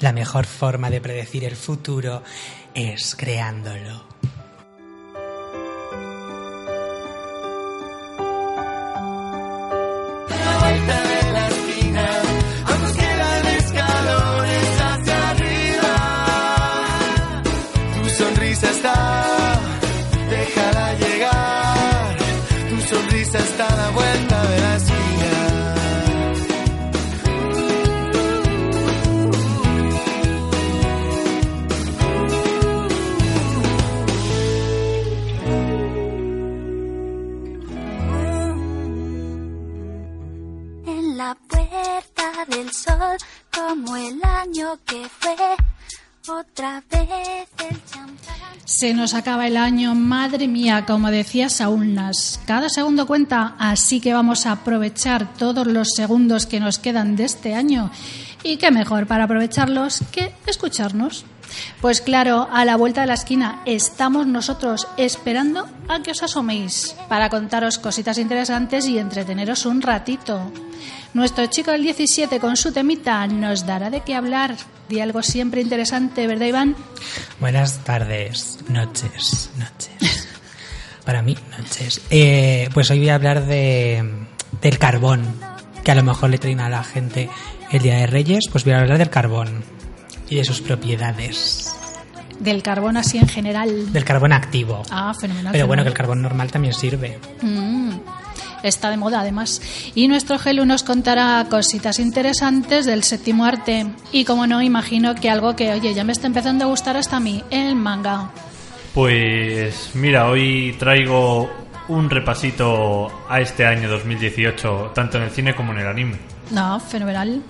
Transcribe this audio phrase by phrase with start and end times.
[0.00, 2.22] la mejor forma de predecir el futuro
[2.74, 4.17] es creándolo.
[49.14, 52.40] Acaba el año, madre mía, como decía Saúl Nas.
[52.46, 57.24] Cada segundo cuenta, así que vamos a aprovechar todos los segundos que nos quedan de
[57.24, 57.90] este año.
[58.42, 61.24] Y qué mejor para aprovecharlos que escucharnos.
[61.80, 66.96] Pues claro, a la vuelta de la esquina estamos nosotros esperando a que os asoméis
[67.08, 70.52] para contaros cositas interesantes y entreteneros un ratito.
[71.14, 74.56] Nuestro chico del 17 con su temita nos dará de qué hablar,
[74.88, 76.76] de algo siempre interesante, ¿verdad Iván?
[77.40, 80.28] Buenas tardes, noches, noches.
[81.04, 82.02] Para mí, noches.
[82.10, 84.26] Eh, pues hoy voy a hablar de,
[84.60, 85.22] del carbón,
[85.82, 87.30] que a lo mejor le traen a la gente
[87.70, 89.64] el Día de Reyes, pues voy a hablar del carbón
[90.28, 91.74] y de sus propiedades.
[92.38, 93.92] Del carbón así en general.
[93.92, 94.82] Del carbón activo.
[94.90, 95.52] Ah, fenomenal.
[95.52, 97.18] Pero bueno, que el carbón normal también sirve.
[97.42, 97.90] Mm,
[98.62, 99.60] está de moda además.
[99.94, 103.86] Y nuestro Gelu nos contará cositas interesantes del séptimo arte.
[104.12, 107.16] Y como no, imagino que algo que, oye, ya me está empezando a gustar hasta
[107.16, 108.30] a mí, el manga.
[108.94, 111.50] Pues mira, hoy traigo
[111.88, 116.18] un repasito a este año 2018, tanto en el cine como en el anime.
[116.50, 117.42] No, fenomenal.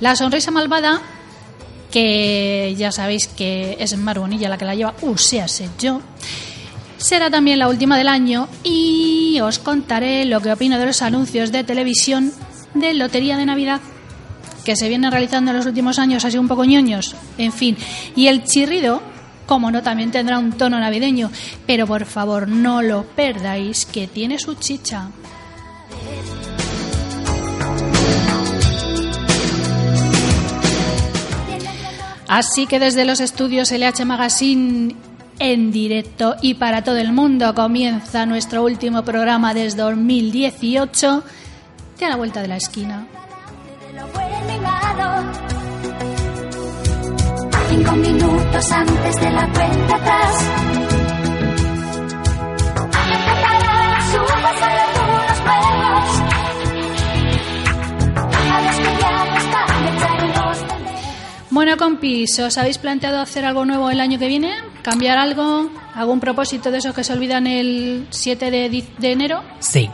[0.00, 1.00] La sonrisa malvada,
[1.94, 6.00] que ya sabéis que es Maruonilla la que la lleva, uh, sea sé yo,
[6.96, 11.52] será también la última del año y os contaré lo que opino de los anuncios
[11.52, 12.32] de televisión
[12.74, 13.80] de Lotería de Navidad
[14.64, 17.76] que se vienen realizando en los últimos años, así un poco ñoños, en fin.
[18.16, 19.00] Y el chirrido,
[19.46, 21.30] como no, también tendrá un tono navideño,
[21.64, 25.10] pero por favor no lo perdáis, que tiene su chicha.
[32.28, 34.96] Así que desde los estudios LH Magazine
[35.38, 41.22] en directo y para todo el mundo comienza nuestro último programa desde 2018
[41.98, 43.06] de a la vuelta de la esquina.
[47.68, 50.74] Cinco minutos antes de la cuenta atrás.
[61.54, 64.56] Bueno, compis, ¿os habéis planteado hacer algo nuevo el año que viene?
[64.82, 65.70] ¿Cambiar algo?
[65.94, 69.44] ¿Algún propósito de esos que se olvidan el 7 de, de enero?
[69.60, 69.88] Sí.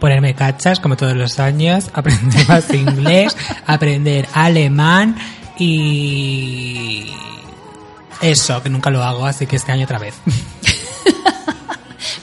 [0.00, 3.36] Ponerme cachas como todos los años, aprender más inglés,
[3.66, 5.14] aprender alemán
[5.58, 7.12] y
[8.22, 10.14] eso, que nunca lo hago, así que este año otra vez.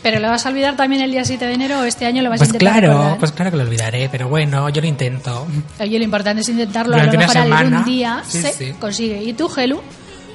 [0.10, 2.30] ¿Pero lo vas a olvidar también el día 7 de enero o este año lo
[2.30, 3.18] vas Pues a intentar claro, recordar?
[3.20, 5.46] pues claro que lo olvidaré, pero bueno, yo lo intento.
[5.82, 8.74] Oye, lo importante es intentarlo, Durante a lo mejor algún día Sí, se sí.
[8.80, 9.22] consigue.
[9.22, 9.82] ¿Y tú, Gelu?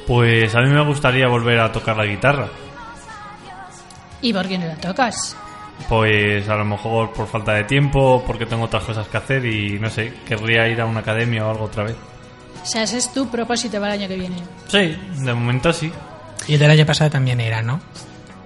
[0.07, 2.49] Pues a mí me gustaría volver a tocar la guitarra.
[4.21, 5.37] ¿Y por qué no la tocas?
[5.89, 9.79] Pues a lo mejor por falta de tiempo, porque tengo otras cosas que hacer y
[9.81, 11.97] no sé, querría ir a una academia o algo otra vez.
[12.63, 14.37] O sea, ese es tu propósito para el año que viene.
[14.69, 15.91] Sí, de momento sí.
[16.47, 17.81] Y el del año pasado también era, ¿no?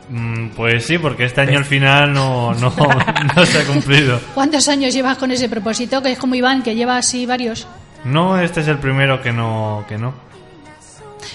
[0.08, 2.72] Mm, Pues sí, porque este año al final no, no,
[3.36, 4.20] no se ha cumplido.
[4.34, 6.02] ¿Cuántos años llevas con ese propósito?
[6.02, 7.66] Que es como Iván, que lleva así varios.
[8.04, 10.14] No, este es el primero que no, que no.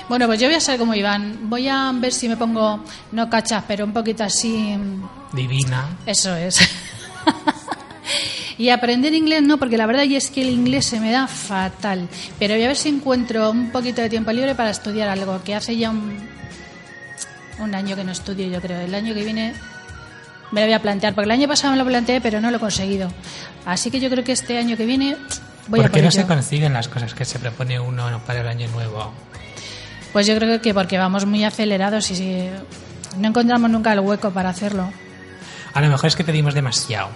[0.07, 1.49] Bueno, pues yo voy a ser como Iván.
[1.49, 4.75] Voy a ver si me pongo, no cachas, pero un poquito así.
[4.77, 5.89] mm, Divina.
[6.05, 6.59] Eso es.
[8.57, 12.07] y aprender inglés no, porque la verdad es que el inglés se me da fatal.
[12.39, 15.55] Pero voy a ver si encuentro un poquito de tiempo libre para estudiar algo, que
[15.55, 16.17] hace ya un,
[17.61, 18.79] un año que no estudio, yo creo.
[18.81, 19.53] El año que viene
[20.51, 22.57] me lo voy a plantear, porque el año pasado me lo planteé, pero no lo
[22.57, 23.11] he conseguido.
[23.65, 25.15] Así que yo creo que este año que viene
[25.67, 26.21] voy a ¿Por qué no ello.
[26.21, 29.13] se consiguen las cosas que se propone uno para el año nuevo?
[30.11, 32.49] Pues yo creo que porque vamos muy acelerados y si
[33.17, 34.91] no encontramos nunca el hueco para hacerlo.
[35.73, 37.09] A lo mejor es que pedimos demasiado.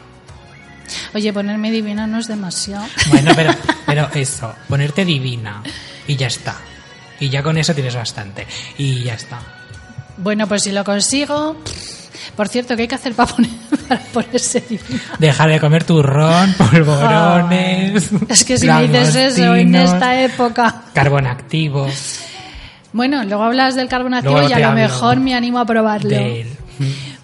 [1.13, 2.85] Oye, ponerme divina no es demasiado.
[3.09, 3.51] Bueno, pero,
[3.85, 5.61] pero eso, ponerte divina
[6.07, 6.55] y ya está.
[7.19, 8.45] Y ya con eso tienes bastante.
[8.77, 9.39] Y ya está.
[10.17, 11.57] Bueno, pues si lo consigo,
[12.35, 13.51] Por cierto, ¿qué hay que hacer para, poner,
[13.87, 15.01] para ponerse divina?
[15.19, 18.09] Dejar de comer turrón, polvorones.
[18.27, 20.83] Es que si me dices eso en esta época.
[20.93, 21.87] Carbón activo.
[22.93, 26.09] Bueno, luego hablas del carbón activo Luego y a lo mejor me animo a probarlo.
[26.09, 26.57] de él.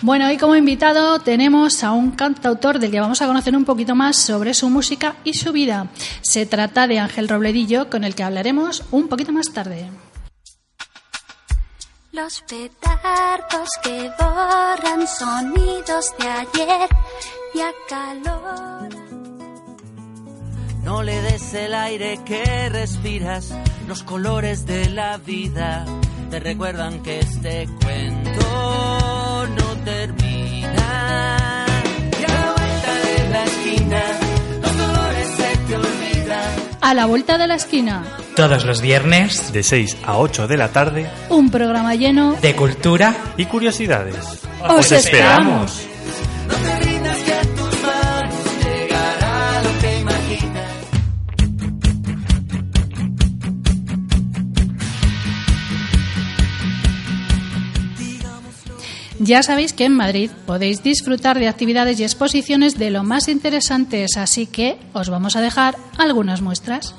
[0.01, 3.95] Bueno, hoy como invitado tenemos a un cantautor del que vamos a conocer un poquito
[3.95, 5.87] más sobre su música y su vida.
[6.21, 9.85] Se trata de Ángel Robledillo, con el que hablaremos un poquito más tarde.
[12.13, 16.89] Los petardos que borran sonidos de ayer
[17.53, 18.89] y acaloran.
[20.83, 23.53] No le des el aire que respiras,
[23.87, 25.85] los colores de la vida
[26.31, 31.65] te recuerdan que este cuento no termina.
[32.19, 34.01] Y a la vuelta de la esquina,
[36.81, 38.03] A la vuelta de la esquina,
[38.35, 42.35] Todos los viernes De 6 a 8 de la tarde un programa lleno.
[42.41, 43.15] de cultura.
[43.37, 44.15] y curiosidades.
[44.67, 45.87] ¡Os esperamos!
[59.31, 64.17] Ya sabéis que en Madrid podéis disfrutar de actividades y exposiciones de lo más interesantes,
[64.17, 66.93] así que os vamos a dejar algunas muestras.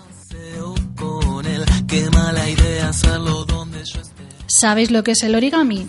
[4.47, 5.87] ¿Sabéis lo que es el origami?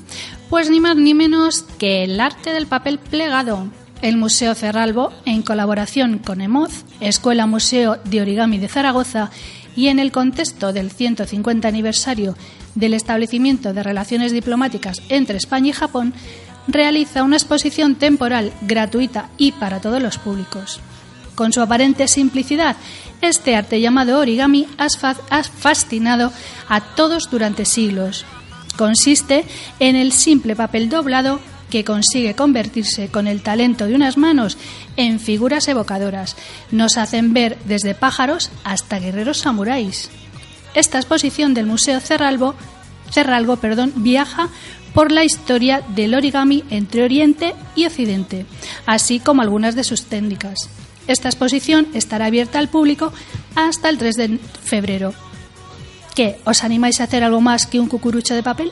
[0.49, 3.69] Pues ni más ni menos que el arte del papel plegado.
[4.01, 9.31] El Museo Cerralbo, en colaboración con EMOZ, Escuela Museo de Origami de Zaragoza,
[9.77, 12.35] y en el contexto del 150 aniversario
[12.75, 16.13] del establecimiento de relaciones diplomáticas entre España y Japón,
[16.67, 20.79] realiza una exposición temporal gratuita y para todos los públicos.
[21.35, 22.75] Con su aparente simplicidad,
[23.21, 26.31] este arte llamado origami ha fa- ha fascinado
[26.69, 28.25] a todos durante siglos.
[28.77, 29.45] Consiste
[29.79, 31.39] en el simple papel doblado
[31.69, 34.57] que consigue convertirse con el talento de unas manos
[34.95, 36.35] en figuras evocadoras.
[36.71, 40.09] Nos hacen ver desde pájaros hasta guerreros samuráis.
[40.73, 42.55] Esta exposición del Museo Cerralbo,
[43.11, 44.49] Cerralbo perdón, viaja
[44.93, 48.45] por la historia del origami entre Oriente y Occidente,
[48.85, 50.69] así como algunas de sus técnicas.
[51.07, 53.11] Esta exposición estará abierta al público
[53.55, 55.13] hasta el 3 de febrero.
[56.15, 56.39] ¿Qué?
[56.45, 58.71] ¿Os animáis a hacer algo más que un cucurucho de papel?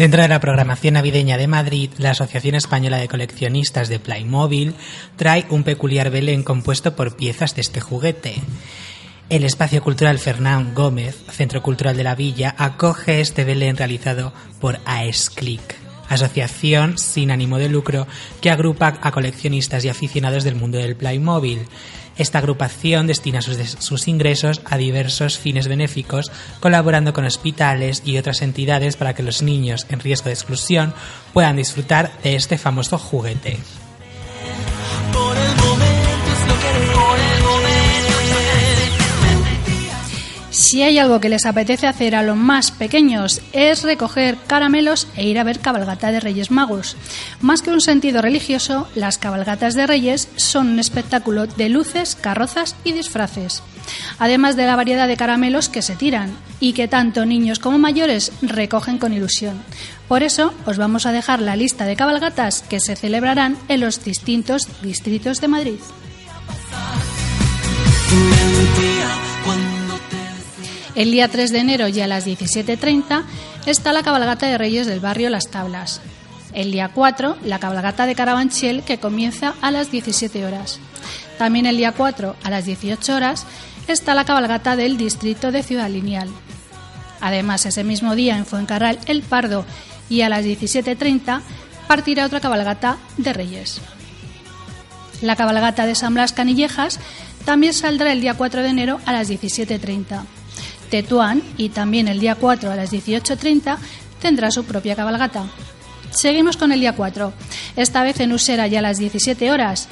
[0.00, 4.72] Dentro de la programación navideña de Madrid, la Asociación Española de Coleccionistas de Playmobil
[5.16, 8.36] trae un peculiar Belén compuesto por piezas de este juguete.
[9.28, 14.78] El Espacio Cultural Fernán Gómez, Centro Cultural de la Villa, acoge este Belén realizado por
[14.86, 15.60] AESCLIC,
[16.08, 18.06] asociación sin ánimo de lucro
[18.40, 21.68] que agrupa a coleccionistas y aficionados del mundo del Playmobil.
[22.20, 26.30] Esta agrupación destina sus, ingresos a diversos fines benéficos,
[26.60, 30.92] colaborando con hospitales y otras entidades para que los niños en riesgo de exclusión
[31.32, 33.56] puedan disfrutar de este famoso juguete.
[40.50, 45.26] Si hay algo que les apetece hacer a los más pequeños es recoger caramelos e
[45.26, 46.96] ir a ver cabalgata de Reyes Magos.
[47.40, 52.74] Más que un sentido religioso, las cabalgatas de Reyes son un espectáculo de luces, carrozas
[52.82, 53.62] y disfraces.
[54.18, 58.32] Además de la variedad de caramelos que se tiran y que tanto niños como mayores
[58.42, 59.62] recogen con ilusión.
[60.08, 64.04] Por eso os vamos a dejar la lista de cabalgatas que se celebrarán en los
[64.04, 65.78] distintos distritos de Madrid.
[70.96, 73.22] El día 3 de enero y a las 17.30
[73.66, 76.00] está la cabalgata de Reyes del barrio Las Tablas.
[76.52, 80.80] El día 4, la cabalgata de Carabanchel que comienza a las 17 horas.
[81.38, 83.46] También el día 4, a las 18 horas,
[83.86, 86.28] está la cabalgata del distrito de Ciudad Lineal.
[87.20, 89.64] Además, ese mismo día en Fuencarral El Pardo
[90.08, 91.40] y a las 17.30
[91.86, 93.80] partirá otra cabalgata de Reyes.
[95.22, 96.98] La cabalgata de San Blas Canillejas
[97.44, 100.24] también saldrá el día 4 de enero a las 17.30.
[100.90, 103.78] Tetuán y también el día 4 a las 18.30
[104.20, 105.44] tendrá su propia cabalgata.
[106.10, 107.32] Seguimos con el día 4,
[107.76, 109.88] esta vez en Usera ya a las 17 horas.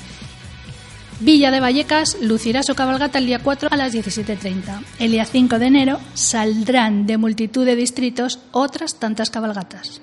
[1.21, 4.83] Villa de Vallecas lucirá su cabalgata el día 4 a las 17.30.
[5.01, 10.01] El día 5 de enero saldrán de multitud de distritos otras tantas cabalgatas.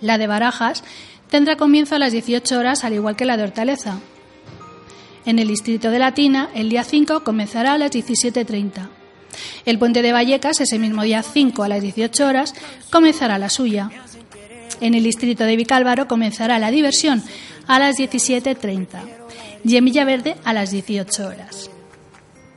[0.00, 0.82] La de Barajas
[1.30, 3.98] tendrá comienzo a las 18 horas al igual que la de Hortaleza.
[5.24, 8.97] En el distrito de Latina, el día 5 comenzará a las 17.30.
[9.64, 12.54] El puente de Vallecas, ese mismo día 5 a las 18 horas,
[12.90, 13.90] comenzará la suya.
[14.80, 17.22] En el distrito de Vicálvaro comenzará la diversión
[17.66, 18.86] a las 17.30
[19.64, 21.70] y en Villaverde a las 18 horas.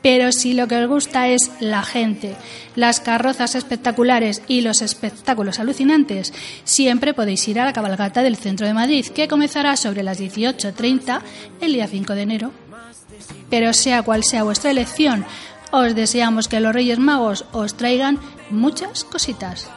[0.01, 2.36] Pero si lo que os gusta es la gente,
[2.75, 8.66] las carrozas espectaculares y los espectáculos alucinantes, siempre podéis ir a la cabalgata del centro
[8.66, 11.22] de Madrid, que comenzará sobre las 18.30
[11.62, 12.51] el día 5 de enero.
[13.51, 15.24] Pero sea cual sea vuestra elección,
[15.72, 19.70] os deseamos que los Reyes Magos os traigan muchas cositas.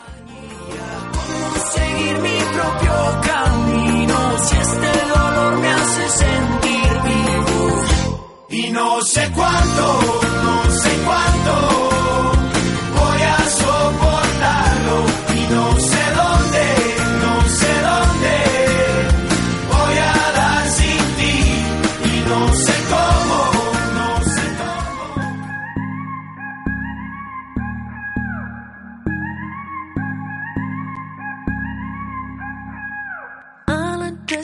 [1.74, 2.94] seguir mi propio
[3.30, 7.84] camino si este dolor me hace sentir vivo
[8.50, 10.00] y no sé cuánto
[10.44, 11.73] no sé cuánto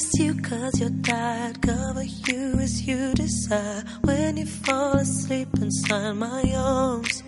[0.01, 1.61] I'll you cause you're tired.
[1.61, 3.85] Cover you as you desire.
[4.03, 7.23] When you fall asleep inside my arms.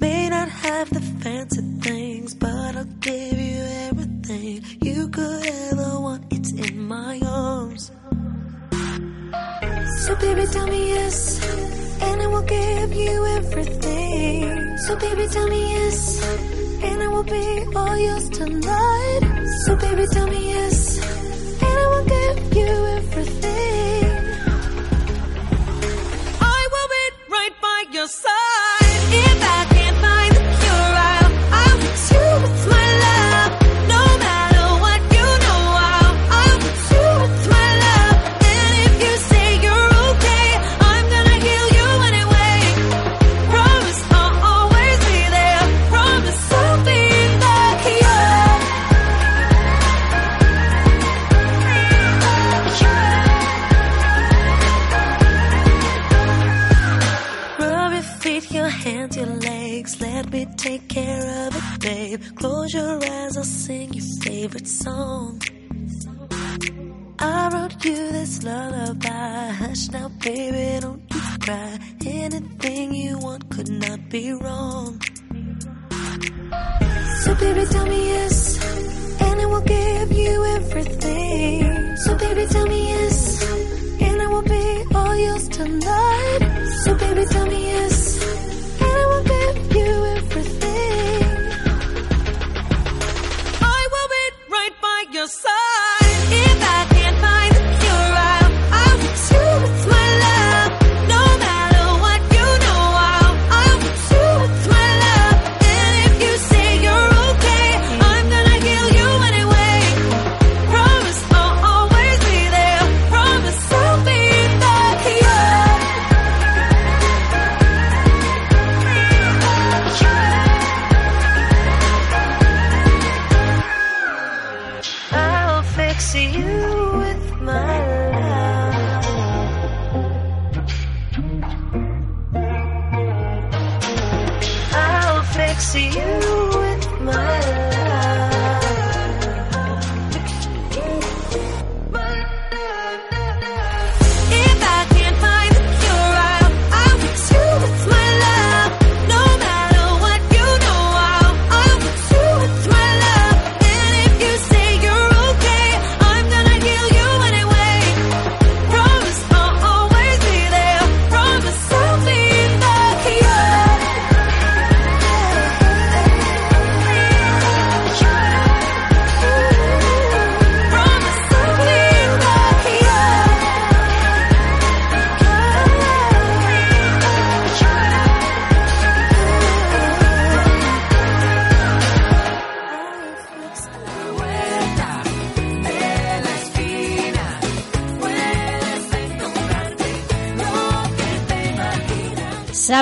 [0.00, 6.22] May not have the fancy things, but I'll give you everything you could ever want.
[6.30, 7.77] It's in my arms.
[10.08, 11.38] So baby, tell me yes,
[12.00, 14.78] and I will give you everything.
[14.78, 16.22] So baby, tell me yes,
[16.82, 19.20] and I will be all yours tonight.
[19.66, 20.96] So baby, tell me yes,
[21.60, 24.07] and I will give you everything.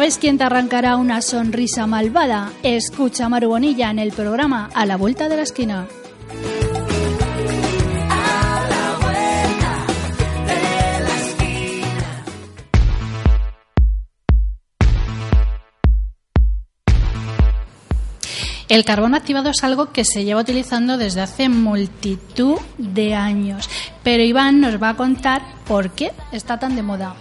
[0.07, 2.53] ¿Sabes quién te arrancará una sonrisa malvada?
[2.63, 5.89] Escucha a Maru Bonilla en el programa A la Vuelta de la Esquina.
[18.69, 23.69] El carbón activado es algo que se lleva utilizando desde hace multitud de años,
[24.05, 27.17] pero Iván nos va a contar por qué está tan de moda.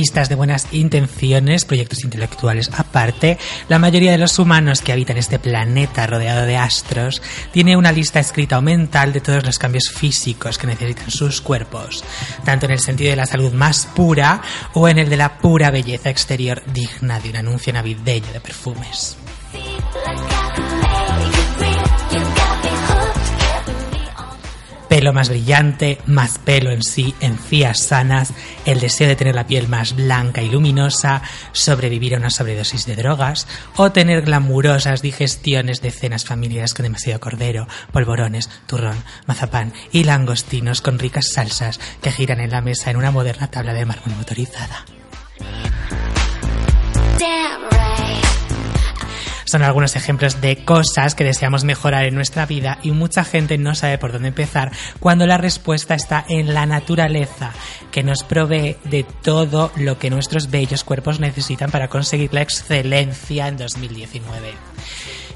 [0.00, 3.36] Listas de buenas intenciones, proyectos intelectuales aparte,
[3.68, 7.20] la mayoría de los humanos que habitan este planeta rodeado de astros
[7.52, 12.02] tiene una lista escrita o mental de todos los cambios físicos que necesitan sus cuerpos,
[12.46, 14.40] tanto en el sentido de la salud más pura
[14.72, 19.18] o en el de la pura belleza exterior digna de un anuncio navideño de perfumes.
[25.00, 28.34] Pelo más brillante, más pelo en sí, encías sanas,
[28.66, 32.96] el deseo de tener la piel más blanca y luminosa, sobrevivir a una sobredosis de
[32.96, 40.04] drogas o tener glamurosas digestiones de cenas familiares con demasiado cordero, polvorones, turrón, mazapán y
[40.04, 44.14] langostinos con ricas salsas que giran en la mesa en una moderna tabla de mármol
[44.18, 44.84] motorizada.
[49.50, 53.74] Son algunos ejemplos de cosas que deseamos mejorar en nuestra vida y mucha gente no
[53.74, 57.50] sabe por dónde empezar cuando la respuesta está en la naturaleza,
[57.90, 63.48] que nos provee de todo lo que nuestros bellos cuerpos necesitan para conseguir la excelencia
[63.48, 64.52] en 2019.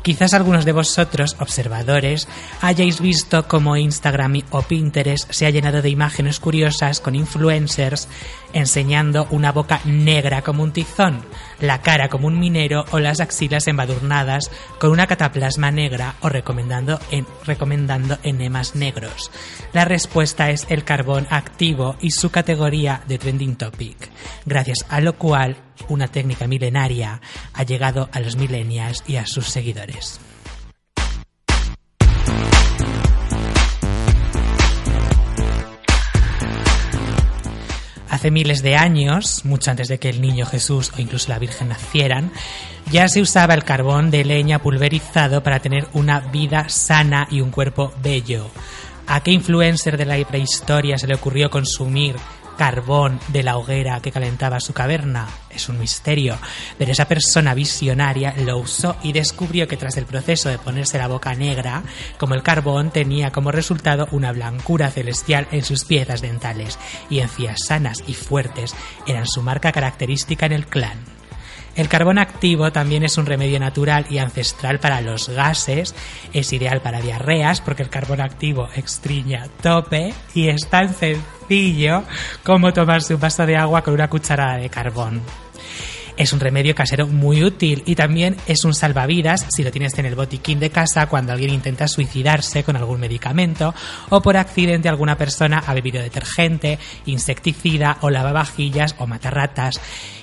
[0.04, 2.28] Quizás algunos de vosotros, observadores,
[2.60, 8.06] hayáis visto cómo Instagram o Pinterest se ha llenado de imágenes curiosas con influencers
[8.52, 11.24] enseñando una boca negra como un tizón,
[11.58, 17.00] la cara como un minero o las axilas embadurnadas con una cataplasma negra o recomendando,
[17.10, 19.30] en- recomendando enemas negros.
[19.72, 23.96] La respuesta es el carbón activo y su categoría de trending topic,
[24.44, 25.56] gracias a lo cual
[25.88, 27.20] una técnica milenaria
[27.52, 30.20] ha llegado a los millennials y a sus seguidores.
[38.14, 41.68] Hace miles de años, mucho antes de que el niño Jesús o incluso la Virgen
[41.70, 42.30] nacieran,
[42.90, 47.50] ya se usaba el carbón de leña pulverizado para tener una vida sana y un
[47.50, 48.50] cuerpo bello.
[49.06, 52.14] ¿A qué influencer de la prehistoria se le ocurrió consumir
[52.56, 55.28] carbón de la hoguera que calentaba su caverna?
[55.50, 56.36] Es un misterio,
[56.78, 61.08] pero esa persona visionaria lo usó y descubrió que tras el proceso de ponerse la
[61.08, 61.82] boca negra,
[62.18, 66.78] como el carbón tenía como resultado una blancura celestial en sus piezas dentales
[67.10, 68.74] y encías sanas y fuertes
[69.06, 71.14] eran su marca característica en el clan.
[71.76, 75.94] El carbón activo también es un remedio natural y ancestral para los gases,
[76.32, 81.33] es ideal para diarreas porque el carbón activo extriña tope y es tan sencillo
[82.42, 85.22] como tomarse un vaso de agua con una cucharada de carbón.
[86.16, 90.06] Es un remedio casero muy útil y también es un salvavidas si lo tienes en
[90.06, 93.74] el botiquín de casa cuando alguien intenta suicidarse con algún medicamento
[94.10, 99.80] o por accidente alguna persona ha bebido detergente, insecticida o lavavajillas o matarratas.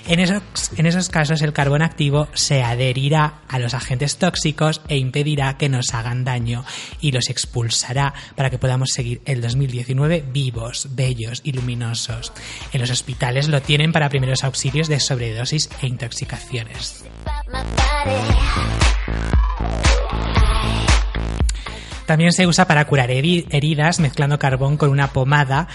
[0.08, 0.42] En esos,
[0.76, 5.68] en esos casos el carbón activo se adherirá a los agentes tóxicos e impedirá que
[5.68, 6.64] nos hagan daño
[7.00, 12.32] y los expulsará para que podamos seguir el 2019 vivos, bellos y luminosos.
[12.72, 17.04] En los hospitales lo tienen para primeros auxilios de sobredosis e intoxicaciones.
[22.06, 25.68] También se usa para curar heri- heridas mezclando carbón con una pomada,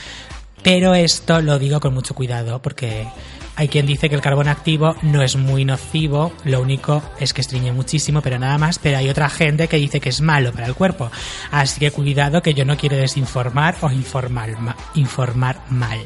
[0.70, 3.08] pero esto lo digo con mucho cuidado porque
[3.56, 7.40] hay quien dice que el carbón activo no es muy nocivo, lo único es que
[7.40, 10.68] estriñe muchísimo, pero nada más, pero hay otra gente que dice que es malo para
[10.68, 11.10] el cuerpo.
[11.52, 16.06] Así que cuidado que yo no quiero desinformar o informar, ma- informar mal.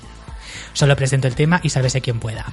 [0.73, 2.45] Solo presento el tema y sálvese quien pueda.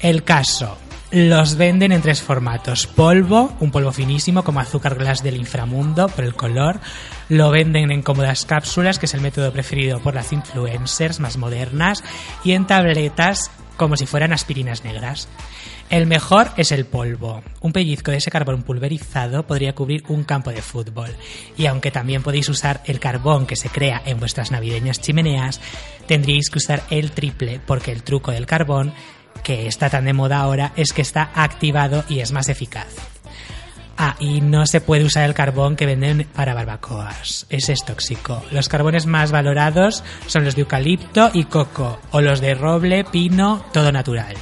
[0.00, 0.76] El caso.
[1.12, 2.86] Los venden en tres formatos.
[2.86, 6.80] Polvo, un polvo finísimo como azúcar glass del inframundo por el color.
[7.28, 12.02] Lo venden en cómodas cápsulas, que es el método preferido por las influencers más modernas.
[12.44, 15.28] Y en tabletas como si fueran aspirinas negras.
[15.90, 17.42] El mejor es el polvo.
[17.60, 21.10] Un pellizco de ese carbón pulverizado podría cubrir un campo de fútbol.
[21.58, 25.60] Y aunque también podéis usar el carbón que se crea en vuestras navideñas chimeneas,
[26.06, 28.94] tendríais que usar el triple porque el truco del carbón,
[29.42, 32.88] que está tan de moda ahora, es que está activado y es más eficaz.
[33.96, 37.46] Ah, y no se puede usar el carbón que venden para barbacoas.
[37.50, 38.42] Ese es tóxico.
[38.50, 43.64] Los carbones más valorados son los de eucalipto y coco, o los de roble, pino,
[43.72, 44.34] todo natural.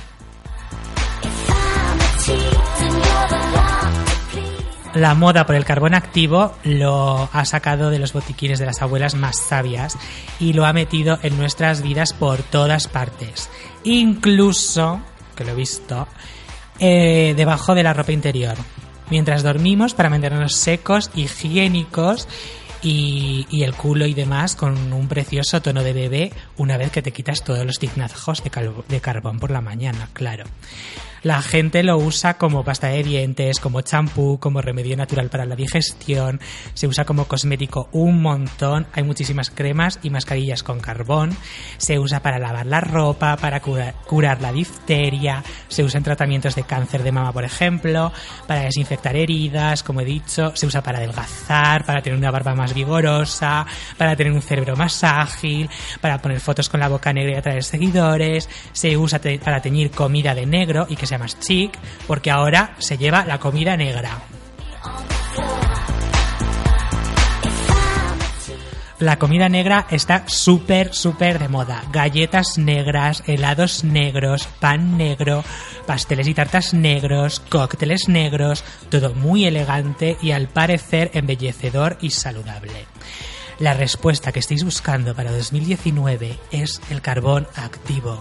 [4.94, 9.14] La moda por el carbón activo lo ha sacado de los botiquines de las abuelas
[9.14, 9.96] más sabias
[10.40, 13.48] y lo ha metido en nuestras vidas por todas partes.
[13.84, 15.00] Incluso,
[15.36, 16.08] que lo he visto,
[16.80, 18.56] eh, debajo de la ropa interior.
[19.10, 22.26] Mientras dormimos para mantenernos secos, higiénicos
[22.82, 27.00] y, y el culo y demás con un precioso tono de bebé una vez que
[27.00, 30.44] te quitas todos los tiznazos de, carbón por la mañana, claro.
[31.22, 35.54] La gente lo usa como pasta de dientes, como champú, como remedio natural para la
[35.54, 36.40] digestión,
[36.72, 41.36] se usa como cosmético un montón, hay muchísimas cremas y mascarillas con carbón,
[41.76, 46.54] se usa para lavar la ropa, para cura- curar la difteria, se usa en tratamientos
[46.54, 48.12] de cáncer de mama, por ejemplo,
[48.46, 52.72] para desinfectar heridas, como he dicho, se usa para adelgazar, para tener una barba más
[52.72, 53.66] vigorosa,
[53.98, 55.68] para tener un cerebro más ágil,
[56.00, 60.34] para poner fotos con la boca negra y atraer seguidores, se usa para teñir comida
[60.34, 64.18] de negro y que sea más chic, porque ahora se lleva la comida negra.
[68.98, 71.84] La comida negra está súper, súper de moda.
[71.92, 75.44] Galletas negras, helados negros, pan negro,
[75.86, 82.86] pasteles y tartas negros, cócteles negros, todo muy elegante y al parecer embellecedor y saludable.
[83.60, 88.18] La respuesta que estáis buscando para 2019 es el carbón activo.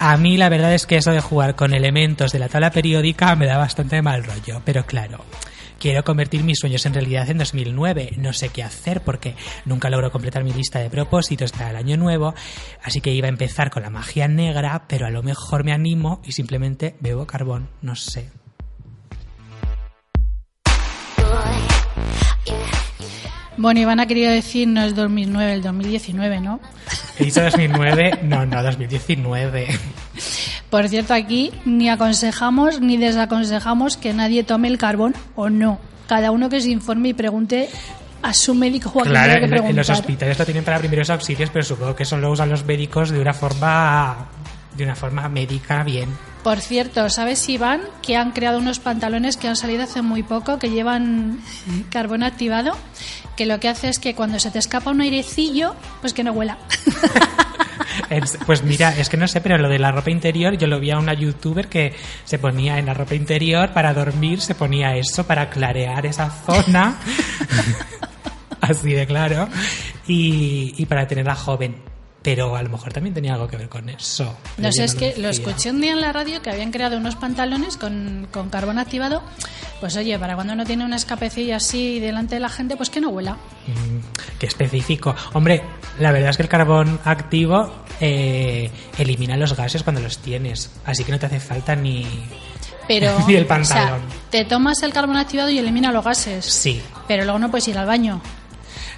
[0.00, 3.36] A mí la verdad es que eso de jugar con elementos de la tabla periódica
[3.36, 5.24] me da bastante mal rollo, pero claro,
[5.82, 8.12] quiero convertir mis sueños en realidad en 2009.
[8.18, 11.96] No sé qué hacer porque nunca logro completar mi lista de propósitos para el año
[11.96, 12.34] nuevo,
[12.84, 16.22] así que iba a empezar con la magia negra, pero a lo mejor me animo
[16.24, 18.30] y simplemente bebo carbón, no sé.
[23.56, 26.60] Bueno, Iván ha querido decir no es 2009, el 2019, ¿no?
[27.18, 29.66] He dicho 2009, no, no, 2019.
[30.72, 35.78] Por cierto, aquí ni aconsejamos ni desaconsejamos que nadie tome el carbón o no.
[36.06, 37.68] Cada uno que se informe y pregunte
[38.22, 40.78] a su médico o a quien Claro, que en, en los hospitales lo tienen para
[40.78, 44.28] primeros auxilios, pero supongo que eso lo usan los médicos de una forma
[44.74, 46.08] de una forma médica bien.
[46.42, 50.58] Por cierto, ¿sabes, Iván, que han creado unos pantalones que han salido hace muy poco
[50.58, 51.40] que llevan
[51.90, 52.72] carbón activado?
[53.36, 56.32] Que lo que hace es que cuando se te escapa un airecillo, pues que no
[56.32, 56.56] huela.
[58.10, 60.80] Es- Pues mira, es que no sé, pero lo de la ropa interior, yo lo
[60.80, 64.96] vi a una youtuber que se ponía en la ropa interior para dormir, se ponía
[64.96, 66.96] eso para clarear esa zona,
[68.60, 69.48] así de claro,
[70.06, 71.91] y, y para tenerla joven.
[72.22, 74.36] Pero a lo mejor también tenía algo que ver con eso.
[74.58, 77.16] No sé, es que lo escuché un día en la radio que habían creado unos
[77.16, 79.22] pantalones con, con carbón activado.
[79.80, 83.00] Pues oye, para cuando uno tiene una escapecilla así delante de la gente, pues que
[83.00, 83.32] no huela.
[83.32, 85.14] Mm, Qué específico.
[85.32, 85.62] Hombre,
[85.98, 91.02] la verdad es que el carbón activo eh, elimina los gases cuando los tienes, así
[91.02, 92.06] que no te hace falta ni...
[92.86, 94.02] Pero, Ni el o sea, pantalón.
[94.30, 96.44] te tomas el carbón activado y elimina los gases.
[96.44, 98.20] Sí, Pero luego no puedes ir al baño.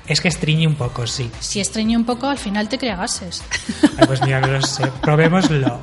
[0.07, 1.31] Es que estreñe un poco, sí.
[1.41, 3.43] Si estreñe un poco, al final te crea gases.
[3.99, 4.87] Ay, pues mira, no lo sé.
[5.01, 5.81] Probémoslo.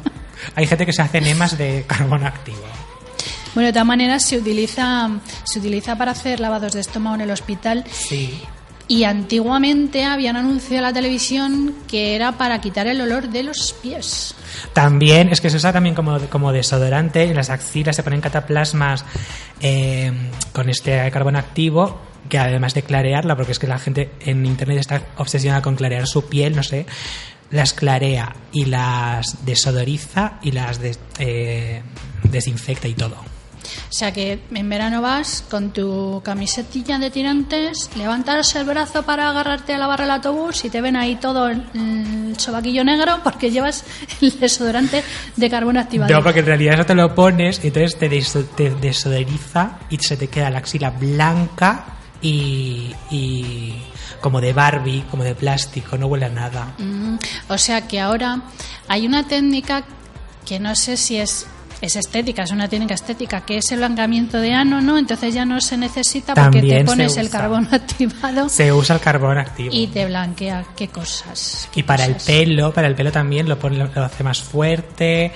[0.56, 2.58] Hay gente que se hace enemas de carbón activo.
[3.54, 5.10] Bueno, de todas maneras se utiliza,
[5.44, 8.42] se utiliza para hacer lavados de estómago en el hospital Sí.
[8.92, 13.74] Y antiguamente habían anunciado en la televisión que era para quitar el olor de los
[13.82, 14.36] pies.
[14.74, 17.24] También, es que se usa también como, como desodorante.
[17.24, 19.06] En las axilas se ponen cataplasmas
[19.62, 20.12] eh,
[20.52, 24.80] con este carbón activo, que además de clarearla, porque es que la gente en internet
[24.80, 26.86] está obsesionada con clarear su piel, no sé,
[27.50, 30.82] las clarea y las desodoriza y las
[31.18, 31.82] eh,
[32.24, 33.31] desinfecta y todo.
[33.90, 39.30] O sea que en verano vas con tu camisetilla de tirantes, levantas el brazo para
[39.30, 43.20] agarrarte a la barra del autobús y te ven ahí todo el, el sobaquillo negro
[43.24, 43.84] porque llevas
[44.22, 45.04] el desodorante
[45.36, 46.14] de carbón activado.
[46.14, 48.10] No, porque en realidad eso te lo pones y entonces te,
[48.56, 51.86] te desodoriza y se te queda la axila blanca
[52.22, 53.76] y, y
[54.22, 56.74] como de Barbie, como de plástico, no huele a nada.
[56.78, 57.16] Mm,
[57.50, 58.42] o sea que ahora
[58.88, 59.84] hay una técnica
[60.46, 61.48] que no sé si es,
[61.82, 64.98] es estética, es una técnica estética, que es el blanqueamiento de ano, ¿no?
[64.98, 69.02] Entonces ya no se necesita porque También te pones el carbón activado Se usa el
[69.02, 69.70] carbón activo.
[69.74, 70.64] y te blanquea.
[70.76, 71.68] ¿Qué cosas?
[71.76, 75.32] Y para el pelo, para el pelo también lo, pone, lo hace más fuerte,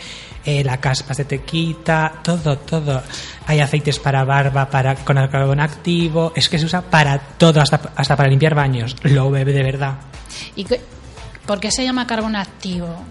[0.46, 3.02] eh, la caspa se te quita, todo, todo.
[3.48, 7.60] Hay aceites para barba para con el carbón activo, es que se usa para todo,
[7.62, 8.96] hasta, hasta para limpiar baños.
[9.02, 9.96] Lo bebe de verdad.
[10.56, 10.82] ¿Y qué-
[11.48, 13.04] por qué se llama carbón activo?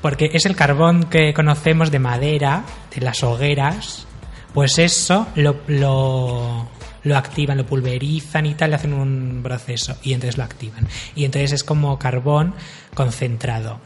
[0.00, 4.06] Porque es el carbón que conocemos de madera, de las hogueras,
[4.54, 6.68] pues eso lo, lo,
[7.02, 10.86] lo activan, lo pulverizan y tal, le hacen un proceso y entonces lo activan.
[11.14, 12.54] Y entonces es como carbón
[12.94, 13.80] concentrado.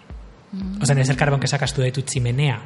[0.81, 2.61] O sea, no es el carbón que sacas tú de tu chimenea,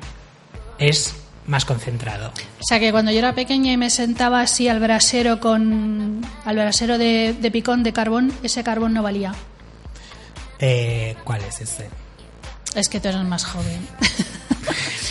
[0.76, 1.14] es
[1.46, 2.32] más concentrado.
[2.58, 6.56] O sea que cuando yo era pequeña y me sentaba así al brasero con al
[6.56, 9.32] brasero de, de picón de carbón, ese carbón no valía.
[10.58, 11.88] Eh, ¿Cuál es ese?
[12.76, 13.86] Es que tú eres más joven.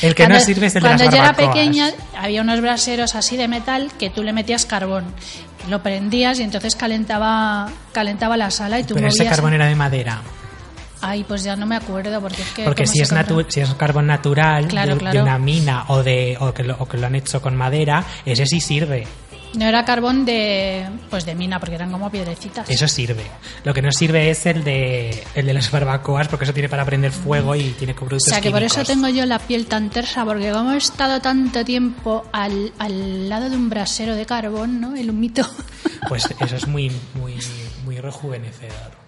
[0.01, 2.62] El que Cuando- no sirve es el de Cuando las yo era pequeña había unos
[2.62, 5.06] braseros así de metal que tú le metías carbón
[5.69, 9.65] lo prendías y entonces calentaba calentaba la sala y tú Pero ese movías- carbón era
[9.67, 10.21] de madera.
[11.01, 13.12] Ay, pues ya no me acuerdo porque es que Porque si es,
[13.49, 15.17] si es carbón natural Claro, de, claro.
[15.17, 18.04] de una mina o, de, o, que lo, o que lo han hecho con madera,
[18.25, 19.08] ese sí sirve.
[19.58, 22.70] No era carbón de pues de mina porque eran como piedrecitas.
[22.70, 23.24] Eso sirve.
[23.63, 26.86] Lo que no sirve es el de, el de las barbacoas porque eso tiene para
[26.86, 29.89] prender fuego y tiene O productos sea que por eso tengo yo la piel tan
[29.89, 34.82] tersa, porque como he estado tanto tiempo al, al lado de un brasero de carbón,
[34.82, 34.96] ¿no?
[34.96, 35.48] El humito.
[36.08, 37.36] Pues eso es muy, muy,
[37.84, 39.05] muy rejuvenecedor.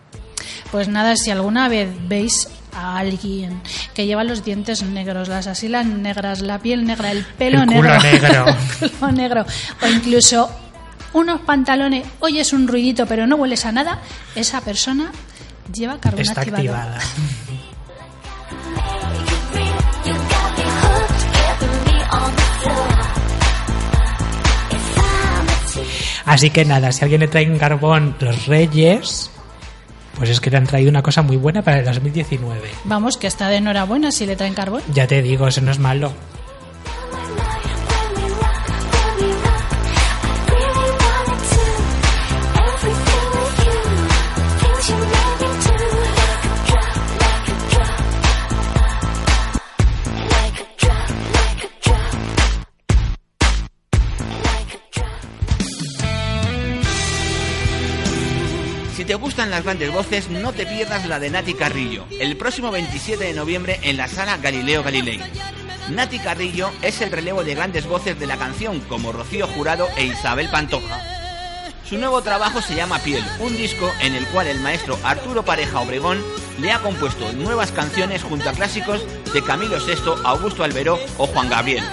[0.72, 3.62] Pues nada, si alguna vez veis a alguien
[3.94, 7.98] que lleva los dientes negros, las asilas negras, la piel negra, el pelo El negro,
[8.02, 8.46] negro.
[8.82, 9.46] el culo negro,
[9.82, 10.50] o incluso
[11.14, 14.00] unos pantalones, oyes un ruidito pero no hueles a nada,
[14.36, 15.12] esa persona
[15.74, 16.96] lleva carbón Está activado.
[16.96, 17.00] activada.
[26.26, 29.32] Así que nada, si alguien le trae un carbón los reyes,
[30.18, 32.70] pues es que te han traído una cosa muy buena para el 2019.
[32.86, 34.82] Vamos, que está de enhorabuena si le traen carbón.
[34.94, 36.12] Ya te digo, eso no es malo.
[59.38, 63.34] Gustan las grandes voces, no te pierdas la de Nati Carrillo, el próximo 27 de
[63.36, 65.22] noviembre en la sala Galileo Galilei.
[65.92, 70.06] Nati Carrillo es el relevo de grandes voces de la canción como Rocío Jurado e
[70.06, 71.00] Isabel Pantoja.
[71.88, 75.82] Su nuevo trabajo se llama Piel, un disco en el cual el maestro Arturo Pareja
[75.82, 76.20] Obregón
[76.60, 81.48] le ha compuesto nuevas canciones junto a clásicos de Camilo VI, Augusto Alberó o Juan
[81.48, 81.84] Gabriel.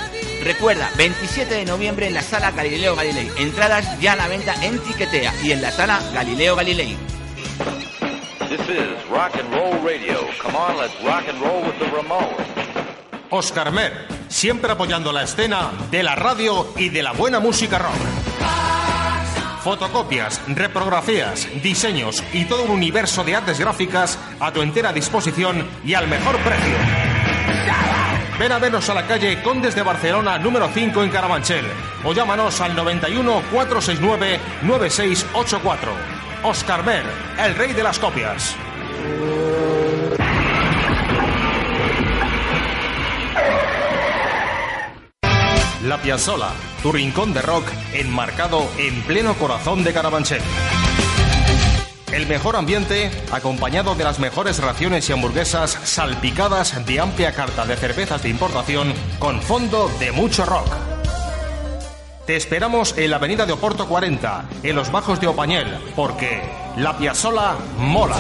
[0.43, 3.31] Recuerda, 27 de noviembre en la sala Galileo Galilei.
[3.37, 6.97] Entradas ya a la venta en Tiquetea y en la sala Galileo Galilei.
[8.57, 10.15] This is rock and roll radio.
[10.41, 12.47] Come on, let's rock and roll with the Ramones.
[13.31, 17.97] Oscar Mer, siempre apoyando la escena de la radio y de la buena música rock.
[19.65, 25.95] Fotocopias, reprografías, diseños y todo un universo de artes gráficas a tu entera disposición y
[25.95, 26.77] al mejor precio.
[28.39, 31.65] Ven a vernos a la calle Condes de Barcelona número 5 en Carabanchel
[32.05, 36.14] o llámanos al 91 469 9684.
[36.45, 37.05] Oscar Mer,
[37.39, 38.55] el rey de las copias.
[45.85, 46.51] La Piazzola,
[46.83, 50.43] tu rincón de rock enmarcado en pleno corazón de Carabanchel.
[52.13, 57.77] El mejor ambiente, acompañado de las mejores raciones y hamburguesas salpicadas de amplia carta de
[57.77, 60.94] cervezas de importación con fondo de mucho rock.
[62.27, 66.41] Te esperamos en la avenida de Oporto 40, en los bajos de Opañel, porque
[66.79, 68.17] La Piazzola mola.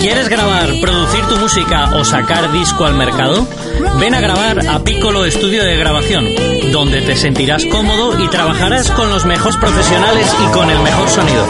[0.00, 3.46] ¿Quieres grabar, producir tu música o sacar disco al mercado?
[4.00, 6.26] Ven a grabar a Piccolo Estudio de Grabación,
[6.72, 11.46] donde te sentirás cómodo y trabajarás con los mejores profesionales y con el mejor sonido.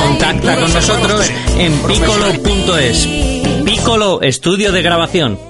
[0.00, 3.08] Contacta con nosotros en piccolo.es.
[3.64, 5.49] Piccolo Estudio de Grabación.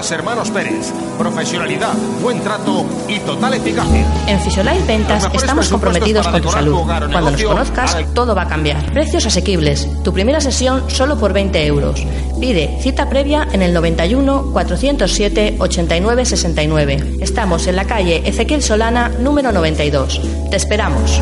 [0.00, 0.92] Pinturas Hermanos Pérez.
[1.18, 4.06] Profesionalidad, buen trato y total eficacia.
[4.26, 6.72] En Fisiolife Ventas estamos comprometidos con tu salud.
[6.72, 8.90] tu hogar o Cuando nos conozcas, al- todo va a cambiar.
[8.94, 9.86] Precios asequibles.
[10.02, 12.02] Tu primera sesión solo por 20 euros.
[12.40, 17.18] Pide cita previa en el 91 407 89 69.
[17.20, 20.18] Estamos en la calle Ezequiel Solana, número 92.
[20.50, 21.20] Te esperamos.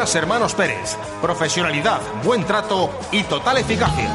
[0.00, 0.96] Pinturas Hermanos Pérez.
[1.20, 4.08] Profesionalidad, buen trato y total eficacia.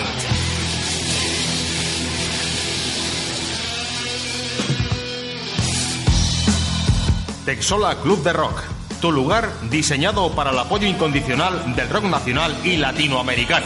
[7.48, 8.60] Texola Club de Rock,
[9.00, 13.64] tu lugar diseñado para el apoyo incondicional del rock nacional y latinoamericano.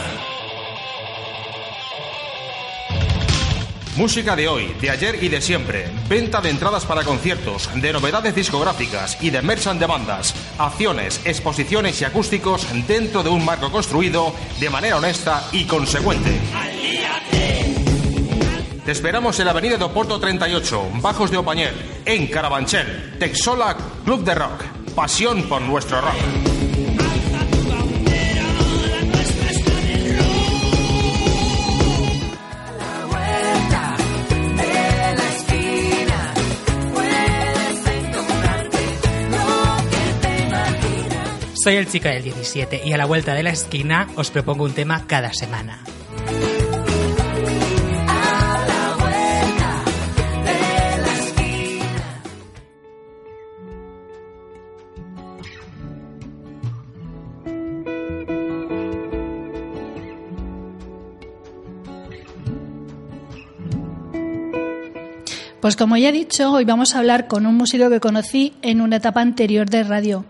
[3.97, 5.91] Música de hoy, de ayer y de siempre.
[6.07, 10.33] Venta de entradas para conciertos, de novedades discográficas y de merchan de bandas.
[10.57, 16.39] Acciones, exposiciones y acústicos dentro de un marco construido de manera honesta y consecuente.
[18.85, 21.73] Te esperamos en la avenida de Oporto 38, Bajos de Opañel,
[22.05, 23.17] en Carabanchel.
[23.17, 24.61] Texola Club de Rock.
[24.93, 26.13] Pasión por nuestro rock.
[41.63, 44.73] Soy el chico del 17 y a la vuelta de la esquina os propongo un
[44.73, 45.81] tema cada semana.
[65.63, 68.81] Pues como ya he dicho, hoy vamos a hablar con un músico que conocí en
[68.81, 70.25] una etapa anterior de radio.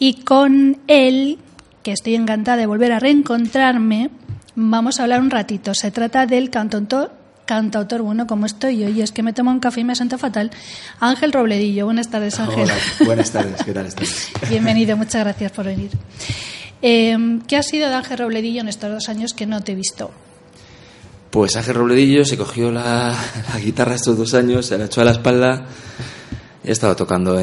[0.00, 1.38] Y con él,
[1.84, 4.10] que estoy encantada de volver a reencontrarme,
[4.56, 5.74] vamos a hablar un ratito.
[5.74, 7.12] Se trata del cantautor,
[7.44, 10.18] cantautor bueno, como estoy yo, y es que me tomo un café y me siento
[10.18, 10.50] fatal.
[10.98, 11.84] Ángel Robledillo.
[11.84, 12.64] Buenas tardes, Ángel.
[12.64, 12.74] Hola,
[13.06, 14.28] buenas tardes, ¿qué tal estás?
[14.50, 15.92] Bienvenido, muchas gracias por venir.
[16.82, 19.76] Eh, ¿Qué ha sido de Ángel Robledillo en estos dos años que no te he
[19.76, 20.10] visto?
[21.34, 23.12] Pues Ángel Robledillo se cogió la,
[23.60, 25.66] guitarra estos dos años, se la echó a la espalda.
[26.62, 27.36] He estado tocando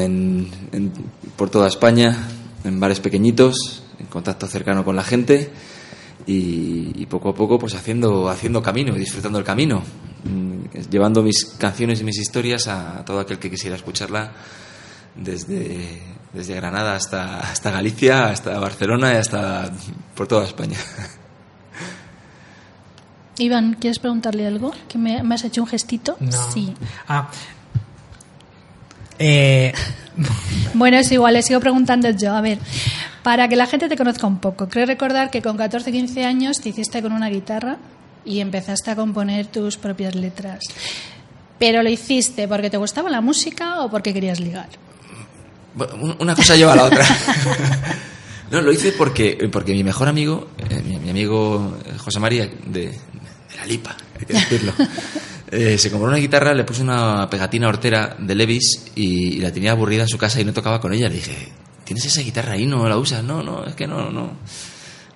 [1.36, 2.26] por toda España,
[2.64, 5.50] en bares pequeñitos, en contacto cercano con la gente
[6.24, 9.82] y, poco a poco pues haciendo, haciendo camino disfrutando el camino,
[10.24, 14.32] mm, llevando mis canciones y mis historias a todo aquel que quisiera escucharla
[15.14, 16.00] desde,
[16.32, 19.70] desde Granada hasta, hasta Galicia, hasta Barcelona y hasta
[20.14, 20.78] por toda España.
[23.38, 24.72] Iván, ¿quieres preguntarle algo?
[24.88, 26.16] ¿Que me, me has hecho un gestito?
[26.20, 26.52] No.
[26.52, 26.72] Sí.
[27.08, 27.30] Ah.
[29.18, 29.72] Eh,
[30.74, 32.34] Bueno, es igual, le sigo preguntando yo.
[32.34, 32.58] A ver,
[33.22, 36.60] para que la gente te conozca un poco, creo recordar que con 14, 15 años
[36.60, 37.78] te hiciste con una guitarra
[38.24, 40.64] y empezaste a componer tus propias letras.
[41.58, 44.68] Pero lo hiciste porque te gustaba la música o porque querías ligar.
[46.18, 47.04] Una cosa lleva a la otra.
[48.50, 52.90] No, lo hice porque, porque mi mejor amigo, eh, mi, mi amigo José María, de,
[52.90, 53.11] de
[53.62, 54.72] la Lipa, hay que decirlo,
[55.50, 59.52] eh, se compró una guitarra, le puse una pegatina hortera de Levis y, y la
[59.52, 61.08] tenía aburrida en su casa y no tocaba con ella.
[61.08, 61.48] Le dije,
[61.84, 62.66] ¿tienes esa guitarra ahí?
[62.66, 63.22] ¿No la usas?
[63.22, 64.32] No, no, es que no, no.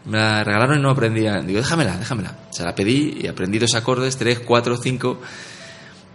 [0.05, 1.41] Me la regalaron y no aprendía.
[1.43, 2.37] Digo, déjamela, déjamela.
[2.51, 5.21] Se la pedí y aprendí dos acordes, tres, cuatro, cinco.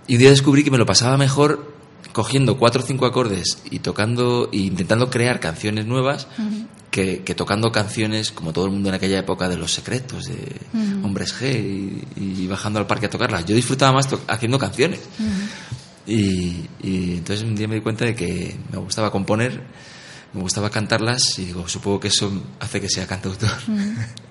[0.07, 1.73] Y un día descubrí que me lo pasaba mejor
[2.13, 6.27] cogiendo cuatro o cinco acordes y tocando e intentando crear canciones nuevas
[6.91, 10.57] que, que tocando canciones como todo el mundo en aquella época de los secretos de
[10.73, 11.05] Ujú.
[11.07, 11.55] hombres G
[12.17, 13.45] y, y bajando al parque a tocarlas.
[13.45, 14.99] Yo disfrutaba más haciendo canciones.
[16.05, 19.61] Y, y entonces un día me di cuenta de que me gustaba componer,
[20.33, 23.51] me gustaba cantarlas y digo, supongo que eso hace que sea cantautor.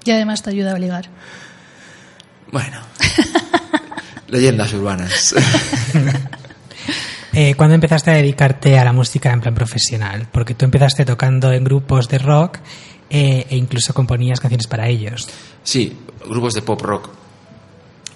[0.04, 1.08] Y además te ayuda a ligar.
[2.52, 2.80] Bueno,
[4.28, 5.34] leyendas urbanas.
[7.32, 10.28] eh, ¿Cuándo empezaste a dedicarte a la música en plan profesional?
[10.32, 12.58] Porque tú empezaste tocando en grupos de rock
[13.08, 15.28] eh, e incluso componías canciones para ellos.
[15.62, 15.96] Sí,
[16.28, 17.08] grupos de pop rock.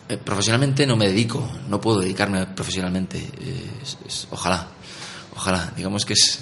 [0.08, 3.18] Eh, profesionalmente no me dedico, no puedo dedicarme profesionalmente.
[3.82, 4.68] Es- es- ojalá,
[5.34, 5.72] ojalá.
[5.76, 6.40] Digamos que es,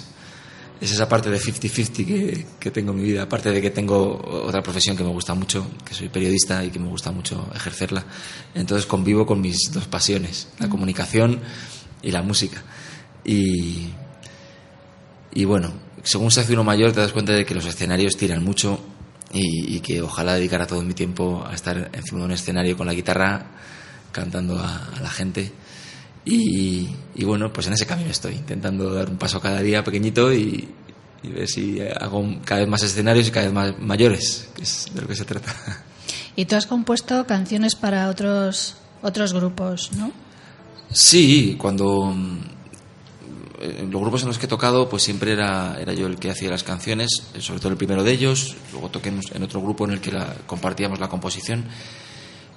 [0.81, 3.23] es esa parte de 50-50 que, que tengo en mi vida.
[3.23, 6.79] Aparte de que tengo otra profesión que me gusta mucho, que soy periodista y que
[6.79, 8.03] me gusta mucho ejercerla.
[8.53, 11.39] Entonces convivo con mis dos pasiones, la comunicación
[12.03, 12.61] y la música.
[13.23, 13.89] Y,
[15.33, 15.71] y bueno,
[16.03, 18.79] según se hace uno mayor te das cuenta de que los escenarios tiran mucho
[19.31, 22.93] y, que ojalá dedicara todo mi tiempo a estar encima de un escenario con la
[22.93, 23.47] guitarra
[24.11, 25.51] cantando a, la gente.
[26.23, 30.31] Y, y bueno, pues en ese camino estoy, intentando dar un paso cada día pequeñito
[30.31, 30.69] y,
[31.23, 34.87] y ver si hago cada vez más escenarios y cada vez más mayores, que es
[34.93, 35.53] de lo que se trata.
[36.35, 40.11] Y tú has compuesto canciones para otros otros grupos, ¿no?
[40.93, 42.37] Sí, cuando mm,
[43.61, 46.29] en los grupos en los que he tocado, pues siempre era, era yo el que
[46.29, 49.91] hacía las canciones, sobre todo el primero de ellos, luego toqué en- otro grupo en
[49.91, 51.65] el que la- compartíamos la composición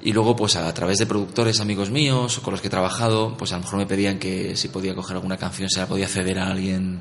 [0.02, 3.52] y luego pues a, través de productores amigos míos con los que he trabajado, pues
[3.52, 6.38] a lo mejor me pedían que si podía coger alguna canción, se la podía ceder
[6.38, 7.00] a alguien,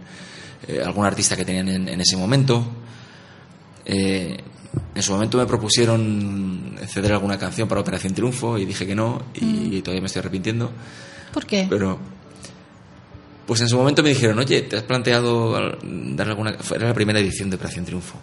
[0.67, 2.65] eh, algún artista que tenían en, en ese momento.
[3.85, 4.37] Eh,
[4.93, 9.21] en su momento me propusieron ceder alguna canción para Operación Triunfo y dije que no
[9.35, 10.71] y todavía me estoy arrepintiendo.
[11.33, 11.67] ¿Por qué?
[11.69, 11.99] Pero
[13.45, 16.57] Pues en su momento me dijeron, oye, ¿te has planteado darle alguna...?
[16.73, 18.15] Era la primera edición de Operación Triunfo.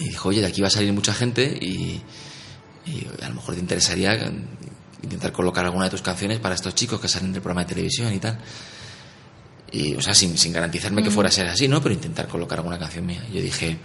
[0.00, 2.00] Y dijo, oye, de aquí va a salir mucha gente y,
[2.86, 4.32] y a lo mejor te interesaría
[5.02, 8.12] intentar colocar alguna de tus canciones para estos chicos que salen del programa de televisión
[8.12, 8.38] y tal.
[9.70, 11.12] Y, o sea, sin, sin garantizarme que Mm.
[11.12, 11.80] fuera a ser así, ¿no?
[11.82, 13.24] Pero intentar colocar alguna canción mía.
[13.32, 13.76] Yo dije,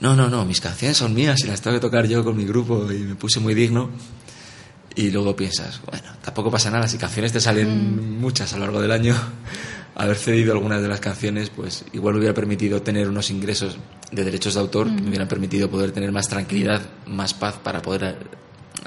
[0.00, 2.44] no, no, no, mis canciones son mías y las tengo que tocar yo con mi
[2.44, 3.90] grupo y me puse muy digno.
[4.96, 8.80] Y luego piensas, bueno, tampoco pasa nada, si canciones te salen muchas a lo largo
[8.82, 9.14] del año,
[9.94, 13.78] haber cedido algunas de las canciones, pues igual hubiera permitido tener unos ingresos
[14.10, 15.02] de derechos de autor que Mm.
[15.02, 18.16] me hubieran permitido poder tener más tranquilidad, más paz para poder eh,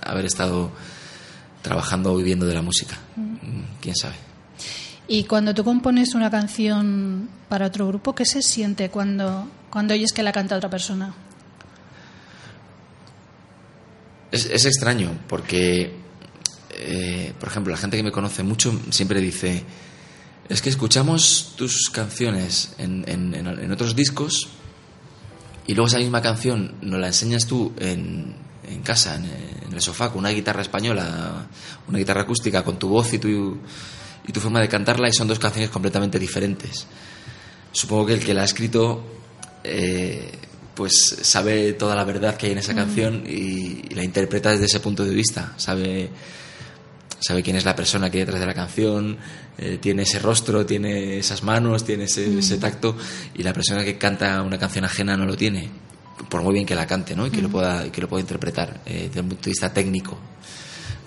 [0.03, 0.71] haber estado
[1.61, 2.97] trabajando o viviendo de la música.
[3.15, 4.15] Mm, ¿Quién sabe?
[5.07, 10.11] Y cuando tú compones una canción para otro grupo, ¿qué se siente cuando, cuando oyes
[10.13, 11.13] que la canta otra persona?
[14.33, 15.93] Es, es extraño porque,
[16.71, 19.63] eh, por ejemplo, la gente que me conoce mucho siempre dice,
[20.49, 24.49] es que escuchamos tus canciones en, en- en- otros discos
[25.67, 28.35] y luego esa misma canción nos la enseñas tú en,
[28.67, 31.47] en casa, en el sofá, con una guitarra española,
[31.87, 33.57] una guitarra acústica, con tu voz y tu,
[34.27, 36.85] y tu forma de cantarla y son dos canciones completamente diferentes.
[37.71, 39.03] Supongo que el que la ha escrito
[39.63, 40.31] eh,
[40.75, 44.65] pues sabe toda la verdad que hay en esa canción y, y la interpreta desde
[44.65, 45.53] ese punto de vista.
[45.57, 46.09] Sabe,
[47.19, 49.17] sabe quién es la persona que hay detrás de la canción,
[49.57, 52.39] eh, tiene ese rostro, tiene esas manos, tiene ese, Mm.
[52.39, 52.97] ese tacto
[53.35, 55.69] y la persona que canta una canción ajena no lo tiene.
[56.29, 57.27] Por muy bien que la cante, ¿no?
[57.27, 60.17] Y que lo pueda, que lo pueda interpretar eh, desde un punto de vista técnico.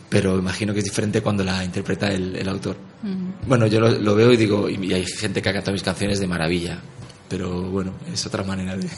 [0.09, 2.77] Pero imagino que es diferente cuando la interpreta el, el autor.
[3.47, 5.83] Bueno, yo lo, lo veo y digo, y, y hay gente que ha cantado mis
[5.83, 6.79] canciones de maravilla,
[7.29, 8.89] pero bueno, es otra manera de,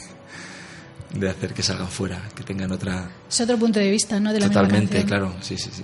[1.13, 3.09] de hacer que salgan fuera, que tengan otra...
[3.29, 4.31] Es otro punto de vista, ¿no?
[4.31, 5.83] De la Totalmente, claro, sí, sí, sí.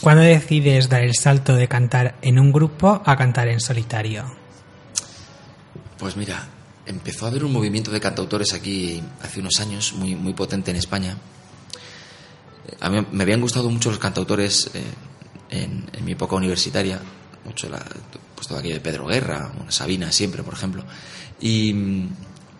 [0.00, 4.24] ¿Cuándo decides dar el salto de cantar en un grupo a cantar en solitario?
[5.98, 6.48] Pues mira,
[6.86, 10.76] empezó a haber un movimiento de cantautores aquí hace unos años muy, muy potente en
[10.76, 11.16] España.
[12.80, 14.82] A mí me habían gustado mucho los cantautores eh,
[15.50, 17.00] en, en mi época universitaria,
[17.44, 17.84] mucho la,
[18.34, 20.84] pues todo aquello de Pedro Guerra, una Sabina siempre, por ejemplo.
[21.40, 22.08] Y,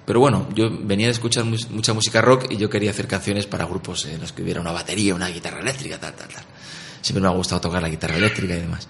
[0.07, 3.65] pero bueno, yo venía de escuchar mucha música rock y yo quería hacer canciones para
[3.67, 6.45] grupos en los que hubiera una batería, una guitarra eléctrica, tal, tal, tal.
[7.01, 8.89] Siempre me ha gustado tocar la guitarra eléctrica y demás.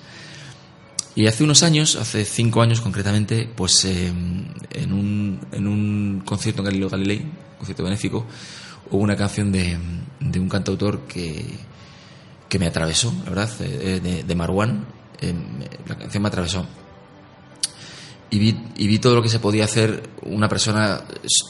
[1.14, 6.62] Y hace unos años, hace cinco años concretamente, pues eh, en, un, en un concierto
[6.62, 7.22] en Galileo Galilei,
[7.58, 8.26] concierto benéfico,
[8.90, 9.76] hubo una canción de,
[10.20, 11.44] de un cantautor que,
[12.48, 14.86] que me atravesó, la verdad, eh, de, de Marwan.
[15.20, 16.66] me- la canción me atravesó.
[18.32, 21.02] Y vi, y vi todo lo que se podía hacer una persona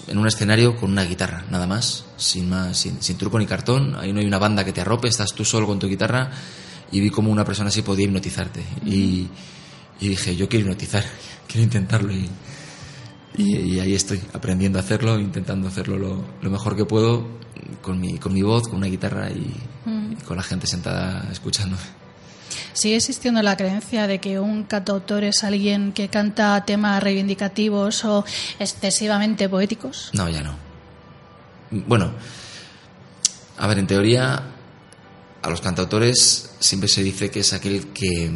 [0.09, 3.95] en un escenario con una guitarra, nada más, sin más, sin, sin truco ni cartón.
[3.95, 6.31] Ahí no hay una banda que te arrope, estás tú solo con tu guitarra.
[6.91, 8.63] Y vi cómo una persona así podía hipnotizarte.
[8.85, 9.29] Y,
[10.01, 11.05] y dije, yo quiero hipnotizar,
[11.47, 12.13] quiero intentarlo.
[12.13, 12.29] Y,
[13.39, 17.29] y, y ahí estoy, aprendiendo a hacerlo, intentando hacerlo lo, lo mejor que puedo,
[17.81, 19.55] con mi, con mi voz, con una guitarra y,
[19.85, 20.13] Mm.
[20.13, 22.02] y con la gente sentada escuchándome.
[22.73, 28.25] Sigue existiendo la creencia de que un cantautor es alguien que canta temas reivindicativos o
[28.59, 30.11] excesivamente poéticos.
[30.13, 30.55] No, ya no.
[31.71, 32.13] Bueno,
[33.59, 34.43] a ver, en teoría,
[35.43, 38.31] a los cantautores siempre se dice que es aquel que,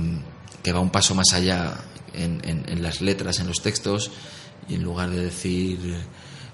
[0.62, 1.74] que va un paso más allá
[2.14, 4.10] en, en- en las letras, en los textos,
[4.68, 5.96] y en lugar de decir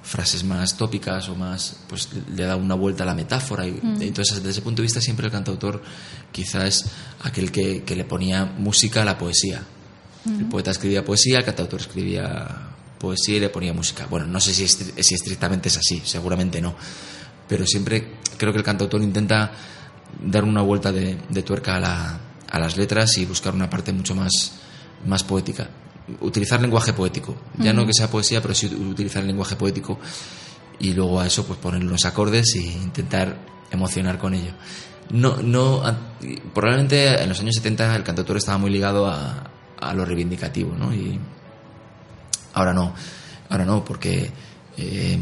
[0.03, 3.66] frases más tópicas o más, pues le da una vuelta a la metáfora.
[3.66, 4.03] Y, Mm.
[4.03, 5.82] Entonces, desde ese punto de vista, siempre el cantautor
[6.32, 6.84] quizá es
[7.22, 9.62] aquel que, que le ponía música a la poesía.
[10.24, 14.07] El poeta escribía poesía, el cantautor escribía poesía y le ponía música.
[14.09, 16.74] Bueno, no sé si, estri- si estrictamente es así, seguramente no.
[17.48, 19.50] Pero siempre creo que el cantautor intenta
[20.24, 23.92] dar una vuelta de, de tuerca a, la- a las letras y buscar una parte
[23.92, 24.30] mucho más,
[25.07, 25.68] más poética.
[26.20, 27.36] Utilizar lenguaje poético.
[27.58, 29.98] Ya no que sea poesía, pero sí utilizar el lenguaje poético
[30.78, 33.36] y luego a eso pues poner unos acordes e intentar
[33.70, 34.52] emocionar con ello.
[35.10, 35.82] No, no,
[36.54, 40.92] probablemente en los años 70 el cantautor estaba muy ligado a, a lo reivindicativo, ¿no?
[40.94, 41.18] Y
[42.54, 42.94] ahora no,
[43.48, 44.30] ahora no, porque
[44.76, 45.18] eh,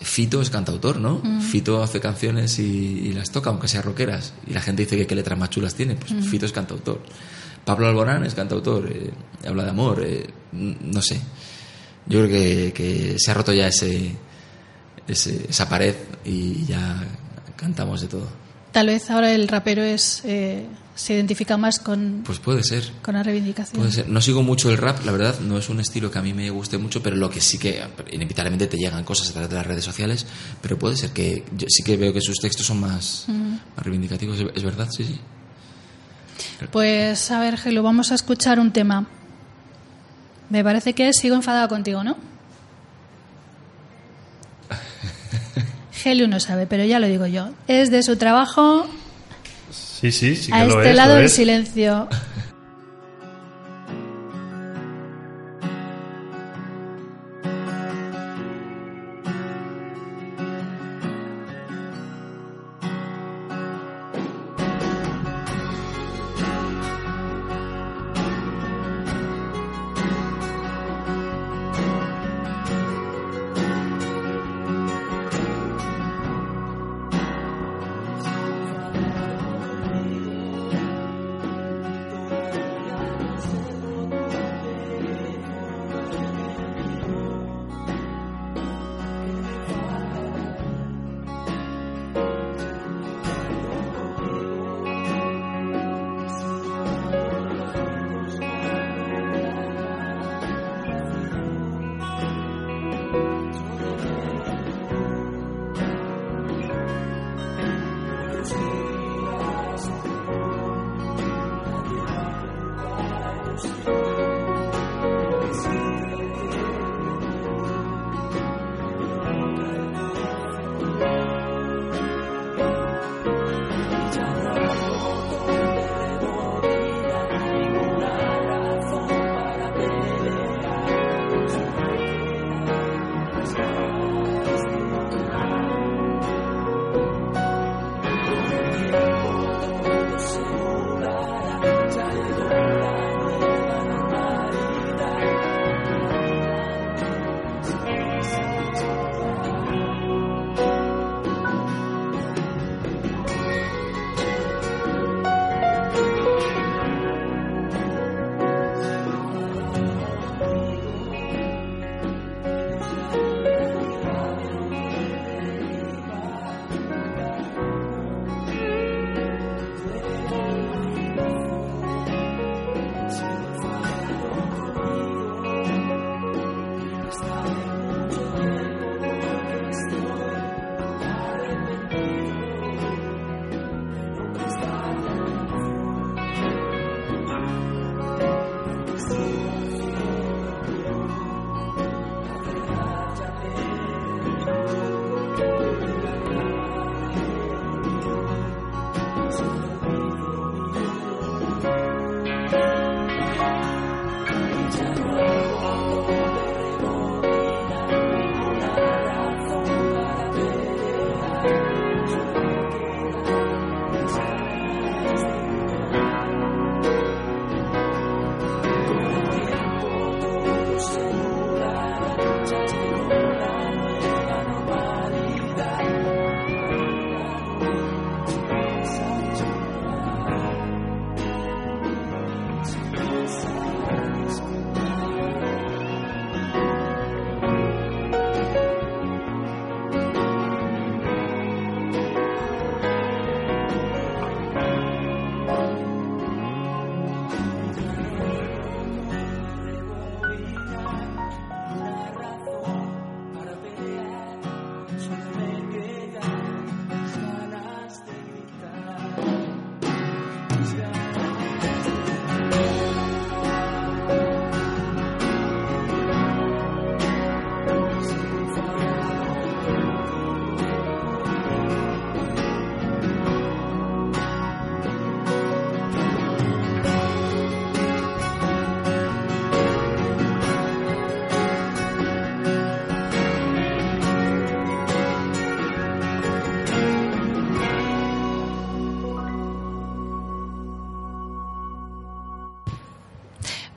[0.00, 1.20] Fito es cantautor, ¿no?
[1.22, 1.40] Mm.
[1.40, 4.34] Fito hace canciones y, y las toca, aunque sean rockeras.
[4.46, 6.22] Y la gente dice que qué letras más chulas tiene, pues Mm.
[6.22, 7.00] Fito es cantautor.
[7.64, 9.10] Pablo Alborán es cantautor, eh,
[9.46, 11.20] habla de amor, eh, no sé.
[12.06, 14.14] Yo creo que, que se ha roto ya ese,
[15.08, 15.94] ese- esa pared
[16.24, 17.02] y ya
[17.56, 18.28] cantamos de todo.
[18.72, 22.84] Tal vez ahora el rapero es eh, se identifica más con, Pues puede ser.
[23.02, 23.78] con la reivindicación.
[23.80, 24.08] Puede ser.
[24.08, 26.50] No sigo mucho el rap, la verdad, no es un estilo que a mí me
[26.50, 29.66] guste mucho, pero lo que sí que inevitablemente te llegan cosas a través de las
[29.66, 30.26] redes sociales,
[30.60, 33.52] pero puede ser que yo sí que veo que sus textos son más, Mm.
[33.76, 35.18] más reivindicativos, es- es verdad, sí, sí.
[36.70, 39.06] Pues a ver, Gelo, vamos a escuchar un tema.
[40.50, 42.16] Me parece que sigo enfadado contigo, ¿no?
[46.04, 47.50] Helio no sabe, pero ya lo digo yo.
[47.68, 48.86] Es de su trabajo
[49.70, 50.96] Sí, sí, sí que a lo este es.
[50.96, 52.08] lado del silencio.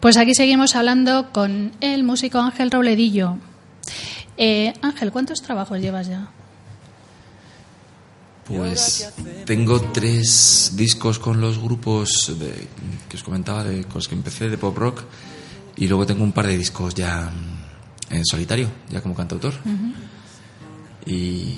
[0.08, 3.36] Pues aquí seguimos hablando con el músico Ángel Robledillo.
[4.38, 6.30] Eh, Ángel, ¿cuántos trabajos llevas ya?
[8.46, 9.12] Pues
[9.44, 12.70] tengo tres discos con los grupos de-
[13.10, 15.04] que os comentaba, de, con los que empecé de pop rock,
[15.76, 17.30] y luego tengo un par de discos ya
[18.10, 19.56] en solitario, ya como cantautor.
[21.06, 21.58] Y,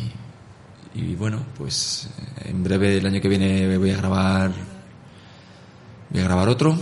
[0.96, 2.10] y bueno, pues
[2.46, 4.52] en breve el año que viene voy a grabar
[6.10, 6.76] voy a grabar otro.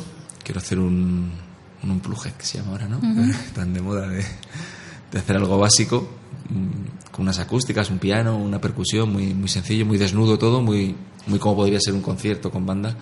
[0.45, 1.45] Quiero hacer un,
[1.83, 2.99] un unplugged, que se llama ahora, ¿no?
[3.55, 4.23] Tan de moda de,
[5.11, 6.09] de hacer algo básico,
[6.49, 10.95] mm, con unas acústicas, un piano, una percusión, muy, muy sencillo, muy desnudo todo, muy,
[11.27, 12.95] muy como podría ser un concierto con banda.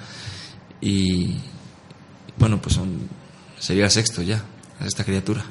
[0.82, 1.36] Y
[2.38, 3.10] bueno, pues son,
[3.60, 4.44] sería el sexto ya.
[4.80, 5.44] a esta criatura.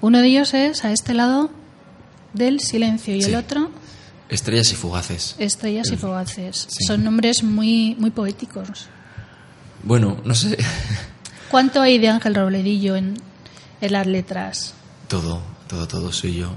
[0.00, 1.50] Uno de ellos es a este lado
[2.32, 3.30] del silencio y Sí.
[3.30, 3.70] el otro
[4.28, 5.36] Estrellas y fugaces.
[5.38, 6.66] estrellas y fugaces.
[6.68, 6.84] Sí.
[6.84, 8.88] Son nombres muy, muy poéticos.
[9.84, 10.56] Bueno, no sé,
[11.54, 13.14] ¿Cuánto hay de Ángel Robledillo en,
[13.80, 14.74] en las letras?
[15.06, 16.52] todo, todo, todo soy yo.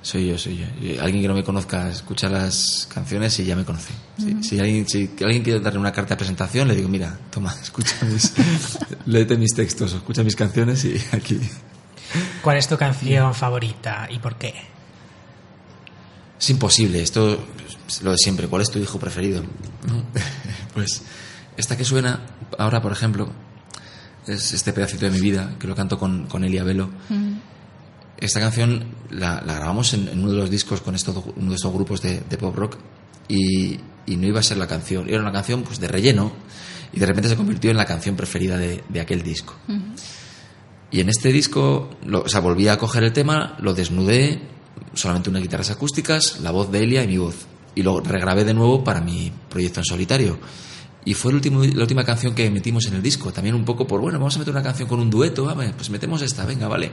[0.00, 1.02] Soy yo, soy yo.
[1.02, 3.92] Alguien que no me conozca escucha las canciones y ya me conoce.
[4.40, 7.94] Si, alguien, si alguien quiere darle una carta de presentación, le digo, mira, toma, escucha
[8.06, 8.32] mis,
[9.04, 11.38] léete mis textos, o escucha mis canciones y aquí.
[12.40, 14.54] ¿Cuál es tu canción favorita y por qué?
[16.40, 17.38] Es imposible, esto
[17.86, 18.48] es lo de siempre.
[18.48, 19.42] ¿Cuál es tu hijo preferido?
[20.72, 21.02] Pues
[21.58, 22.20] esta que suena
[22.58, 23.30] ahora, por ejemplo,
[24.26, 26.90] es este pedacito de mi vida, que lo canto con, con Elia Velo.
[28.18, 31.56] Esta canción la, la grabamos en, en uno de los discos con estos, uno de
[31.56, 32.76] estos grupos de, de pop rock
[33.28, 36.32] y, y no iba a ser la canción, era una canción pues de relleno
[36.92, 39.54] y de repente se convirtió en la canción preferida de, de aquel disco.
[40.92, 44.40] Y en este disco, lo- o sea, volví a coger el tema, lo desnudé,
[44.94, 47.34] solamente unas guitarras acústicas, la voz de Elia y mi voz.
[47.74, 50.38] Y lo regrabé de nuevo para mi proyecto en solitario.
[51.04, 53.32] Y fue el último, la última canción que metimos en el disco.
[53.32, 55.90] También un poco por, bueno, vamos a meter una canción con un dueto, ah, pues
[55.90, 56.92] metemos esta, venga, vale.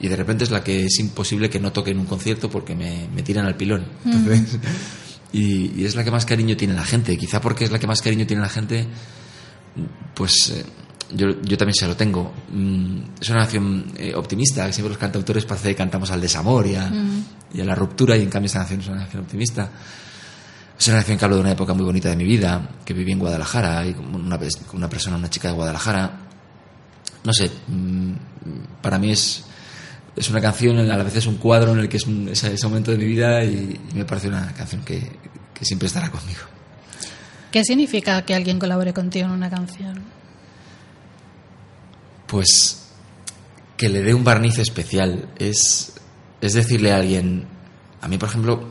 [0.00, 2.74] Y de repente es la que es imposible que no toque en un concierto porque
[2.74, 3.84] me, me tiran al pilón.
[4.04, 4.58] Entonces,
[5.32, 7.16] y, y es la que más cariño tiene la gente.
[7.18, 8.86] Quizá porque es la que más cariño tiene la gente,
[10.14, 10.64] pues eh,
[11.14, 12.32] yo, yo también se lo tengo.
[12.52, 16.74] Mm, Es una canción eh, optimista, siempre los cantautores parece que cantamos al desamor y
[16.76, 17.24] a, Mm.
[17.54, 19.70] y a la ruptura, y en cambio esta canción es una canción optimista.
[20.78, 23.12] Es una canción que habla de una época muy bonita de mi vida, que viví
[23.12, 24.38] en Guadalajara, y una,
[24.88, 26.20] persona, una chica de Guadalajara.
[27.24, 28.12] No sé, mm,
[28.80, 29.44] para mí es,
[30.14, 32.54] es una canción, a la vez es un cuadro en el que es un- ese,
[32.54, 35.00] ese momento de mi vida y, y me parece una canción que,
[35.52, 36.40] que siempre estará conmigo.
[37.50, 40.02] ¿Qué significa que alguien colabore contigo en una canción?
[42.26, 42.84] pues
[43.76, 45.30] que le dé un barniz especial.
[45.38, 45.94] Es,
[46.40, 47.46] es decirle a alguien,
[48.02, 48.68] a mí por ejemplo,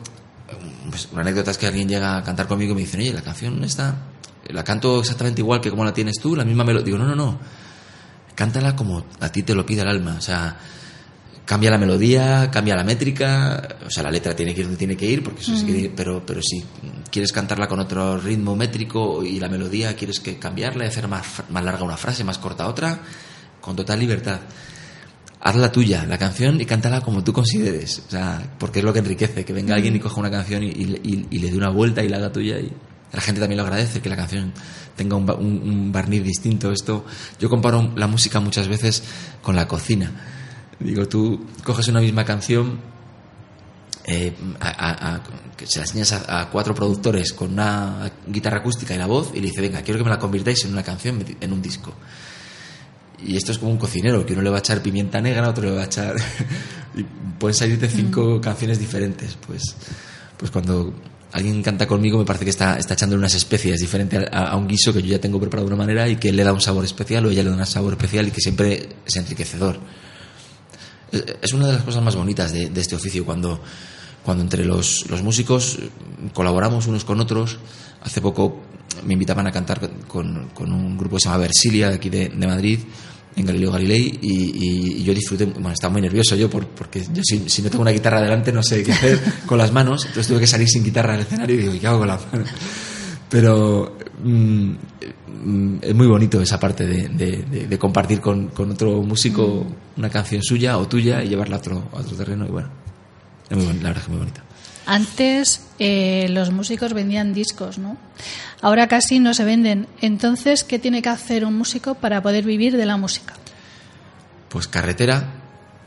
[0.90, 3.22] pues, una anécdota es que alguien llega a cantar conmigo y me dicen, oye, la
[3.22, 3.96] canción está,
[4.48, 6.86] la canto exactamente igual que como la tienes tú, la misma melodía.
[6.86, 7.38] Digo, no, no, no,
[8.34, 10.16] cántala como a ti te lo pide el alma.
[10.18, 10.56] O sea,
[11.44, 14.96] cambia la melodía, cambia la métrica, o sea, la letra tiene que ir donde tiene
[14.96, 16.62] que ir, porque eso sí que- pero, pero si
[17.10, 21.24] quieres cantarla con otro ritmo métrico y la melodía quieres que cambiarla y hacer más,
[21.48, 22.98] más larga una frase, más corta otra,
[23.62, 24.40] con total libertad.
[25.40, 28.02] Haz la tuya, la canción, y cántala como tú consideres.
[28.08, 30.68] O sea, porque es lo que enriquece, que venga alguien y coja una canción y,
[30.68, 32.58] y- le dé una vuelta y la haga tuya.
[32.58, 32.72] Y
[33.12, 34.52] la gente también lo agradece, que la canción
[34.96, 36.72] tenga un, un- un barniz distinto.
[36.72, 37.04] Esto,
[37.38, 39.04] yo comparo la música muchas veces
[39.40, 40.10] con la cocina.
[40.80, 42.80] Digo, tú coges una misma canción,
[44.06, 45.22] eh, a- a- a-
[45.56, 49.30] que se la enseñas a, a cuatro productores con una guitarra acústica y la voz,
[49.34, 51.94] y le dice, venga, quiero que me la convirtáis en una canción, en un disco.
[53.24, 55.64] Y esto es como un cocinero, que uno le va a echar pimienta negra, otro
[55.64, 56.14] le va a echar...
[56.96, 57.02] y
[57.38, 59.36] pueden salir de cinco canciones diferentes.
[59.46, 59.62] Pues,
[60.36, 60.92] pues cuando
[61.32, 64.66] alguien canta conmigo me parece que está, está echando unas especias diferente a, a un
[64.68, 66.60] guiso que yo ya tengo preparado de una manera y que él le da un
[66.60, 69.78] sabor especial o ella le da un sabor especial y que siempre es enriquecedor.
[71.12, 73.60] Es- Es una de las cosas más bonitas de, de este oficio cuando,
[74.24, 75.78] cuando entre los, los músicos
[76.34, 77.58] colaboramos unos con otros.
[78.02, 78.60] Hace poco
[79.04, 82.28] me invitaban a cantar con, con un grupo que se llama Versilia, de aquí de,
[82.30, 82.80] de Madrid,
[83.38, 87.48] en Galileo Galilei, y, yo disfruté, bueno, estaba muy nervioso yo, por- porque yo si,
[87.48, 90.40] si no tengo una guitarra delante no sé qué hacer con las manos, entonces tuve
[90.40, 92.48] que salir sin guitarra al escenario y digo, ¿qué hago con las manos?
[93.30, 94.70] Pero mm,
[95.44, 99.66] mm, es muy bonito esa parte de, de- de- de compartir con, con otro músico
[99.96, 102.68] una canción suya o tuya y llevarla a otro, a otro terreno, y bueno,
[103.50, 104.44] es muy la verdad que es muy bonita.
[104.90, 107.98] Antes eh, los músicos vendían discos, ¿no?
[108.62, 109.86] Ahora casi no se venden.
[110.00, 113.34] Entonces, ¿qué tiene que hacer un músico para poder vivir de la música?
[114.48, 115.30] Pues carretera,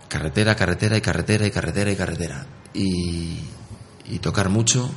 [0.08, 2.46] carretera, carretera y carretera y carretera y carretera.
[2.76, 3.40] Y,
[4.10, 4.92] y tocar mucho.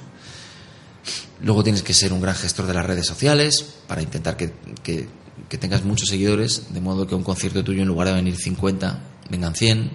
[1.42, 4.52] Luego tienes que ser un gran gestor de las redes sociales para intentar que,
[4.82, 5.08] que-
[5.48, 8.98] que tengas muchos seguidores, de modo que un concierto tuyo en lugar de venir 50,
[9.30, 9.90] vengan 100,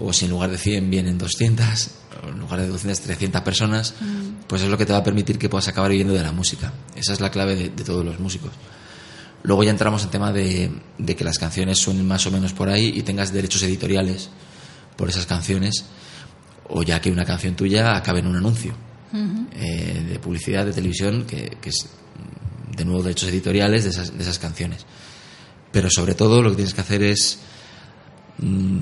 [0.00, 1.90] o si en lugar de 100 vienen 200,
[2.24, 3.94] o en lugar de 200, 300 personas,
[4.46, 6.72] pues es lo que te va a permitir que puedas acabar viviendo de la música.
[6.96, 8.50] Esa es la clave de, de todos los músicos.
[9.42, 12.68] Luego ya entramos en tema de, de que las canciones suenen más o menos por
[12.68, 14.28] ahí y tengas derechos editoriales
[14.96, 15.84] por esas canciones,
[16.68, 18.74] o ya que una canción tuya acabe en un anuncio
[19.54, 24.16] eh, de publicidad, de televisión, que, que es mm, de nuevo derechos editoriales de esas,
[24.16, 24.84] de esas canciones.
[25.72, 27.38] Pero sobre todo lo que tienes que hacer es,
[28.38, 28.78] mm,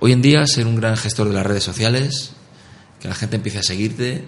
[0.00, 2.32] hoy en día, ser un gran gestor de las redes sociales,
[3.00, 4.24] que la gente empiece a seguirte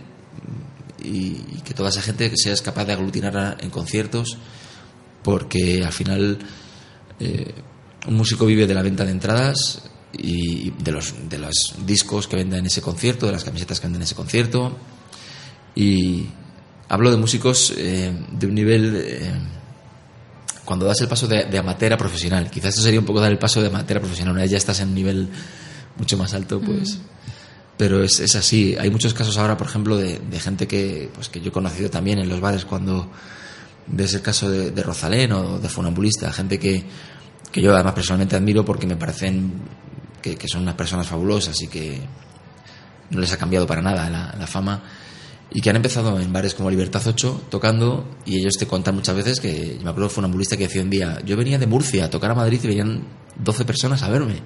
[1.03, 1.33] y,
[1.65, 4.37] que toda esa gente seas capaz de aglutinarla en conciertos,
[5.23, 6.39] porque al final
[7.21, 7.55] eh,
[8.07, 12.37] un músico vive de la venta de entradas y de los, de los discos que
[12.37, 14.77] venda en ese concierto, de las camisetas que venden en ese concierto.
[15.75, 16.27] Y
[16.89, 18.97] hablo de músicos eh, de un nivel...
[18.97, 19.33] eh,
[20.65, 23.31] cuando das el paso de, de amateur a profesional, quizás esto sería un poco dar
[23.31, 25.29] el paso de amateur a profesional, una vez ya estás en un nivel
[25.99, 26.99] mucho más alto, pues...
[27.79, 28.77] Pero es, es así.
[28.79, 31.91] Hay muchos casos ahora, por ejemplo, de, de gente que, pues, que yo he conocido
[31.91, 33.11] también en los bares cuando
[33.87, 36.85] ves el caso de, de Rosalén o de Funambulista, gente que,
[37.51, 39.53] que yo además personalmente admiro porque me parecen
[40.21, 42.01] que, que son unas personas fabulosas y que
[43.11, 44.83] no les ha cambiado para nada la, la fama
[45.55, 49.15] y que han empezado en bares como Libertad 8 tocando y ellos te cuentan muchas
[49.17, 52.11] veces que me acuerdo de Funambulista que decía un día yo venía de Murcia a
[52.11, 53.03] tocar a Madrid y venían
[53.37, 54.37] 12 personas a verme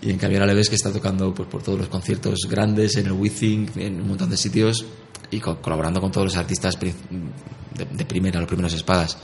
[0.00, 2.96] y en cambio ahora le ves que está tocando pues, por todos los conciertos grandes
[2.96, 4.84] en el Withing en un montón de sitios
[5.30, 6.94] y co- colaborando con todos los artistas de,
[7.92, 9.16] de primera los primeros espadas.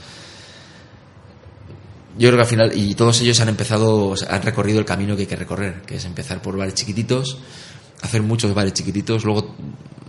[2.17, 5.21] Yo creo que al final, y todos ellos han empezado, han recorrido el camino que
[5.21, 7.37] hay que recorrer, que es empezar por bares chiquititos,
[8.01, 9.55] hacer muchos bares chiquititos, luego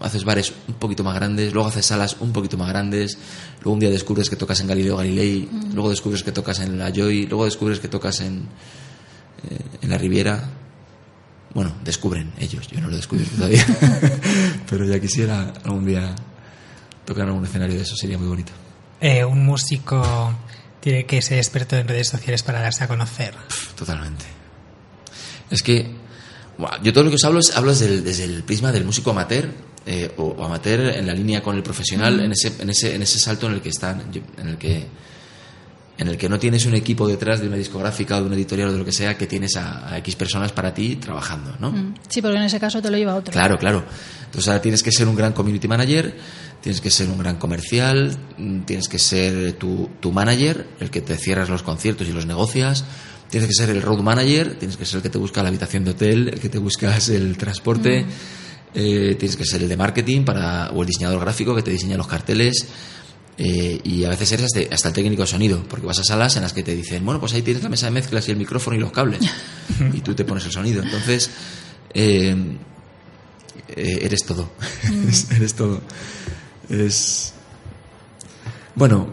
[0.05, 3.19] haces bares un poquito más grandes, luego haces salas un poquito más grandes,
[3.63, 5.73] luego un día descubres que tocas en Galileo Galilei, Mm.
[5.75, 8.47] luego descubres que tocas en la Joy, luego descubres que tocas en,
[9.51, 10.45] eh, en la Riviera.
[11.55, 13.65] Bueno, descubren ellos, yo no lo he descubierto todavía,
[14.71, 16.15] pero ya quisiera algún día
[17.05, 18.53] tocar en algún escenario de eso, sería muy bonito.
[19.01, 20.35] Eh, un músico
[20.81, 23.35] tiene que ser experto en redes sociales para darse a conocer.
[23.77, 24.25] Totalmente.
[25.51, 25.95] Es que
[26.83, 29.11] yo todo lo que os hablo es hablo desde el, desde el prisma del músico
[29.11, 29.49] amateur
[29.87, 33.03] eh, o, o amateur en la línea con el profesional, en, ese, en, ese, en
[33.03, 34.03] ese salto en el que están,
[34.39, 34.87] en el que
[35.97, 38.69] en el que no tienes un equipo detrás de una discográfica o de una editorial
[38.69, 41.71] o de lo que sea, que tienes a, a X personas para ti trabajando, ¿no?
[41.71, 41.95] Mm.
[42.09, 43.33] Sí, porque en ese caso te lo lleva otro.
[43.33, 43.85] Claro, claro.
[44.25, 46.17] Entonces ahora tienes que ser un gran community manager,
[46.61, 51.01] tienes que ser un gran comercial, mm, tienes que ser tu, tu manager, el que
[51.01, 52.85] te cierras los conciertos y los negocias,
[53.31, 55.85] tienes que ser el road manager, tienes que ser el que te busca la habitación
[55.85, 58.05] de hotel, el que te buscas el transporte,
[58.75, 61.97] eh, tienes que ser el de marketing para, o el diseñador gráfico que te diseña
[61.97, 62.67] los carteles.
[63.37, 66.37] eh, y a veces eres hasta, hasta el técnico de sonido, porque vas a salas
[66.37, 68.37] en las que te dicen, bueno, pues ahí tienes la mesa de mezclas y el
[68.37, 69.21] micrófono y los cables,
[69.93, 70.83] y tú te pones el sonido.
[70.83, 71.31] Entonces,
[71.93, 72.37] eh,
[73.69, 74.51] eh, eres todo.
[74.85, 75.09] Mm.
[75.37, 75.81] eres todo.
[76.69, 77.33] Es.
[78.77, 79.09] Bueno,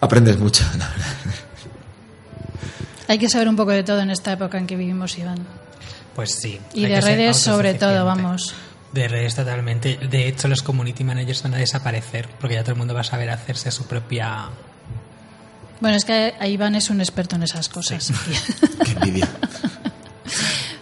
[0.00, 1.16] aprendes mucho, la verdad.
[3.08, 5.46] Hay que saber un poco de todo en esta época en que vivimos, Iván.
[6.16, 6.58] Pues sí.
[6.72, 8.54] Y de redes sobre todo, vamos.
[8.92, 9.98] De redes totalmente.
[9.98, 13.04] De hecho, los community managers van a desaparecer porque ya todo el mundo va a
[13.04, 14.48] saber hacerse su propia.
[15.80, 18.10] Bueno, es que Iván es un experto en esas cosas.
[18.84, 19.28] Qué envidia.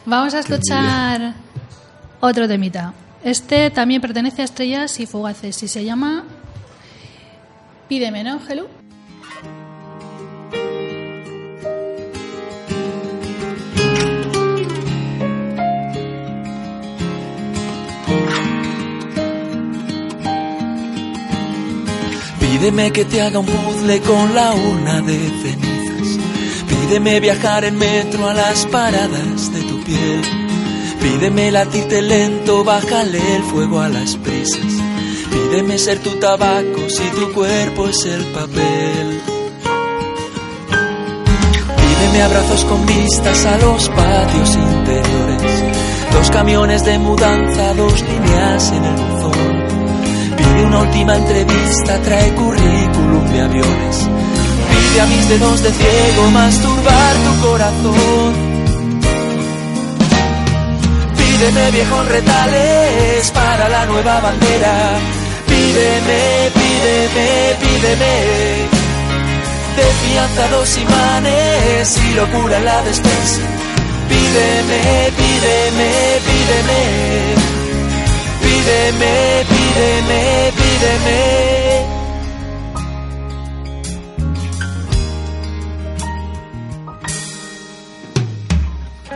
[0.07, 1.35] Vamos a escuchar
[2.21, 2.95] otro temita.
[3.25, 6.25] Este también pertenece a Estrellas y Fugaces y se llama
[7.89, 8.69] Pídeme, ¿no, Gelu?
[22.55, 26.21] Pídeme que te haga un puzzle con la urna de cenizas.
[26.69, 30.23] Pídeme viajar en metro a las paradas de tu piel.
[31.03, 34.73] Pídeme latirte lento, bájale el fuego a las prisas.
[35.33, 39.21] Pídeme ser tu tabaco si tu cuerpo es el papel.
[41.77, 45.65] Pídeme abrazos con vistas a los patios interiores.
[46.13, 49.64] Dos camiones de mudanza, dos líneas en el buzón.
[50.55, 54.09] Pide una última entrevista, trae currículum de aviones.
[54.71, 58.35] Pide a mis dedos de ciego masturbar tu corazón.
[61.17, 64.99] Pídeme viejos retales para la nueva bandera.
[65.49, 68.15] Pídeme, pídeme, pídeme.
[69.77, 73.43] De fianza dos imanes y locura en la despensa.
[74.09, 75.91] Pídeme, pídeme,
[76.27, 77.54] pídeme.
[78.65, 81.21] Pídeme, pídeme, pídeme.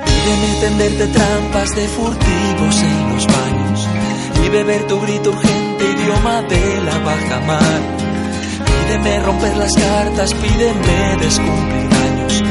[0.05, 3.88] Pídeme tenderte trampas de furtivos en los baños
[4.44, 7.80] y beber tu grito urgente idioma de la baja mar.
[8.66, 12.42] Pídeme romper las cartas, pídeme descumplir años,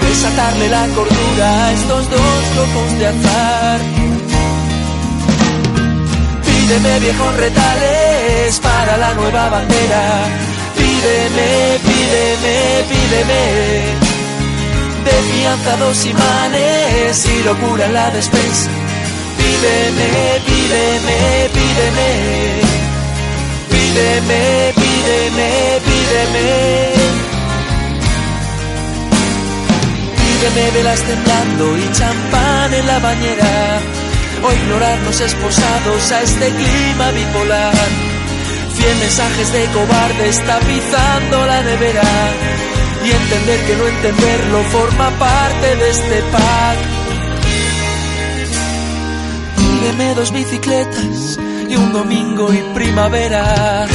[0.00, 4.09] desatarle la cordura a estos dos locos de azar.
[6.70, 10.02] Pídeme viejos retales para la nueva bandera.
[10.76, 13.42] Pídeme, pídeme, pídeme.
[15.04, 18.70] De fianza dos imanes y locura en la despensa.
[19.36, 20.08] Pídeme,
[20.46, 22.08] pídeme, pídeme.
[23.72, 25.50] Pídeme, pídeme,
[25.88, 26.46] pídeme.
[30.22, 33.99] Pídeme velas temblando y champán en la bañera.
[34.42, 37.74] O ignorarnos esposados a este clima bipolar.
[38.74, 42.02] Cien mensajes de cobardes tapizando la nevera.
[43.04, 46.78] Y entender que no entenderlo forma parte de este pack.
[49.56, 51.38] Pídeme dos bicicletas
[51.68, 53.86] y un domingo y primavera.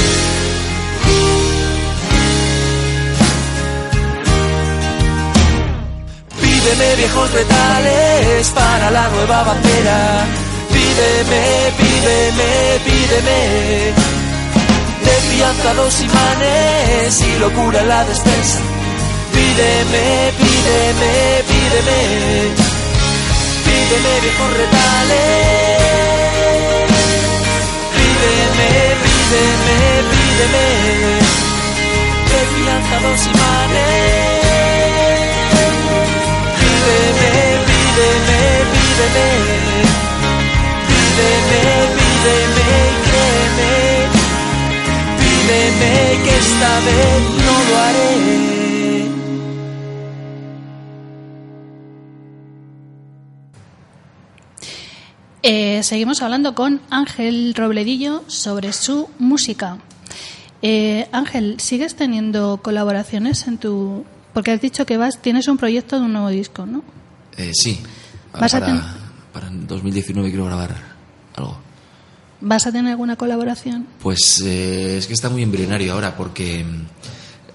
[6.65, 10.25] Pídeme viejos retales para la nueva bandera.
[10.73, 13.93] Pídeme, pídeme, pídeme.
[15.05, 18.59] De crianza los imanes y locura la despensa.
[19.31, 21.13] Pídeme, pídeme,
[21.51, 21.99] pídeme.
[23.65, 25.21] Pídeme viejos retales.
[27.95, 28.69] Pídeme,
[29.05, 29.77] pídeme,
[30.11, 30.65] pídeme.
[32.31, 34.34] De crianza los imanes.
[36.85, 37.33] Pídeme,
[37.67, 38.39] pídeme,
[38.71, 39.27] pídeme.
[40.87, 41.61] Pídeme,
[41.97, 43.73] pídeme y créeme.
[45.19, 48.13] Pídeme que esta vez no lo haré.
[55.47, 59.79] Eh, seguimos hablando con Ángel Robledillo sobre su música.
[60.61, 64.05] Eh, Ángel, ¿sigues teniendo colaboraciones en tu...?
[64.35, 66.83] Porque has dicho que vas tienes un proyecto de un nuevo disco, ¿no?
[67.37, 67.79] Eh, sí.
[68.33, 68.81] ¿Vas a para, ten-
[69.33, 70.75] para en 2019 quiero grabar
[71.35, 71.57] algo.
[72.41, 73.87] ¿Vas a tener alguna colaboración?
[74.01, 76.85] Pues eh, es que está muy embrionario ahora porque mm,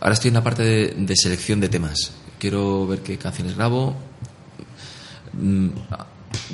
[0.01, 2.13] ahora estoy en la parte de, de selección de temas.
[2.39, 3.95] Quiero ver qué canciones grabo.
[5.35, 5.69] Mm,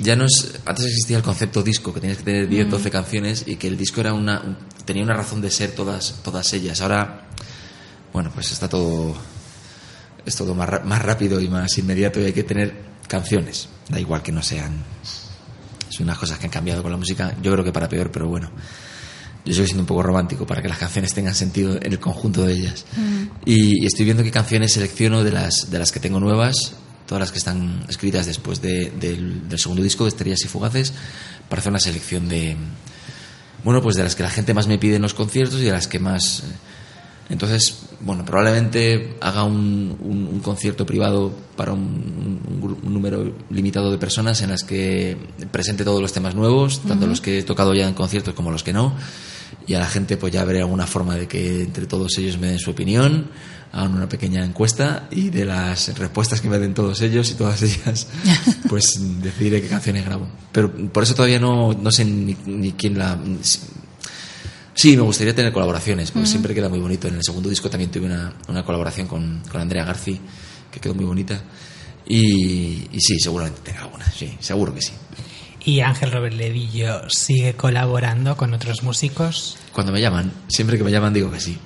[0.01, 0.59] Ya no es.
[0.65, 2.69] Antes existía el concepto disco, que tenías que tener 10, Mm.
[2.69, 6.15] 12 canciones y que el disco era una, un- tenía una razón de ser todas,
[6.23, 6.81] todas ellas.
[6.81, 7.27] Ahora,
[8.13, 9.15] bueno, pues está todo.
[10.27, 12.75] Es todo más, más rápido y más inmediato y hay que tener
[13.07, 13.67] canciones.
[13.89, 14.83] Da igual que no sean.
[15.89, 18.27] Son unas cosas que han cambiado con la música, yo creo que para peor, pero
[18.27, 18.51] bueno.
[19.45, 22.45] Yo sigo siendo un poco romántico para que las canciones tengan sentido en el conjunto
[22.45, 22.85] de ellas.
[23.45, 26.73] Y, y estoy viendo qué canciones selecciono de las, de las que tengo nuevas,
[27.05, 30.91] todas las que están escritas después de- del, del segundo disco de Estrellas y Fugaces,
[31.47, 32.57] para hacer una selección de.
[33.63, 35.71] Bueno, pues de las que la gente más me pide en los conciertos y de
[35.71, 36.41] las que más.
[36.41, 36.43] eh,
[37.29, 43.97] Entonces, bueno, probablemente haga un, un- un concierto privado para un, un número limitado de
[43.97, 45.17] personas en las que
[45.51, 48.63] presente todos los temas nuevos, tanto los que he tocado ya en conciertos como los
[48.63, 48.93] que no.
[49.65, 52.47] Y a la gente pues ya veré alguna forma de que entre todos ellos me
[52.47, 53.27] den su opinión,
[53.73, 57.61] hagan una pequeña encuesta y de las respuestas que me den todos ellos y todas
[57.63, 58.07] ellas,
[58.69, 60.27] pues decidiré qué canciones grabo.
[60.51, 63.17] Pero por eso todavía no, no sé ni, ni quién la...
[64.77, 67.07] Sí, me gustaría tener colaboraciones, porque siempre queda muy bonito.
[67.07, 70.21] En el segundo disco también tuve una, una colaboración con, con Andrea Garci,
[70.71, 71.41] que quedó muy bonita.
[72.05, 74.93] Y, y sí, seguramente tenga alguna, sí, seguro que sí.
[75.65, 79.57] Y Ángel Robert Ledillo sigue colaborando con otros músicos.
[79.73, 81.57] Cuando me llaman, siempre que me llaman digo que sí.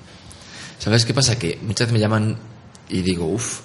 [0.79, 1.37] ¿Sabes qué pasa?
[1.37, 2.37] Que muchas veces me llaman
[2.87, 3.59] y digo, uff,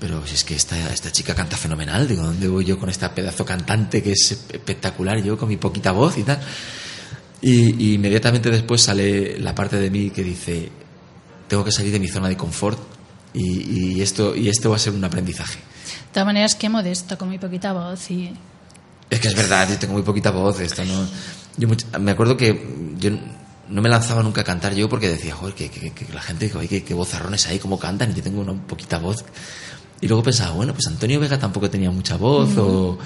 [0.00, 3.14] pero si es que esta, esta chica canta fenomenal, digo, ¿dónde voy yo con esta
[3.14, 6.40] pedazo cantante que es espectacular, yo con mi poquita voz y tal?
[7.42, 10.68] Y, y inmediatamente después sale la parte de mí que dice,
[11.48, 12.78] tengo que salir de mi zona de confort
[13.32, 15.58] y, y esto, y esto va a ser un aprendizaje.
[15.58, 18.32] De todas maneras, qué modesto con mi poquita voz y...
[19.08, 20.60] Es que es verdad, yo tengo muy poquita voz.
[20.60, 21.04] Esto no.
[21.56, 23.10] Yo much- me acuerdo que yo
[23.68, 26.50] no me lanzaba nunca a cantar yo porque decía, joder, que, que- que la gente,
[26.68, 29.24] que, que vozarrones ahí, cómo cantan, y yo tengo una poquita voz.
[30.00, 32.58] Y luego pensaba, bueno, pues Antonio Vega tampoco tenía mucha voz, Mm.
[32.58, 32.98] o,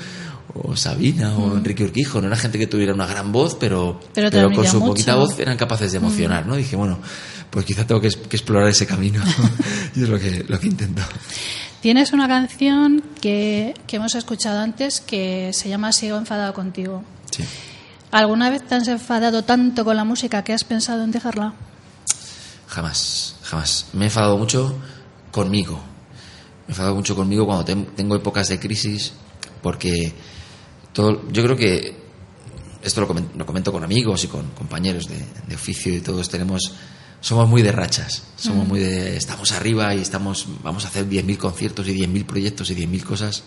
[0.53, 1.57] o Sabina, o Mm.
[1.59, 4.79] Enrique Urquijo, no era gente que tuviera una gran voz, pero, Pero pero, con su
[4.79, 4.91] mucho.
[4.91, 6.49] poquita voz eran capaces de emocionar, Mm.
[6.49, 6.57] ¿no?
[6.57, 6.99] Dije, bueno,
[7.51, 9.23] pues quizá tengo que, explorar ese camino.
[9.97, 11.03] y es lo que, lo que intento.
[11.81, 17.03] Tienes una canción que, que hemos escuchado antes que se llama Sigo enfadado contigo.
[17.31, 17.45] Sí.
[18.11, 21.53] ¿Alguna vez te has enfadado tanto con la música que has pensado en dejarla?
[22.69, 23.87] Jamás, jamás.
[23.93, 24.75] Me he enfadado mucho
[25.31, 25.75] conmigo.
[26.67, 29.13] Me he enfadado mucho conmigo cuando tengo épocas de crisis,
[29.63, 30.13] porque
[30.95, 31.95] todo, yo creo que
[32.83, 36.31] esto lo comento, lo comento con amigos y con compañeros de, de oficio y todos
[36.31, 36.73] tenemos,
[37.21, 41.37] somos muy de rachas, somos muy de, estamos arriba y estamos, vamos a hacer 10.000
[41.37, 43.43] conciertos y 10.000 proyectos y 10.000 cosas.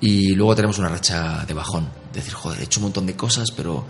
[0.00, 3.50] Y luego tenemos una racha de bajón, decir, joder, he hecho un montón de cosas,
[3.50, 3.86] pero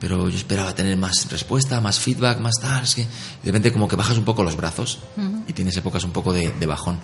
[0.00, 2.82] pero yo esperaba tener más respuesta, más feedback, más tal.
[2.82, 3.08] Es que de
[3.44, 4.98] repente como que bajas un poco los brazos
[5.46, 6.98] y tienes épocas un poco de, de bajón.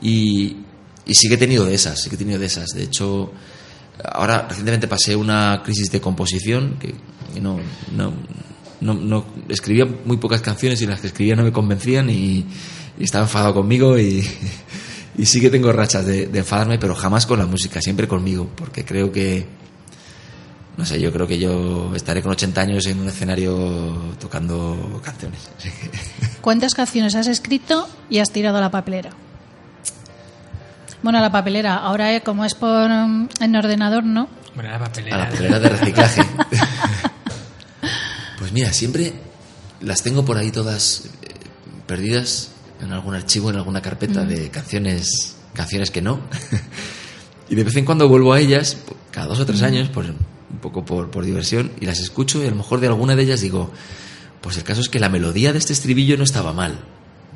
[0.00, 0.56] Y,
[1.04, 2.70] y sí que he tenido de esas, sí que he tenido de esas.
[2.70, 3.30] De hecho,
[4.04, 6.94] ahora recientemente pasé una crisis de composición que
[7.40, 7.58] no,
[7.96, 8.12] no,
[8.80, 12.44] no, no- escribía muy pocas canciones y las que escribía no me convencían y,
[12.98, 14.22] y estaba enfadado conmigo y,
[15.24, 18.84] sí que tengo rachas de, de enfadarme, pero jamás con la música, siempre conmigo, porque
[18.84, 19.46] creo que,
[20.76, 25.50] no sé, yo creo que yo estaré con 80 años en un escenario tocando canciones.
[26.40, 29.10] ¿Cuántas canciones has escrito y has tirado a la papelera?
[31.02, 31.76] Bueno, a la papelera.
[31.76, 34.28] Ahora, eh, como es por mm, en ordenador, ¿no?
[34.54, 35.16] Bueno, la papelera.
[35.16, 36.22] A la papelera de reciclaje.
[38.38, 39.12] pues mira, siempre
[39.80, 41.28] las tengo por ahí todas eh,
[41.86, 42.50] perdidas
[42.80, 44.28] en algún archivo, en alguna carpeta Mm.
[44.28, 46.20] de canciones, canciones que no.
[47.48, 48.78] y de vez en cuando vuelvo a ellas,
[49.10, 49.64] cada dos o tres Mm.
[49.64, 52.88] años, pues un poco por, por diversión, y las escucho y a lo mejor de
[52.88, 53.72] alguna de ellas digo,
[54.40, 56.78] pues el caso es que la melodía de este estribillo no estaba mal.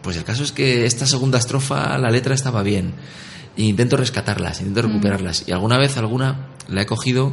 [0.02, 2.94] Pues el caso es que esta segunda estrofa, la letra estaba bien.
[3.56, 4.92] E intento rescatarlas, intento Mm.
[4.92, 5.44] recuperarlas.
[5.46, 7.32] Y alguna vez, alguna, la he cogido,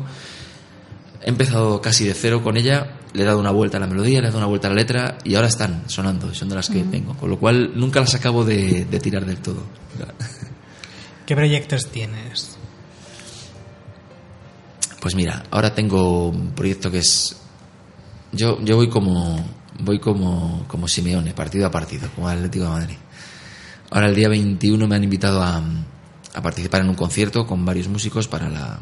[1.22, 4.20] he empezado casi de cero con ella, le he dado una vuelta a la melodía,
[4.22, 6.70] le he dado una vuelta a la letra y ahora están sonando, son de las
[6.70, 6.92] que Mm.
[6.92, 7.14] tengo.
[7.18, 9.64] Con lo cual nunca las acabo de, de tirar del todo.
[11.26, 12.58] ¿Qué proyectos tienes?
[15.02, 17.36] Pues mira, ahora tengo un proyecto que es.
[18.32, 19.62] Yo, yo voy como.
[19.80, 22.96] Voy como, como Simeone, partido a partido, como el Atlético de Madrid.
[23.90, 25.62] Ahora el día 21 me han invitado a,
[26.34, 28.80] a participar en un concierto con varios músicos para la,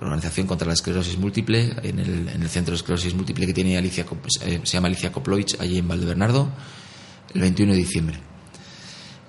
[0.00, 3.76] Organización contra la Esclerosis Múltiple, en el, en el Centro de Esclerosis Múltiple que tiene
[3.76, 4.06] Alicia,
[4.42, 6.48] eh, se llama Alicia Koplovich, allí en Valdebernardo,
[7.34, 8.20] el 21 de diciembre.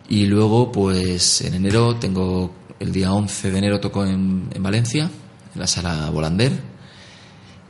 [0.09, 5.09] Y luego, pues en enero tengo, el día 11 de enero toco en, en Valencia,
[5.55, 6.51] en la sala Volander.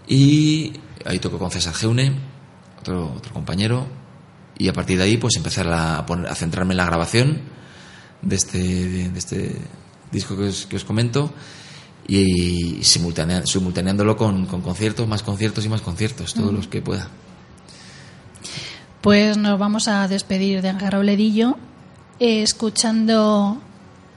[0.07, 0.73] Y
[1.05, 2.11] ahí toco con César Geune,
[2.79, 3.87] otro, otro compañero.
[4.57, 7.59] Y a partir de ahí, pues empezar a, poner, a centrarme en la grabación
[8.21, 9.55] de este, de, este
[10.11, 11.33] disco que os, que os comento.
[12.07, 17.07] Y simultanea- simultaneándolo con, con conciertos, más conciertos y más conciertos, todos los que pueda.
[19.01, 21.57] Pues nos vamos a despedir de Ángel Robledillo
[22.19, 23.61] eh, escuchando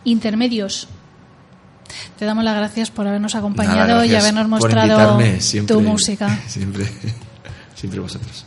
[0.04, 0.88] intermedios.
[2.18, 5.18] Te damos las gracias por habernos acompañado Nada, y habernos mostrado
[5.66, 6.40] tu música.
[6.48, 6.86] Siempre,
[7.74, 8.46] siempre vosotros.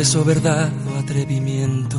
[0.00, 1.98] Beso, verdad o atrevimiento,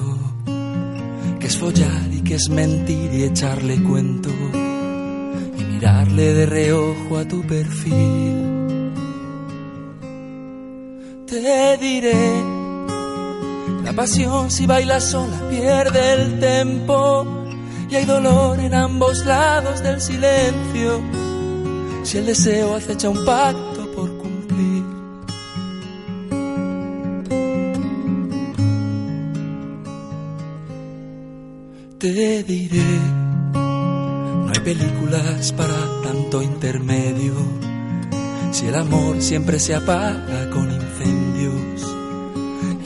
[1.40, 4.32] que es follar y que es mentir y echarle cuento
[5.60, 8.92] y mirarle de reojo a tu perfil.
[11.28, 12.44] Te diré,
[13.84, 17.28] la pasión si baila sola pierde el tempo
[17.88, 21.02] y hay dolor en ambos lados del silencio.
[22.02, 23.71] Si el deseo acecha un pacto
[32.14, 33.00] Te diré,
[33.54, 37.36] no hay películas para tanto intermedio.
[38.52, 41.96] Si el amor siempre se apaga con incendios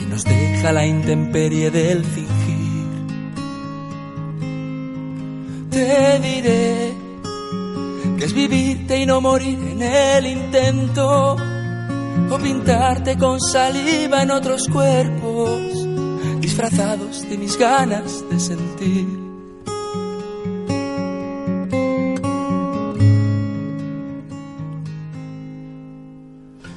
[0.00, 2.86] y nos deja la intemperie del fingir.
[5.70, 6.92] Te diré
[8.18, 11.36] que es vivirte y no morir en el intento,
[12.30, 15.55] o pintarte con saliva en otros cuerpos,
[16.56, 19.06] disfrazados de mis ganas de sentir.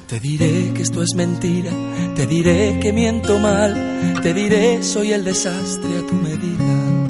[0.06, 1.70] Te diré que esto es mentira,
[2.14, 7.06] te diré que miento mal, te diré soy el desastre a tu medida.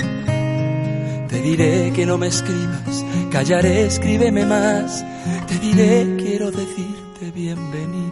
[1.29, 5.05] Te diré que no me escribas, callaré, escríbeme más.
[5.49, 8.10] Te diré, quiero decirte bienvenida.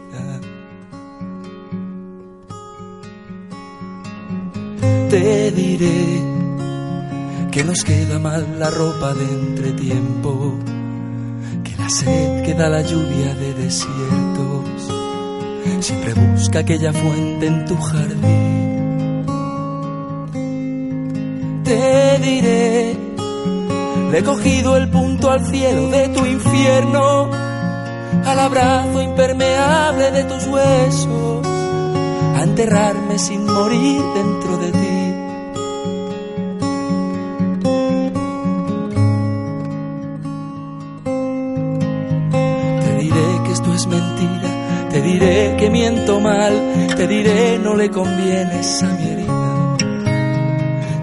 [5.20, 6.22] Te diré
[7.50, 10.54] que nos queda mal la ropa de entretiempo,
[11.64, 14.80] que la sed que da la lluvia de desiertos
[15.80, 19.24] siempre busca aquella fuente en tu jardín.
[21.64, 22.96] Te diré
[24.12, 27.28] le he cogido el punto al cielo de tu infierno,
[28.24, 31.46] al abrazo impermeable de tus huesos,
[32.36, 35.07] a enterrarme sin morir dentro de ti.
[47.78, 49.76] Le convienes a mi herida,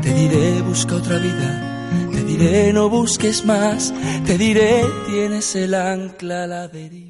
[0.02, 3.94] te diré busca otra vida, te diré no busques más,
[4.26, 7.05] te diré tienes el ancla la deriva.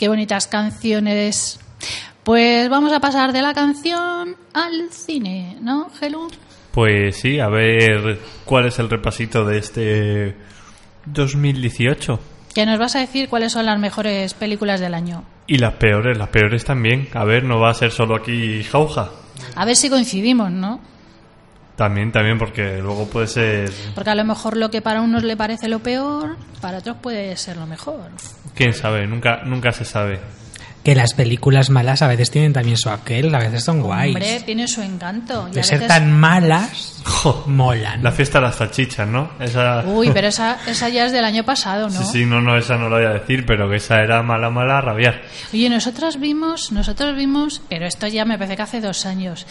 [0.00, 1.60] Qué bonitas canciones.
[2.24, 6.26] Pues vamos a pasar de la canción al cine, ¿no, Gelu?
[6.72, 10.36] Pues sí, a ver cuál es el repasito de este
[11.04, 12.18] 2018.
[12.54, 15.22] Que nos vas a decir cuáles son las mejores películas del año.
[15.46, 17.08] Y las peores, las peores también.
[17.12, 19.10] A ver, no va a ser solo aquí jauja.
[19.54, 20.80] A ver si coincidimos, ¿no?
[21.80, 23.72] También, también, porque luego puede ser...
[23.94, 27.34] Porque a lo mejor lo que para unos le parece lo peor, para otros puede
[27.38, 28.10] ser lo mejor.
[28.54, 29.06] ¿Quién sabe?
[29.06, 30.20] Nunca, nunca se sabe.
[30.84, 34.14] Que las películas malas a veces tienen también su aquel, a veces son guays.
[34.14, 35.48] Hombre, tiene su encanto.
[35.50, 37.02] Y de a ser veces- tan malas,
[37.46, 38.02] molan.
[38.02, 39.30] La fiesta de las salchichas, ¿no?
[39.40, 39.82] Esa...
[39.86, 41.98] Uy, pero esa, esa ya es del año pasado, ¿no?
[42.02, 44.50] Sí, sí, no, no, esa no lo voy a decir, pero que esa era mala,
[44.50, 45.22] mala a rabiar.
[45.54, 49.46] Oye, nosotros vimos, nosotros vimos, pero esto ya me parece que hace dos años,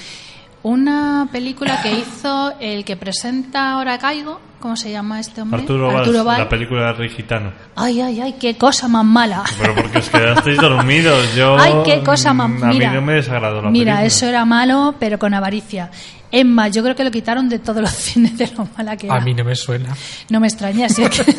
[0.64, 5.61] una película que hizo el que presenta Ahora Caigo, ¿cómo se llama este hombre?
[5.61, 6.40] Arturo, Valls.
[6.40, 7.53] la película de Rey Gitano.
[7.76, 9.44] Ay, ay, ay, qué cosa más mala.
[9.60, 11.34] Pero porque os quedasteis dormidos.
[11.36, 12.94] Yo, Ay, qué cosa más mm, A mí mira.
[12.94, 14.06] no me desagradó la Mira, película.
[14.06, 15.90] eso era malo, pero con avaricia.
[16.31, 19.07] Es más, yo creo que lo quitaron de todos los cines de lo mala que
[19.07, 19.15] era.
[19.15, 19.95] A mí no me suena.
[20.30, 21.36] No me extraña, si es que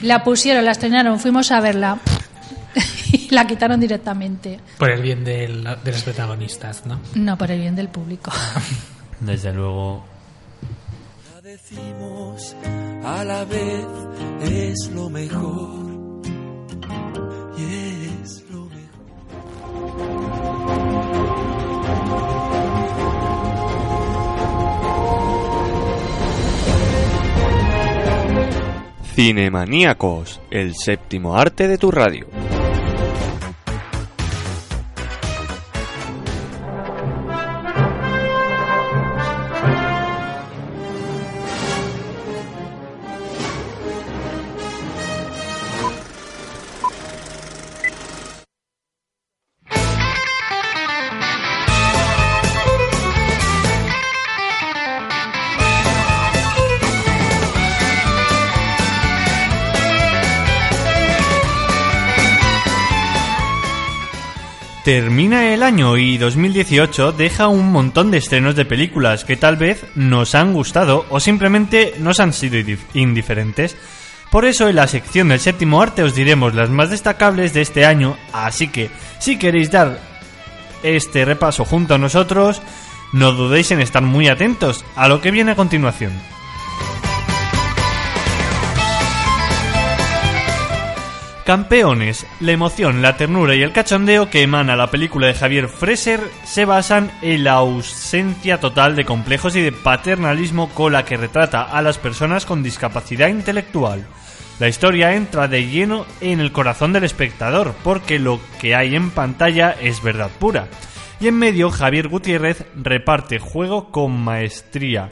[0.06, 1.98] la pusieron, la estrenaron, fuimos a verla
[3.30, 4.60] la quitaron directamente.
[4.78, 7.00] Por el bien del- de los protagonistas, ¿no?
[7.14, 8.30] No, por el bien del público.
[9.20, 10.04] Desde luego.
[11.34, 12.56] La decimos
[13.04, 13.86] a la vez
[14.42, 15.90] es lo mejor.
[17.58, 17.64] Y
[18.24, 20.00] es lo mejor.
[29.14, 32.26] Cinemaníacos, el séptimo arte de tu radio.
[64.90, 69.84] Termina el año y 2018 deja un montón de estrenos de películas que tal vez
[69.94, 73.76] nos han gustado o simplemente nos han sido indif- indiferentes.
[74.32, 77.86] Por eso en la sección del séptimo arte os diremos las más destacables de este
[77.86, 78.90] año, así que
[79.20, 80.00] si queréis dar
[80.82, 82.60] este repaso junto a nosotros,
[83.12, 86.10] no dudéis en estar muy atentos a lo que viene a continuación.
[91.50, 96.20] Campeones, la emoción, la ternura y el cachondeo que emana la película de Javier Freser
[96.44, 101.62] se basan en la ausencia total de complejos y de paternalismo con la que retrata
[101.62, 104.06] a las personas con discapacidad intelectual.
[104.60, 109.10] La historia entra de lleno en el corazón del espectador, porque lo que hay en
[109.10, 110.68] pantalla es verdad pura.
[111.18, 115.10] Y en medio, Javier Gutiérrez reparte juego con maestría.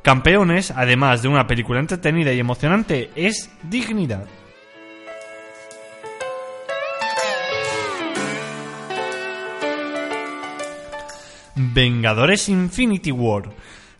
[0.00, 4.24] Campeones, además de una película entretenida y emocionante, es dignidad.
[11.56, 13.44] Vengadores Infinity War.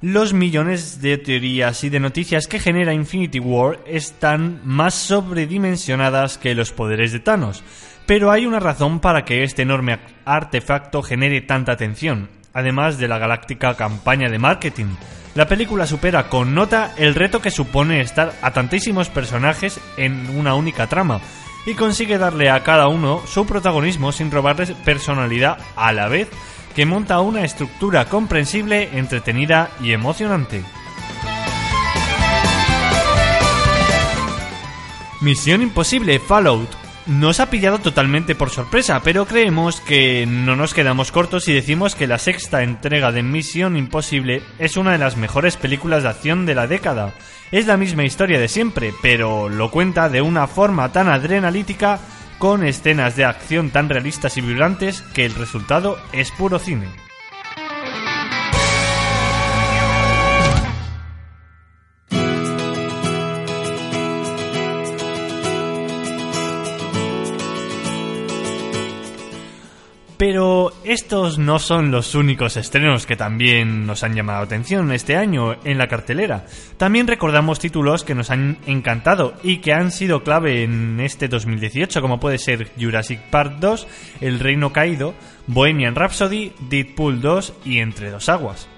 [0.02, 6.54] Los millones de teorías y de noticias que genera Infinity War están más sobredimensionadas que
[6.54, 7.64] los poderes de Thanos,
[8.04, 13.18] pero hay una razón para que este enorme artefacto genere tanta atención, además de la
[13.18, 14.94] galáctica campaña de marketing.
[15.34, 20.54] La película supera con nota el reto que supone estar a tantísimos personajes en una
[20.54, 21.22] única trama,
[21.64, 26.28] y consigue darle a cada uno su protagonismo sin robarles personalidad a la vez
[26.76, 30.62] que monta una estructura comprensible, entretenida y emocionante.
[35.22, 36.68] Misión Imposible Fallout
[37.06, 41.94] nos ha pillado totalmente por sorpresa, pero creemos que no nos quedamos cortos y decimos
[41.94, 46.44] que la sexta entrega de Misión Imposible es una de las mejores películas de acción
[46.44, 47.14] de la década.
[47.52, 52.00] Es la misma historia de siempre, pero lo cuenta de una forma tan adrenalítica
[52.38, 57.05] con escenas de acción tan realistas y vibrantes que el resultado es puro cine.
[70.16, 75.16] Pero estos no son los únicos estrenos que también nos han llamado la atención este
[75.16, 76.46] año en la cartelera.
[76.78, 82.00] También recordamos títulos que nos han encantado y que han sido clave en este 2018,
[82.00, 83.86] como puede ser Jurassic Park 2,
[84.22, 85.14] El Reino Caído,
[85.48, 88.68] Bohemian Rhapsody, Deadpool 2 y Entre dos aguas.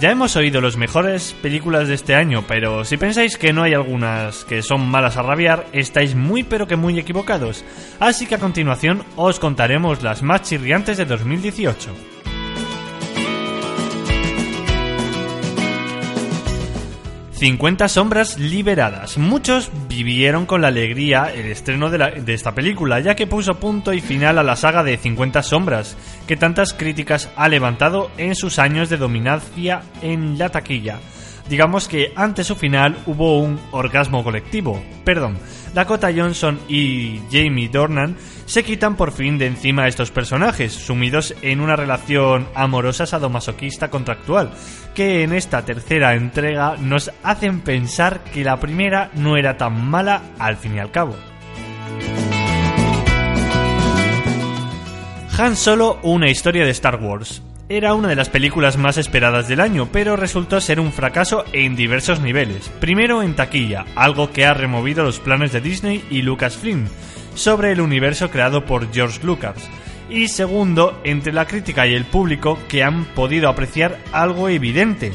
[0.00, 3.74] Ya hemos oído las mejores películas de este año, pero si pensáis que no hay
[3.74, 7.66] algunas que son malas a rabiar, estáis muy pero que muy equivocados.
[7.98, 11.90] Así que a continuación os contaremos las más chirriantes de 2018.
[17.40, 19.16] 50 sombras liberadas.
[19.16, 23.94] Muchos vivieron con la alegría el estreno de, de esta película, ya que puso punto
[23.94, 25.96] y final a la saga de 50 sombras,
[26.30, 31.00] que tantas críticas ha levantado en sus años de dominancia en la taquilla.
[31.48, 34.80] Digamos que ante su final hubo un orgasmo colectivo.
[35.04, 35.38] Perdón,
[35.74, 38.16] Dakota Johnson y Jamie Dornan
[38.46, 43.90] se quitan por fin de encima a estos personajes, sumidos en una relación amorosa sadomasoquista
[43.90, 44.52] contractual,
[44.94, 50.22] que en esta tercera entrega nos hacen pensar que la primera no era tan mala
[50.38, 51.16] al fin y al cabo.
[55.40, 57.40] Han Solo, una historia de Star Wars.
[57.70, 61.76] Era una de las películas más esperadas del año, pero resultó ser un fracaso en
[61.76, 62.68] diversos niveles.
[62.78, 66.88] Primero en taquilla, algo que ha removido los planes de Disney y Lucasfilm
[67.34, 69.56] sobre el universo creado por George Lucas.
[70.10, 75.10] Y segundo, entre la crítica y el público que han podido apreciar algo evidente.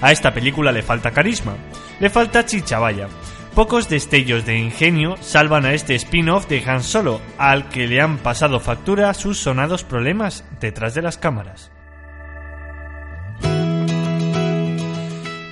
[0.00, 1.54] A esta película le falta carisma,
[2.00, 3.08] le falta chicha vaya.
[3.56, 8.18] Pocos destellos de ingenio salvan a este spin-off de Han Solo, al que le han
[8.18, 11.72] pasado factura sus sonados problemas detrás de las cámaras.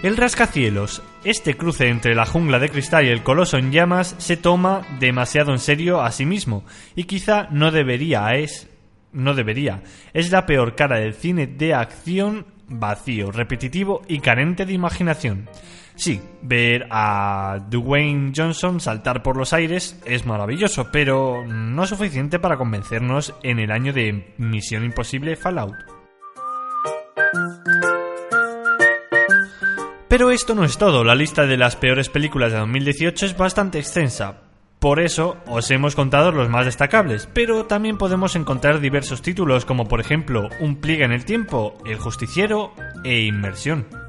[0.02, 4.36] El rascacielos, este cruce entre la jungla de cristal y el coloso en llamas, se
[4.36, 8.68] toma demasiado en serio a sí mismo, y quizá no debería, es...
[9.14, 9.82] no debería.
[10.12, 15.48] Es la peor cara del cine de acción vacío, repetitivo y carente de imaginación.
[15.97, 22.57] Sí, ver a Dwayne Johnson saltar por los aires es maravilloso, pero no suficiente para
[22.57, 25.77] convencernos en el año de Misión Imposible Fallout.
[30.09, 33.79] Pero esto no es todo, la lista de las peores películas de 2018 es bastante
[33.79, 34.43] extensa.
[34.81, 39.87] Por eso os hemos contado los más destacables, pero también podemos encontrar diversos títulos como
[39.87, 44.03] por ejemplo Un pliegue en el tiempo, El justiciero e Inmersión.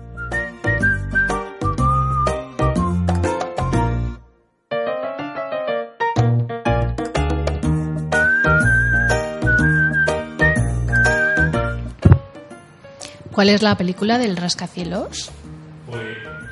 [13.36, 15.30] ¿Cuál es la película del rascacielos?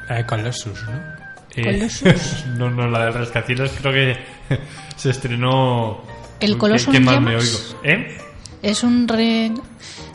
[0.10, 1.64] La de Colossus, ¿no?
[1.64, 2.45] Colossus.
[2.57, 4.18] no, no, la del rascacielos creo que
[4.97, 6.03] se estrenó...
[6.41, 7.57] El Colossus ¿Qué, qué mal me oigo?
[7.85, 8.18] ¿Eh?
[8.61, 9.53] Es un re...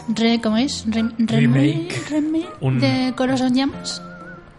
[0.09, 0.85] re ¿Cómo es?
[0.87, 4.03] Re- remake, remake Un- de Coloso en llamas.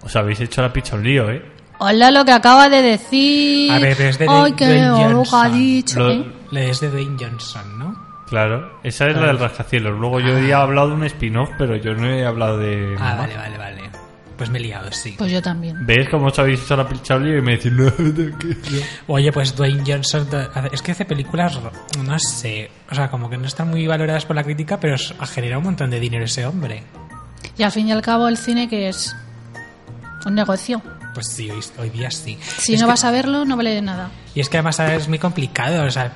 [0.02, 1.44] Os habéis hecho la picha un lío, ¿eh?
[1.77, 3.72] Hola lo que acaba de decir.
[3.72, 5.99] A ver, es de Ay, qué ha dicho.
[5.99, 6.26] Lo- ¿eh?
[6.49, 8.09] Le es de Dwayne Johnson, ¿no?
[8.30, 9.99] Claro, esa es la del rascacielos.
[9.99, 12.95] Luego yo he hablado de un spin-off, pero yo no he hablado de...
[12.99, 13.81] Ah, vale, vale, vale.
[14.38, 15.15] Pues me he liado, sí.
[15.18, 15.85] Pues yo también.
[15.85, 18.56] ¿Ves cómo os habéis hecho la y me decís, no, ¿de qué?
[19.07, 20.27] Oye, pues Dwayne Johnson
[20.72, 21.60] es que hace películas,
[22.06, 25.26] no sé, o sea, como que no están muy valoradas por la crítica, pero ha
[25.26, 26.84] generado un montón de dinero ese hombre.
[27.57, 29.14] Y al fin y al cabo el cine que es
[30.26, 30.81] un negocio.
[31.14, 32.38] Pues sí, hoy, hoy día sí.
[32.60, 34.11] Si Es no que- vas a verlo no vale de nada.
[34.36, 36.14] Y es que además es muy complicado, o sea,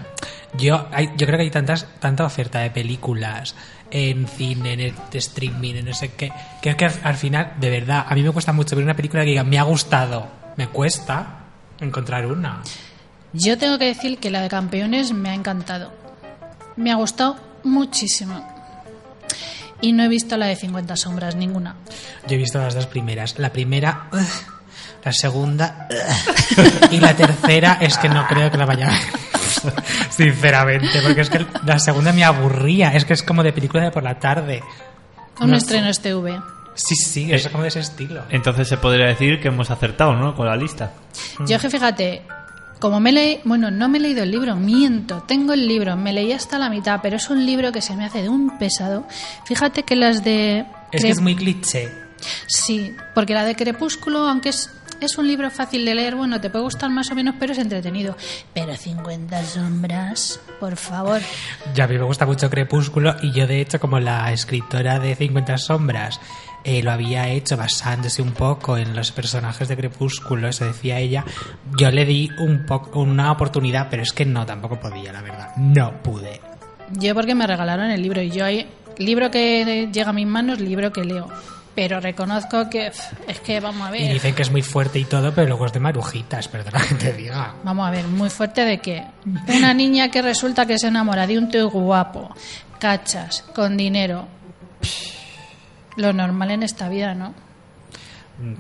[0.57, 3.55] yo, hay- yo creo que hay tantas, tanta oferta de películas
[3.91, 7.53] en cine, en el streaming, en no sé qué, que es que al, al final,
[7.59, 10.27] de verdad, a mí me cuesta mucho ver una película que diga, me ha gustado,
[10.57, 11.39] me cuesta
[11.79, 12.61] encontrar una.
[13.33, 15.91] Yo tengo que decir que la de campeones me ha encantado.
[16.75, 18.47] Me ha gustado muchísimo.
[19.81, 21.75] Y no he visto la de 50 sombras, ninguna.
[22.27, 23.37] Yo he visto las dos primeras.
[23.37, 24.21] La primera, ugh,
[25.03, 25.87] la segunda,
[26.91, 28.99] y la tercera es que no creo que la vaya a ver.
[30.09, 32.89] Sinceramente, porque es que la segunda me aburría.
[32.93, 34.63] Es que es como de película de por la tarde.
[35.39, 36.39] Un No estreno este TV.
[36.75, 38.23] Sí, sí, es como de ese estilo.
[38.29, 40.35] Entonces se podría decir que hemos acertado, ¿no?
[40.35, 40.91] Con la lista.
[41.45, 42.23] Yo que fíjate,
[42.79, 46.13] como me leí, bueno, no me he leído el libro, miento, tengo el libro, me
[46.13, 49.07] leí hasta la mitad, pero es un libro que se me hace de un pesado.
[49.45, 50.65] Fíjate que las de...
[50.91, 51.91] Es que es muy cliché.
[52.47, 54.69] Sí, porque la de Crepúsculo, aunque es,
[55.05, 57.59] es un libro fácil de leer, bueno, te puede gustar más o menos, pero es
[57.59, 58.15] entretenido.
[58.53, 61.21] Pero 50 sombras, por favor.
[61.73, 65.15] Ya a mí me gusta mucho Crepúsculo y yo de hecho como la escritora de
[65.15, 66.19] 50 sombras
[66.63, 71.25] eh, lo había hecho basándose un poco en los personajes de Crepúsculo, eso decía ella,
[71.77, 75.55] yo le di un poco una oportunidad, pero es que no, tampoco podía, la verdad.
[75.57, 76.39] No pude.
[76.91, 78.67] Yo porque me regalaron el libro y yo hay
[78.97, 81.27] libro que llega a mis manos, libro que leo.
[81.75, 82.87] Pero reconozco que
[83.27, 84.13] es que vamos a Y ver.
[84.13, 87.13] dicen que es muy fuerte y todo, pero luego es de marujitas, perdona que te
[87.13, 87.55] diga.
[87.63, 89.03] Vamos a ver, muy fuerte de que
[89.47, 92.29] una niña que resulta que se enamora de un tío guapo,
[92.79, 94.27] cachas, con dinero.
[95.97, 97.33] Lo normal en esta vida, ¿no?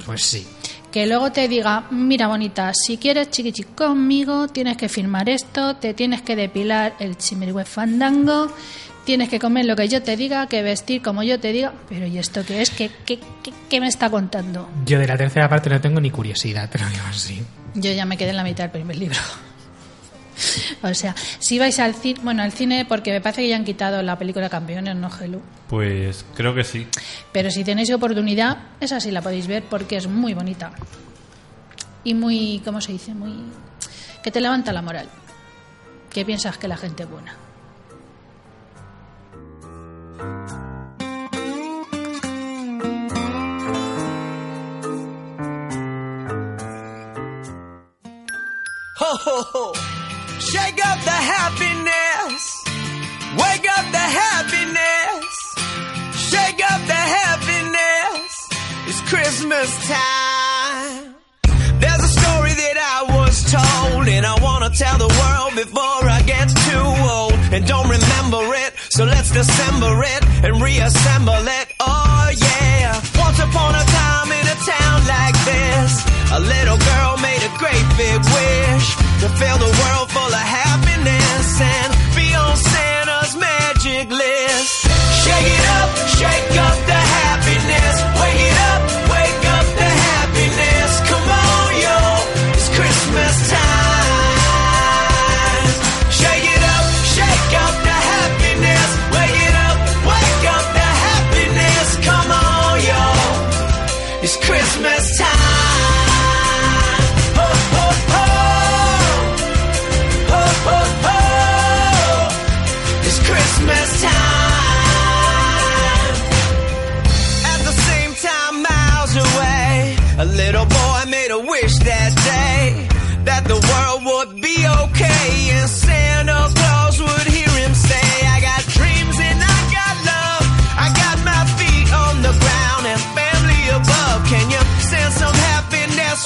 [0.05, 0.47] Pues sí.
[0.91, 5.95] Que luego te diga, mira bonita, si quieres chiquichi conmigo, tienes que firmar esto, te
[5.95, 8.47] tienes que depilar el chimirigüe fandango,
[9.05, 11.73] tienes que comer lo que yo te diga, que vestir como yo te diga.
[11.89, 12.69] Pero ¿y esto qué es?
[12.69, 14.69] ¿Qué, qué, qué, qué me está contando?
[14.85, 17.41] Yo de la tercera parte no tengo ni curiosidad, te lo digo así.
[17.75, 19.17] Yo ya me quedé en la mitad del primer libro.
[20.81, 23.63] O sea, si vais al cine, bueno, al cine porque me parece que ya han
[23.63, 25.41] quitado la película Campeones, no Gelu.
[25.69, 26.87] Pues creo que sí.
[27.31, 30.71] Pero si tenéis oportunidad, esa sí la podéis ver porque es muy bonita.
[32.03, 33.13] Y muy, ¿cómo se dice?
[33.13, 33.33] Muy...
[34.21, 35.07] que te levanta la moral.
[36.11, 37.35] Que piensas que la gente es buena.
[48.95, 49.73] Ho.
[50.39, 52.43] Shake up the happiness.
[53.37, 55.25] Wake up the happiness.
[56.29, 58.31] Shake up the happiness.
[58.87, 61.15] It's Christmas time.
[61.79, 66.21] There's a story that I was told, and I wanna tell the world before I
[66.25, 67.33] get too old.
[67.53, 71.67] And don't remember it, so let's dissemble it and reassemble it.
[71.79, 72.93] Oh yeah.
[73.17, 77.87] Once upon a time in a town like this, a little girl made a great
[77.97, 78.87] big wish
[79.21, 84.85] to fill the world full of happiness and be on Santa's magic list.
[85.25, 87.12] Shake it up, shake up the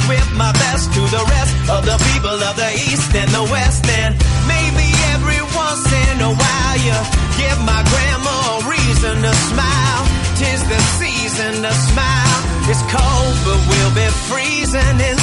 [0.07, 3.83] with my best to the rest of the people of the East and the West?
[3.85, 4.15] And
[4.47, 6.97] maybe every once in a while you
[7.35, 10.01] give my grandma a reason to smile.
[10.39, 12.39] Tis the season to smile.
[12.71, 15.16] It's cold, but we'll be freezing in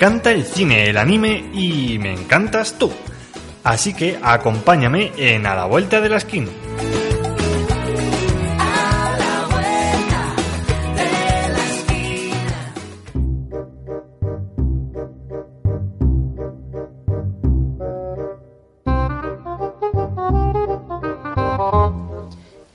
[0.00, 2.90] encanta el cine, el anime y me encantas tú.
[3.64, 6.48] Así que acompáñame en A la Vuelta de la Esquina.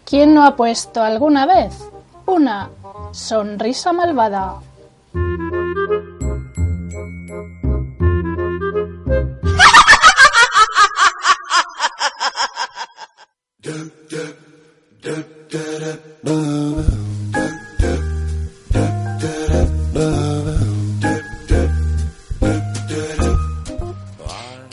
[0.06, 1.90] ¿Quién no ha puesto alguna vez
[2.28, 2.70] una
[3.12, 4.60] sonrisa malvada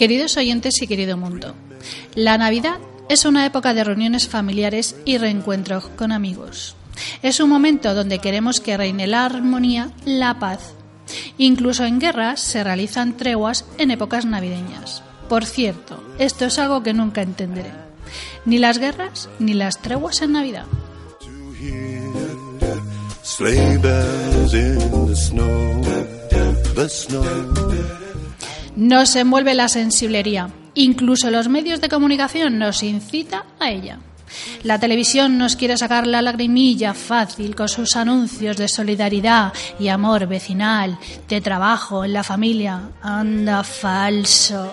[0.02, 1.54] Queridos oyentes y querido mundo,
[2.16, 6.74] la Navidad es una época de reuniones familiares y reencuentros con amigos.
[7.22, 10.74] Es un momento donde queremos que reine la armonía, la paz.
[11.38, 15.04] Incluso en guerras se realizan treguas en épocas navideñas.
[15.28, 17.70] Por cierto, esto es algo que nunca entenderé.
[18.44, 20.66] Ni las guerras ni las treguas en Navidad.
[28.77, 30.49] Nos envuelve la sensiblería.
[30.74, 33.99] Incluso los medios de comunicación nos incita a ella.
[34.62, 40.27] La televisión nos quiere sacar la lagrimilla fácil con sus anuncios de solidaridad y amor
[40.27, 42.90] vecinal, de trabajo en la familia.
[43.03, 44.70] Anda, falsos.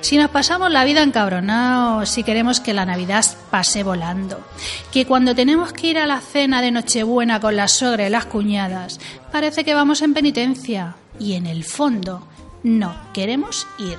[0.00, 4.40] Si nos pasamos la vida encabronados, si queremos que la Navidad pase volando,
[4.92, 8.26] que cuando tenemos que ir a la cena de Nochebuena con la suegra y las
[8.26, 9.00] cuñadas,
[9.32, 10.96] parece que vamos en penitencia.
[11.20, 12.28] Y en el fondo,
[12.62, 13.98] no queremos ir.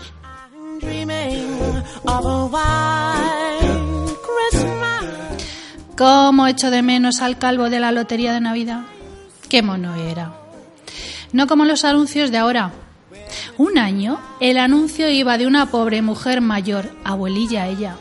[5.97, 8.81] ¿Cómo echo de menos al calvo de la lotería de Navidad?
[9.49, 10.33] Qué mono era.
[11.33, 12.71] No como los anuncios de ahora.
[13.57, 17.97] Un año el anuncio iba de una pobre mujer mayor, abuelilla ella,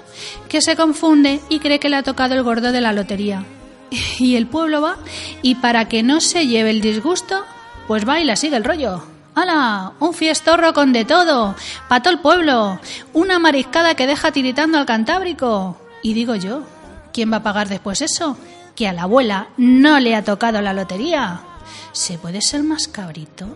[0.48, 3.44] que se confunde y cree que le ha tocado el gordo de la lotería.
[4.18, 4.96] Y el pueblo va
[5.42, 7.44] y para que no se lleve el disgusto,
[7.86, 9.17] pues va y la sigue el rollo.
[9.38, 9.92] ¡Hala!
[10.00, 11.54] Un fiestorro con de todo,
[11.88, 12.80] para todo el pueblo,
[13.12, 15.80] una mariscada que deja tiritando al Cantábrico.
[16.02, 16.64] Y digo yo,
[17.12, 18.36] ¿quién va a pagar después eso?
[18.74, 21.40] Que a la abuela no le ha tocado la lotería.
[21.92, 23.46] ¿Se puede ser más cabrito?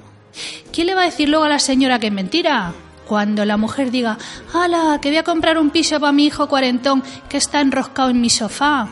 [0.73, 2.73] ¿Quién le va a decir luego a la señora que es mentira?
[3.09, 4.19] Cuando la mujer diga,
[4.55, 5.01] ¡Hala!
[5.03, 8.31] Que voy a comprar un piso para mi hijo cuarentón que está enroscado en mi
[8.31, 8.89] sofá.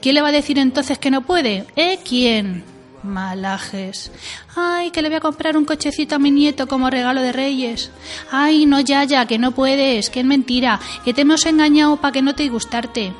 [0.00, 1.66] ¿Quién le va a decir entonces que no puede?
[1.76, 1.98] ¿Eh?
[2.02, 2.75] ¿Quién?
[3.06, 4.10] Malajes.
[4.54, 7.90] Ay, que le voy a comprar un cochecito a mi nieto como regalo de Reyes.
[8.30, 12.12] Ay, no, ya, ya, que no puedes, que es mentira, que te hemos engañado para
[12.12, 13.12] que no te gustarte.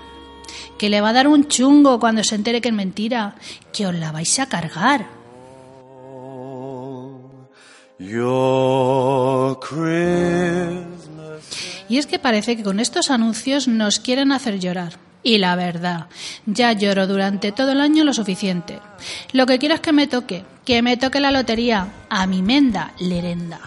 [0.79, 3.37] Que le va a dar un chungo cuando se entere que es mentira,
[3.73, 5.07] que os la vais a cargar.
[7.99, 9.59] Your.
[11.89, 15.06] Y es que parece que con estos anuncios nos quieren hacer llorar.
[15.27, 16.07] Y la verdad,
[16.47, 18.79] ya lloro durante todo el año lo suficiente.
[19.33, 22.93] Lo que quiero es que me toque, que me toque la lotería, a mi menda
[23.01, 23.59] lerenda.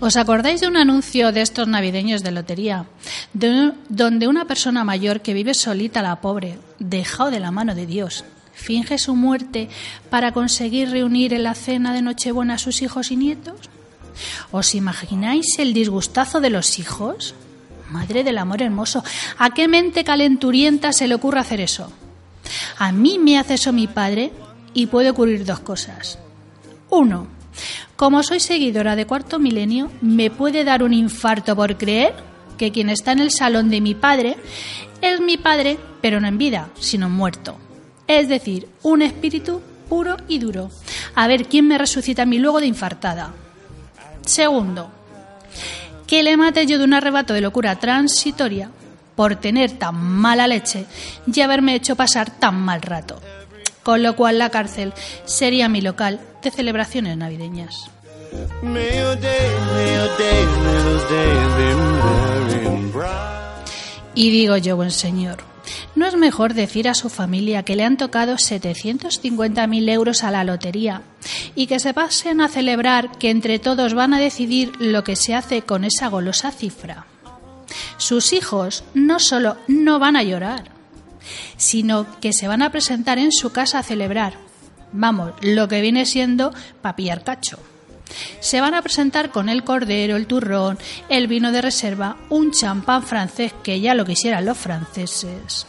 [0.00, 2.86] ¿Os acordáis de un anuncio de estos navideños de lotería?
[3.32, 7.86] De- donde una persona mayor que vive solita, la pobre, dejado de la mano de
[7.86, 9.68] Dios, finge su muerte
[10.08, 13.56] para conseguir reunir en la cena de Nochebuena a sus hijos y nietos?
[14.50, 17.34] ¿Os imagináis el disgustazo de los hijos?
[17.90, 19.02] Madre del amor hermoso,
[19.38, 21.90] ¿a qué mente calenturienta se le ocurre hacer eso?
[22.78, 24.32] A mí me hace eso mi padre
[24.74, 26.18] y puede ocurrir dos cosas.
[26.90, 27.26] Uno,
[27.96, 32.14] como soy seguidora de Cuarto Milenio, me puede dar un infarto por creer
[32.56, 34.36] que quien está en el salón de mi padre
[35.00, 37.56] es mi padre, pero no en vida, sino muerto.
[38.06, 40.70] Es decir, un espíritu puro y duro.
[41.14, 43.32] A ver quién me resucita a mí luego de infartada.
[44.28, 44.90] Segundo,
[46.06, 48.70] que le mate yo de un arrebato de locura transitoria
[49.16, 50.84] por tener tan mala leche
[51.26, 53.18] y haberme hecho pasar tan mal rato.
[53.82, 54.92] Con lo cual la cárcel
[55.24, 57.90] sería mi local de celebraciones navideñas.
[64.14, 65.38] Y digo yo, buen señor,
[65.94, 70.44] ¿no es mejor decir a su familia que le han tocado 750.000 euros a la
[70.44, 71.02] lotería
[71.54, 75.34] y que se pasen a celebrar que entre todos van a decidir lo que se
[75.34, 77.06] hace con esa golosa cifra?
[77.96, 80.70] Sus hijos no solo no van a llorar,
[81.56, 84.34] sino que se van a presentar en su casa a celebrar.
[84.92, 87.58] Vamos, lo que viene siendo papillar cacho.
[88.40, 90.78] Se van a presentar con el cordero, el turrón,
[91.08, 95.66] el vino de reserva, un champán francés que ya lo quisieran los franceses.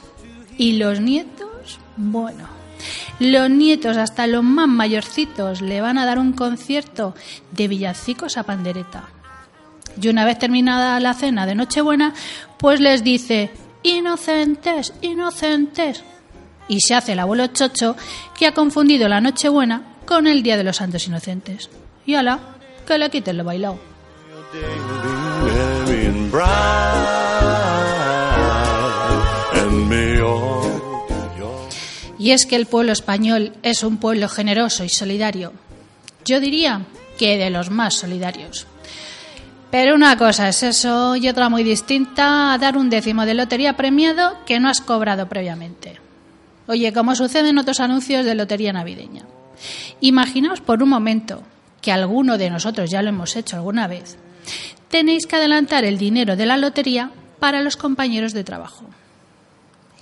[0.57, 1.79] ¿Y los nietos?
[1.97, 2.47] Bueno,
[3.19, 7.15] los nietos, hasta los más mayorcitos, le van a dar un concierto
[7.51, 9.09] de villancicos a pandereta.
[10.01, 12.13] Y una vez terminada la cena de Nochebuena,
[12.57, 13.51] pues les dice,
[13.83, 16.03] inocentes, inocentes.
[16.67, 17.95] Y se hace el abuelo chocho
[18.37, 21.69] que ha confundido la Nochebuena con el Día de los Santos Inocentes.
[22.09, 22.39] Y ala,
[22.87, 23.77] que le quiten lo bailado.
[32.17, 35.53] Y es que el pueblo español es un pueblo generoso y solidario.
[36.25, 36.81] Yo diría
[37.19, 38.65] que de los más solidarios.
[39.69, 43.77] Pero una cosa es eso y otra muy distinta a dar un décimo de lotería
[43.77, 45.99] premiado que no has cobrado previamente.
[46.65, 49.25] Oye, como sucede en otros anuncios de lotería navideña.
[50.01, 51.43] Imaginaos por un momento
[51.81, 54.17] que alguno de nosotros ya lo hemos hecho alguna vez.
[54.89, 58.85] Tenéis que adelantar el dinero de la lotería para los compañeros de trabajo.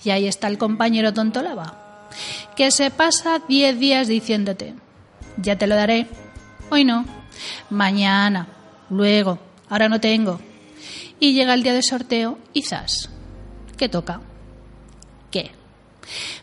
[0.04, 2.08] Y ahí está el compañero tontolaba,
[2.56, 4.74] que se pasa 10 días diciéndote,
[5.38, 6.08] ya te lo daré,
[6.70, 7.06] hoy no,
[7.70, 8.48] mañana,
[8.90, 9.40] luego,
[9.70, 10.40] ahora no tengo.
[11.20, 13.10] Y llega el día de sorteo y zas,
[13.76, 14.22] ¿qué toca?
[15.32, 15.52] ¿Qué?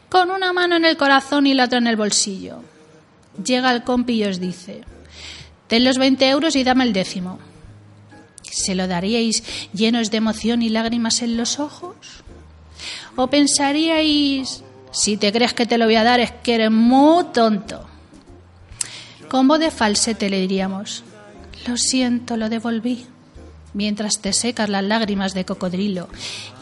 [0.08, 2.60] Con una mano en el corazón y la otra en el bolsillo.
[3.42, 4.84] Llega el compi y os dice,
[5.66, 7.38] ten los 20 euros y dame el décimo.
[8.42, 9.42] ¿Se lo daríais
[9.72, 11.96] llenos de emoción y lágrimas en los ojos?
[13.16, 14.62] ¿O pensaríais,
[14.92, 17.86] si te crees que te lo voy a dar es que eres muy tonto?
[19.28, 21.02] Con voz de falsete le diríamos,
[21.66, 23.06] lo siento, lo devolví.
[23.72, 26.08] Mientras te secas las lágrimas de cocodrilo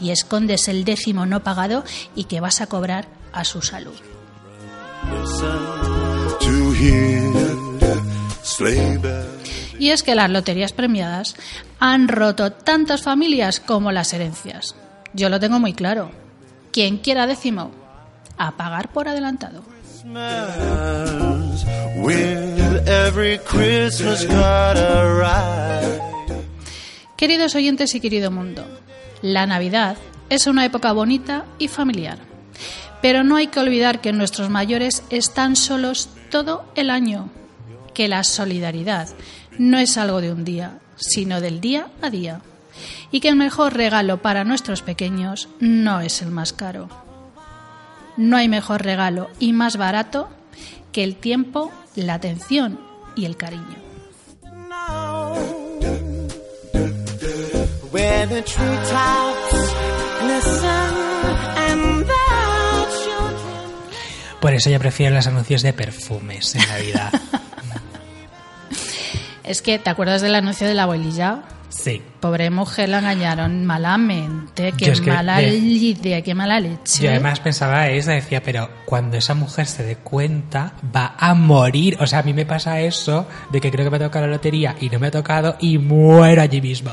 [0.01, 1.83] y escondes el décimo no pagado
[2.15, 3.93] y que vas a cobrar a su salud.
[9.79, 11.35] Y es que las loterías premiadas
[11.79, 14.75] han roto tantas familias como las herencias.
[15.13, 16.11] Yo lo tengo muy claro.
[16.71, 17.71] Quien quiera décimo,
[18.37, 19.63] a pagar por adelantado.
[27.15, 28.65] Queridos oyentes y querido mundo,
[29.21, 29.97] la Navidad
[30.29, 32.17] es una época bonita y familiar.
[33.01, 37.29] Pero no hay que olvidar que nuestros mayores están solos todo el año,
[37.93, 39.09] que la solidaridad
[39.57, 42.41] no es algo de un día, sino del día a día,
[43.11, 46.89] y que el mejor regalo para nuestros pequeños no es el más caro.
[48.17, 50.29] No hay mejor regalo y más barato
[50.91, 52.79] que el tiempo, la atención
[53.15, 53.77] y el cariño.
[64.39, 67.13] Por eso ya prefiero los anuncios de perfumes en Navidad.
[69.43, 71.43] Es que, ¿te acuerdas del anuncio de la abuelilla?
[71.69, 72.01] Sí.
[72.19, 77.03] Pobre mujer la engañaron malamente, qué es que mala de- idea, qué mala leche.
[77.03, 81.97] Yo además pensaba eso, decía, pero cuando esa mujer se dé cuenta, va a morir.
[81.99, 84.33] O sea, a mí me pasa eso de que creo que me ha tocado la
[84.33, 86.91] lotería y no me ha tocado y muero allí mismo.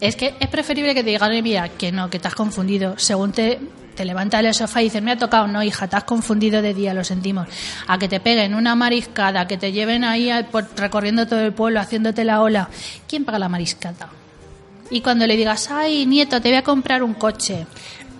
[0.00, 2.98] Es que es preferible que te digan, "Oye, mira, que no, que te has confundido.
[2.98, 3.58] Según te,
[4.04, 6.94] levantas del sofá y dices, me ha tocado, no, hija, te has confundido de día,
[6.94, 7.48] lo sentimos.
[7.86, 10.30] A que te peguen una mariscada, que te lleven ahí
[10.76, 12.70] recorriendo todo el pueblo, haciéndote la ola.
[13.06, 14.08] ¿Quién paga la mariscada?
[14.90, 17.66] Y cuando le digas, ay, nieto, te voy a comprar un coche.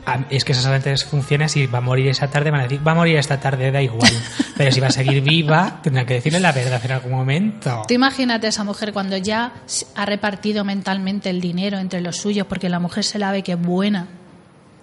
[0.07, 2.87] Ah, Es que eso solamente funciona si va a morir esa tarde, van a decir,
[2.87, 4.11] va a morir esta tarde, da igual.
[4.57, 7.83] Pero si va a seguir viva, tendrán que decirle la verdad en algún momento.
[7.87, 9.53] Tú imagínate a esa mujer cuando ya
[9.95, 13.53] ha repartido mentalmente el dinero entre los suyos porque la mujer se la ve que
[13.53, 14.09] es buena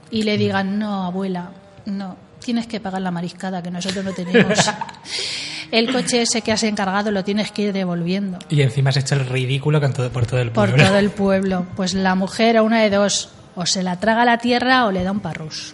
[0.09, 1.51] y le digan, no, abuela,
[1.85, 4.57] no, tienes que pagar la mariscada que nosotros no tenemos.
[5.71, 9.15] el coche ese que has encargado lo tienes que ir devolviendo Y encima has hecho
[9.15, 10.85] el ridículo con todo, por todo el por pueblo.
[10.87, 11.65] todo el pueblo.
[11.75, 15.03] Pues la mujer a una de dos, o se la traga la tierra o le
[15.03, 15.73] da un parrus.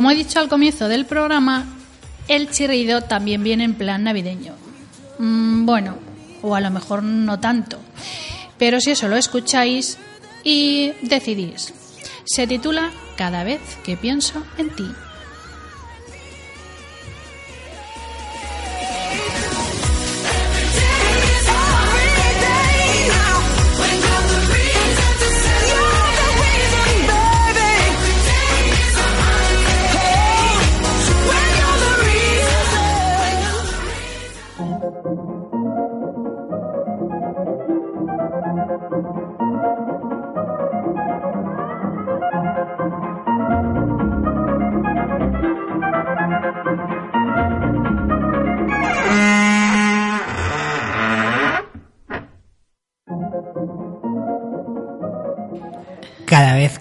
[0.00, 1.66] Como he dicho al comienzo del programa,
[2.26, 4.54] el chirrido también viene en plan navideño.
[5.18, 5.98] Mm, bueno,
[6.40, 7.78] o a lo mejor no tanto.
[8.56, 9.98] Pero si eso lo escucháis
[10.42, 11.74] y decidís.
[12.24, 14.90] Se titula Cada vez que pienso en ti.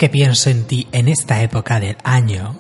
[0.10, 2.56] Que pienso en ti en esta época del año,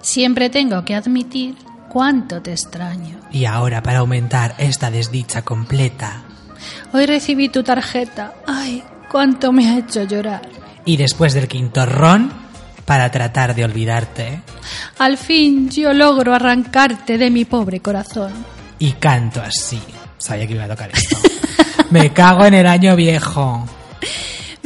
[0.00, 1.56] Siempre tengo que admitir
[1.88, 3.18] cuánto te extraño.
[3.32, 6.22] y ahora para aumentar esta desdicha completa,
[6.92, 8.32] Hoy recibí tu tarjeta.
[8.46, 10.42] Ay, cuánto me ha hecho llorar.
[10.84, 12.32] y después del quinto ron,
[12.84, 14.40] para tratar de olvidarte,
[14.98, 18.32] Al fin yo logro arrancarte de mi pobre corazón.
[18.78, 19.80] y canto así.
[20.18, 21.16] Sabía que iba a tocar esto.
[21.90, 23.66] Me cago en el año viejo.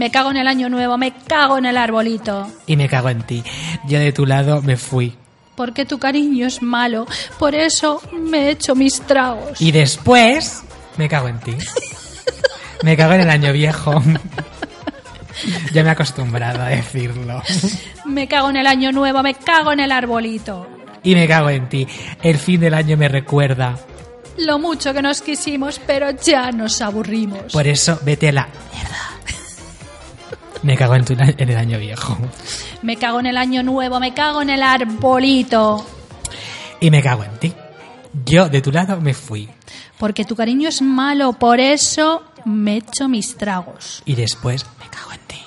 [0.00, 2.50] Me cago en el año nuevo, me cago en el arbolito.
[2.66, 3.44] Y me cago en ti.
[3.86, 5.14] Yo de tu lado me fui.
[5.56, 7.06] Porque tu cariño es malo,
[7.38, 9.60] por eso me he hecho mis tragos.
[9.60, 10.62] Y después,
[10.96, 11.54] me cago en ti.
[12.82, 14.02] Me cago en el año viejo.
[15.74, 17.42] Ya me he acostumbrado a decirlo.
[18.06, 20.66] Me cago en el año nuevo, me cago en el arbolito.
[21.02, 21.86] Y me cago en ti.
[22.22, 23.76] El fin del año me recuerda.
[24.38, 27.52] Lo mucho que nos quisimos, pero ya nos aburrimos.
[27.52, 29.09] Por eso, vete a la mierda.
[30.62, 32.16] Me cago en, tu, en el año viejo.
[32.82, 35.86] Me cago en el año nuevo, me cago en el arbolito.
[36.80, 37.52] Y me cago en ti.
[38.24, 39.48] Yo de tu lado me fui.
[39.98, 44.02] Porque tu cariño es malo, por eso me echo mis tragos.
[44.04, 45.42] Y después me cago en ti.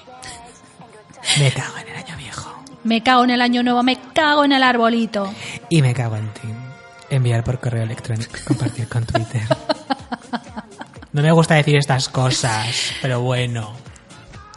[1.40, 2.53] Me cago en el año viejo.
[2.84, 5.31] Me cago en el año nuevo, me cago en el arbolito.
[5.69, 6.48] Y me cago en ti.
[7.10, 9.44] Enviar por correo electrónico, compartir con Twitter.
[11.14, 13.76] No me gusta decir estas cosas, pero bueno,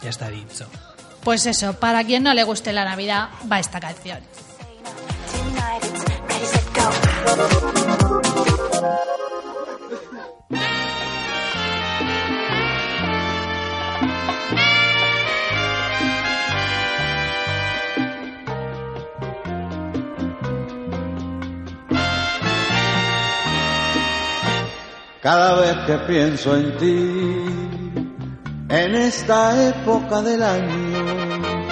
[0.02, 0.66] ya está dicho.
[1.22, 4.20] Pues eso, para quien no le guste la Navidad, va esta canción.
[25.20, 27.85] Cada vez que pienso en ti,
[28.68, 31.66] en esta época del año.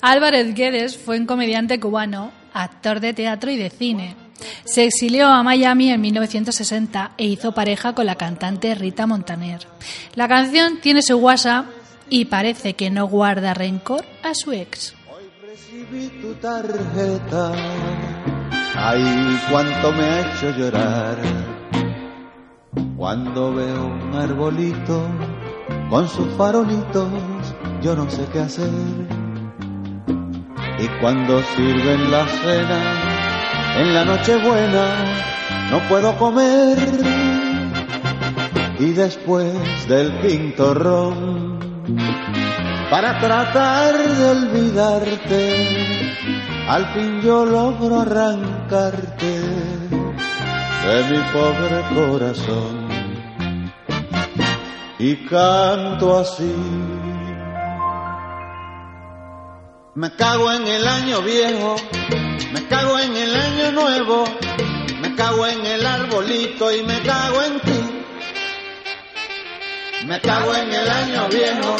[0.00, 4.16] Álvarez Guedes fue un comediante cubano, actor de teatro y de cine.
[4.64, 9.66] Se exilió a Miami en 1960 e hizo pareja con la cantante Rita Montaner.
[10.14, 11.66] La canción tiene su WhatsApp
[12.08, 14.94] y parece que no guarda rencor a su ex.
[15.42, 17.52] Recibí tu tarjeta,
[18.76, 21.57] ay, cuánto me ha hecho llorar.
[22.96, 25.06] Cuando veo un arbolito
[25.88, 27.08] con sus farolitos,
[27.82, 28.68] yo no sé qué hacer.
[30.78, 36.78] Y cuando sirven la cena, en la noche buena, no puedo comer.
[38.78, 39.54] Y después
[39.88, 40.74] del quinto
[42.90, 45.66] para tratar de olvidarte,
[46.68, 49.97] al fin yo logro arrancarte
[50.88, 52.88] de mi pobre corazón.
[54.98, 56.54] Y canto así.
[59.94, 61.76] Me cago en el año viejo,
[62.52, 64.24] me cago en el año nuevo,
[65.02, 67.80] me cago en el arbolito y me cago en ti.
[70.06, 71.76] Me cago en el año viejo,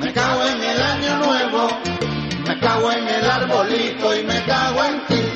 [0.00, 1.68] me cago en el año nuevo,
[2.46, 5.35] me cago en el arbolito y me cago en ti.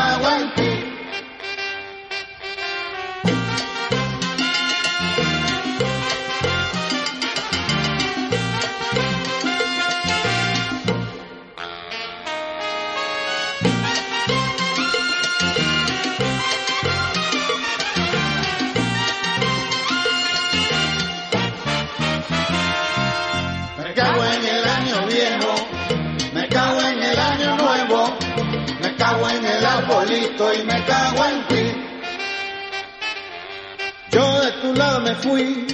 [35.21, 35.67] fui,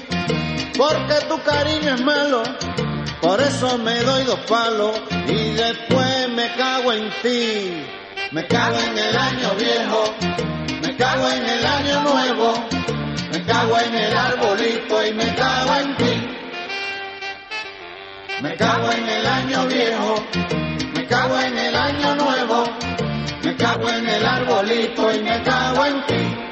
[0.77, 2.43] porque tu cariño es malo,
[3.21, 7.83] por eso me doy dos palos y después me cago en ti.
[8.31, 10.13] Me cago en el año viejo,
[10.81, 12.67] me cago en el año nuevo,
[13.31, 16.27] me cago en el arbolito y me cago en ti.
[18.41, 20.15] Me cago en el año viejo,
[20.93, 22.63] me cago en el año nuevo,
[23.43, 26.46] me cago en el arbolito y me cago en ti.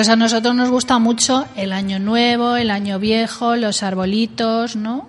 [0.00, 5.06] Pues a nosotros nos gusta mucho el año nuevo, el año viejo, los arbolitos, ¿no?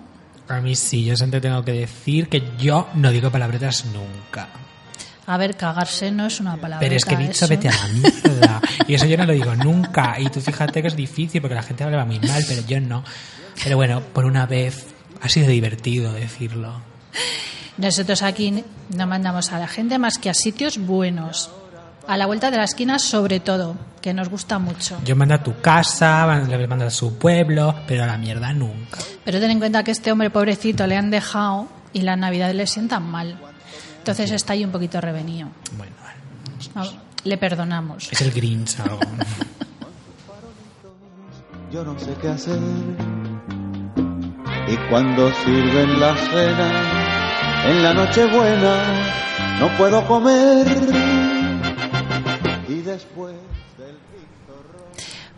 [0.48, 4.50] A mí sí, yo siempre tengo que decir que yo no digo palabretas nunca.
[5.26, 6.80] A ver, cagarse no es una palabra.
[6.80, 8.60] Pero es que he dicho vete a la mierda.
[8.86, 10.16] Y eso yo no lo digo nunca.
[10.18, 13.02] Y tú fíjate que es difícil porque la gente habla muy mal, pero yo no.
[13.64, 14.88] Pero bueno, por una vez
[15.22, 16.82] ha sido divertido decirlo.
[17.78, 18.62] Nosotros aquí
[18.94, 21.50] no mandamos a la gente más que a sitios buenos.
[22.08, 24.98] A la vuelta de la esquina, sobre todo, que nos gusta mucho.
[25.04, 28.98] Yo mando a tu casa, le mando a su pueblo, pero a la mierda nunca.
[29.24, 32.66] Pero ten en cuenta que este hombre pobrecito le han dejado y la Navidad le
[32.66, 33.38] sientan mal.
[33.98, 35.48] Entonces está ahí un poquito revenido.
[35.76, 35.92] Bueno,
[36.74, 36.82] No,
[37.24, 38.08] le perdonamos.
[38.10, 38.98] es el Grinch algo.
[41.70, 42.58] Yo no sé qué hacer.
[44.68, 50.66] Y cuando sirven la cena, en la noche buena, no puedo comer.
[52.82, 53.32] Y después
[53.78, 53.96] del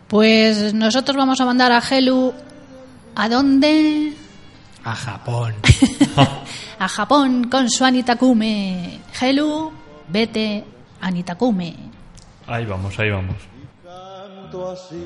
[0.07, 2.33] Pues nosotros vamos a mandar a Helu.
[3.13, 4.13] ¿A dónde?
[4.83, 5.53] A Japón.
[6.79, 8.99] A Japón con su Anitakume.
[9.21, 9.71] Helu,
[10.07, 10.63] vete
[10.99, 11.75] a Anitakume.
[12.47, 13.37] Ahí vamos, ahí vamos.
[13.83, 15.05] canto así.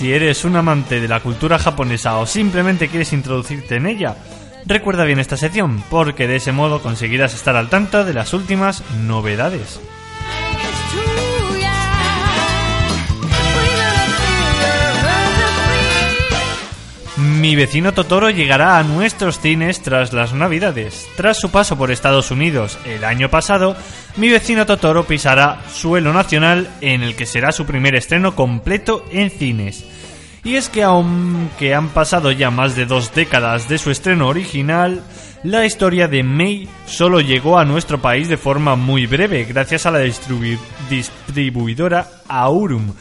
[0.00, 4.16] Si eres un amante de la cultura japonesa o simplemente quieres introducirte en ella,
[4.64, 8.82] recuerda bien esta sección, porque de ese modo conseguirás estar al tanto de las últimas
[9.02, 9.78] novedades.
[17.50, 21.08] Mi vecino Totoro llegará a nuestros cines tras las Navidades.
[21.16, 23.74] Tras su paso por Estados Unidos el año pasado,
[24.16, 29.30] mi vecino Totoro pisará suelo nacional en el que será su primer estreno completo en
[29.32, 29.84] cines.
[30.44, 35.02] Y es que aunque han pasado ya más de dos décadas de su estreno original,
[35.42, 39.90] la historia de May solo llegó a nuestro país de forma muy breve, gracias a
[39.90, 40.56] la distribu-
[40.88, 42.92] distribuidora Aurum.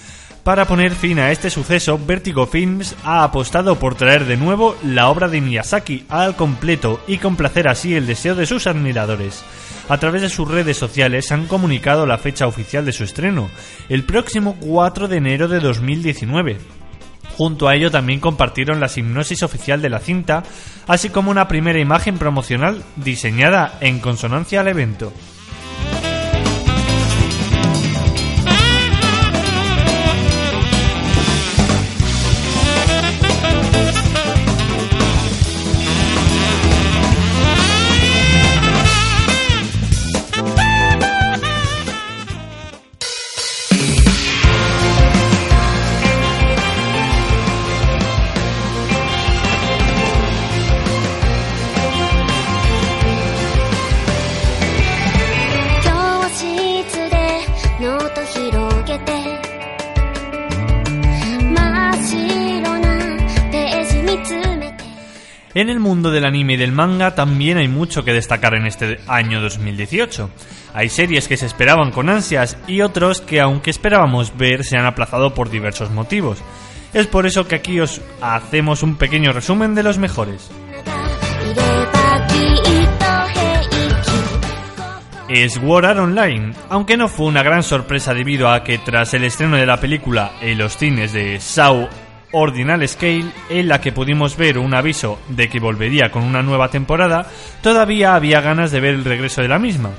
[0.44, 5.10] Para poner fin a este suceso, Vertigo Films ha apostado por traer de nuevo la
[5.10, 9.44] obra de Miyazaki al completo y complacer así el deseo de sus admiradores.
[9.90, 13.49] A través de sus redes sociales han comunicado la fecha oficial de su estreno,
[13.90, 16.57] el próximo 4 de enero de 2019.
[17.38, 20.44] Junto a ello también compartieron la hipnosis oficial de la cinta,
[20.88, 25.39] así como una primera imagen promocional diseñada en consonancia al evento.「
[65.60, 69.41] En el mundo del anime y del manga también hay mucho que destacar en este año
[69.41, 70.30] 2018.
[70.73, 74.86] Hay series que se esperaban con ansias y otros que aunque esperábamos ver se han
[74.86, 76.41] aplazado por diversos motivos.
[76.94, 80.49] Es por eso que aquí os hacemos un pequeño resumen de los mejores.
[85.27, 89.26] es War Art Online, aunque no fue una gran sorpresa debido a que tras el
[89.26, 91.88] estreno de la película en los cines de Saw
[92.32, 96.70] Ordinal Scale, en la que pudimos ver un aviso de que volvería con una nueva
[96.70, 97.28] temporada,
[97.62, 99.92] todavía había ganas de ver el regreso de la misma.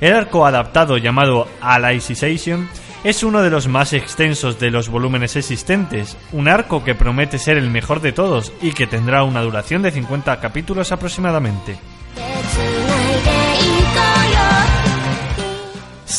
[0.00, 2.68] El arco adaptado llamado Alicization
[3.04, 7.58] es uno de los más extensos de los volúmenes existentes, un arco que promete ser
[7.58, 11.78] el mejor de todos y que tendrá una duración de 50 capítulos aproximadamente.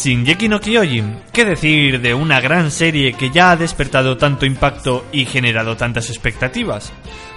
[0.04, 5.06] Shingeki no Kyojin, ¿qué decir de una gran serie que ya ha despertado tanto impacto
[5.14, 6.92] y generado tantas expectativas?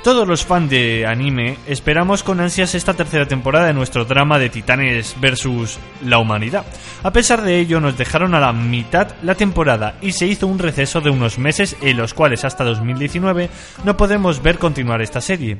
[0.06, 4.50] Todos los fans de anime esperamos con ansias esta tercera temporada de nuestro drama de
[4.50, 6.64] titanes versus la humanidad.
[7.02, 10.60] A pesar de ello, nos dejaron a la mitad la temporada y se hizo un
[10.60, 13.50] receso de unos meses en los cuales hasta 2019
[13.82, 15.58] no podemos ver continuar esta serie.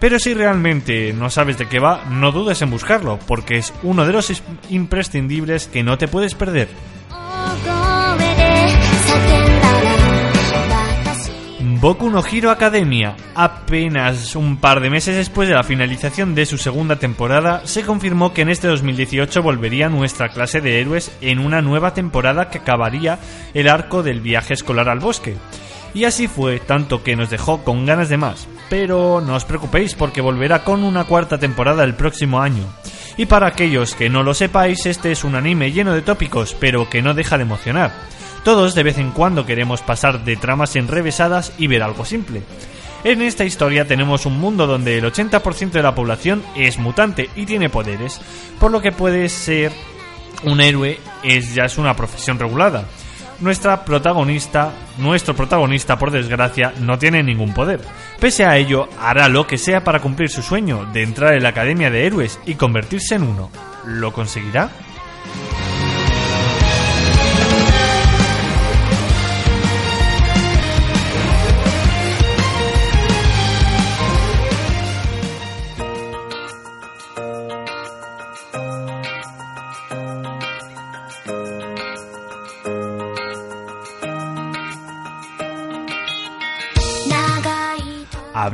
[0.00, 4.04] Pero si realmente no sabes de qué va, no dudes en buscarlo, porque es uno
[4.04, 6.66] de los imprescindibles que no te puedes perder.
[11.84, 13.14] Boku no Hero Academia.
[13.34, 18.32] Apenas un par de meses después de la finalización de su segunda temporada, se confirmó
[18.32, 23.18] que en este 2018 volvería nuestra clase de héroes en una nueva temporada que acabaría
[23.52, 25.36] el arco del viaje escolar al bosque.
[25.92, 28.48] Y así fue, tanto que nos dejó con ganas de más.
[28.70, 32.64] Pero no os preocupéis porque volverá con una cuarta temporada el próximo año.
[33.18, 36.88] Y para aquellos que no lo sepáis, este es un anime lleno de tópicos, pero
[36.88, 37.92] que no deja de emocionar.
[38.44, 42.42] Todos de vez en cuando queremos pasar de tramas enrevesadas y ver algo simple.
[43.02, 47.46] En esta historia tenemos un mundo donde el 80% de la población es mutante y
[47.46, 48.20] tiene poderes,
[48.60, 49.72] por lo que puede ser
[50.42, 52.84] un héroe es ya es una profesión regulada.
[53.40, 57.80] Nuestra protagonista, nuestro protagonista por desgracia, no tiene ningún poder.
[58.20, 61.48] Pese a ello, hará lo que sea para cumplir su sueño de entrar en la
[61.48, 63.50] Academia de Héroes y convertirse en uno.
[63.86, 64.70] ¿Lo conseguirá?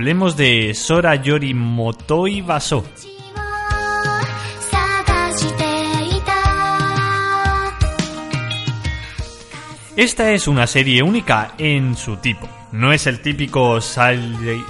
[0.01, 2.87] Hablemos de Sora Yori Motoi Baso.
[9.95, 12.49] Esta es una serie única en su tipo.
[12.73, 14.65] No es el típico slice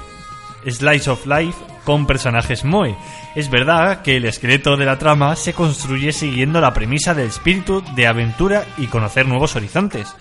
[1.08, 2.96] of life con personajes moe.
[3.36, 7.84] Es verdad que el esqueleto de la trama se construye siguiendo la premisa del espíritu
[7.94, 10.12] de aventura y conocer nuevos horizontes.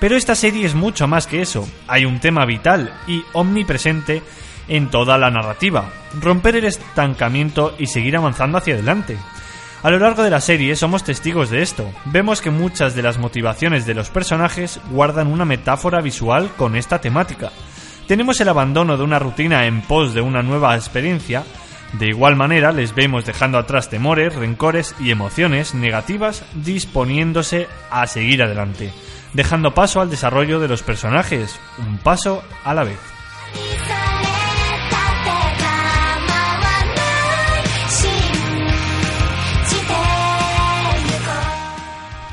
[0.00, 1.68] Pero esta serie es mucho más que eso.
[1.86, 4.22] Hay un tema vital y omnipresente
[4.68, 5.86] en toda la narrativa.
[6.20, 9.16] Romper el estancamiento y seguir avanzando hacia adelante.
[9.84, 11.86] A lo largo de la serie somos testigos de esto.
[12.06, 17.02] Vemos que muchas de las motivaciones de los personajes guardan una metáfora visual con esta
[17.02, 17.50] temática.
[18.08, 21.44] Tenemos el abandono de una rutina en pos de una nueva experiencia.
[21.98, 28.42] De igual manera les vemos dejando atrás temores, rencores y emociones negativas disponiéndose a seguir
[28.42, 28.90] adelante,
[29.34, 32.98] dejando paso al desarrollo de los personajes, un paso a la vez.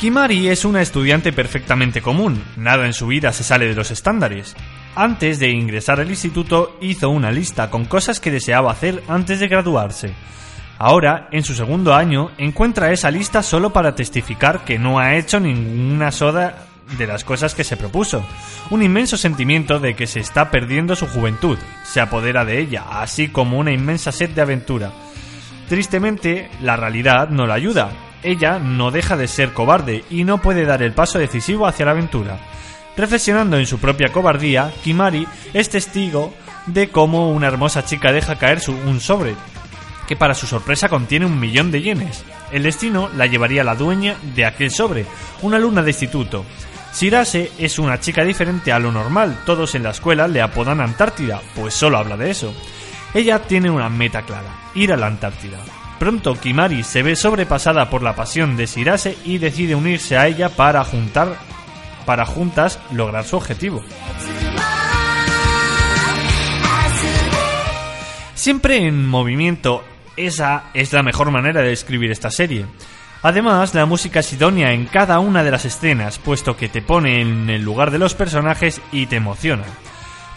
[0.01, 4.55] Kimari es una estudiante perfectamente común, nada en su vida se sale de los estándares.
[4.95, 9.47] Antes de ingresar al instituto hizo una lista con cosas que deseaba hacer antes de
[9.47, 10.11] graduarse.
[10.79, 15.39] Ahora, en su segundo año, encuentra esa lista solo para testificar que no ha hecho
[15.39, 16.65] ninguna soda
[16.97, 18.25] de las cosas que se propuso.
[18.71, 23.27] Un inmenso sentimiento de que se está perdiendo su juventud se apodera de ella, así
[23.27, 24.91] como una inmensa sed de aventura.
[25.69, 27.91] Tristemente, la realidad no la ayuda.
[28.23, 31.91] Ella no deja de ser cobarde y no puede dar el paso decisivo hacia la
[31.91, 32.39] aventura.
[32.97, 36.33] Reflexionando en su propia cobardía, Kimari es testigo
[36.67, 39.33] de cómo una hermosa chica deja caer su- un sobre,
[40.07, 42.23] que para su sorpresa contiene un millón de yenes.
[42.51, 45.05] El destino la llevaría a la dueña de aquel sobre,
[45.41, 46.45] una alumna de instituto.
[46.93, 51.41] Shirase es una chica diferente a lo normal, todos en la escuela le apodan Antártida,
[51.55, 52.53] pues solo habla de eso.
[53.13, 55.57] Ella tiene una meta clara, ir a la Antártida.
[56.01, 60.49] Pronto Kimari se ve sobrepasada por la pasión de Shirase y decide unirse a ella
[60.49, 61.37] para juntar
[62.07, 63.83] para juntas lograr su objetivo.
[68.33, 69.83] Siempre en movimiento,
[70.17, 72.65] esa es la mejor manera de describir esta serie.
[73.21, 77.21] Además, la música es idónea en cada una de las escenas, puesto que te pone
[77.21, 79.65] en el lugar de los personajes y te emociona.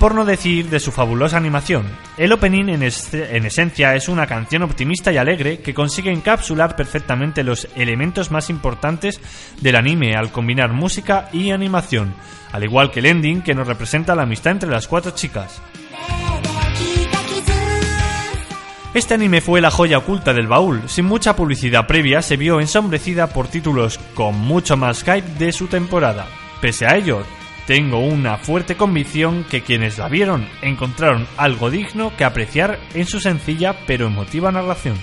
[0.04, 1.86] Por no decir de su fabulosa animación,
[2.18, 6.76] el opening en, es- en esencia es una canción optimista y alegre que consigue encapsular
[6.76, 9.18] perfectamente los elementos más importantes
[9.62, 12.14] del anime al combinar música y animación,
[12.52, 15.62] al igual que el ending que nos representa la amistad entre las cuatro chicas.
[18.92, 20.82] Este anime fue la joya oculta del baúl.
[20.86, 25.66] Sin mucha publicidad previa, se vio ensombrecida por títulos con mucho más hype de su
[25.66, 26.26] temporada.
[26.60, 27.22] Pese a ello,
[27.66, 33.20] tengo una fuerte convicción que quienes la vieron encontraron algo digno que apreciar en su
[33.20, 34.96] sencilla pero emotiva narración.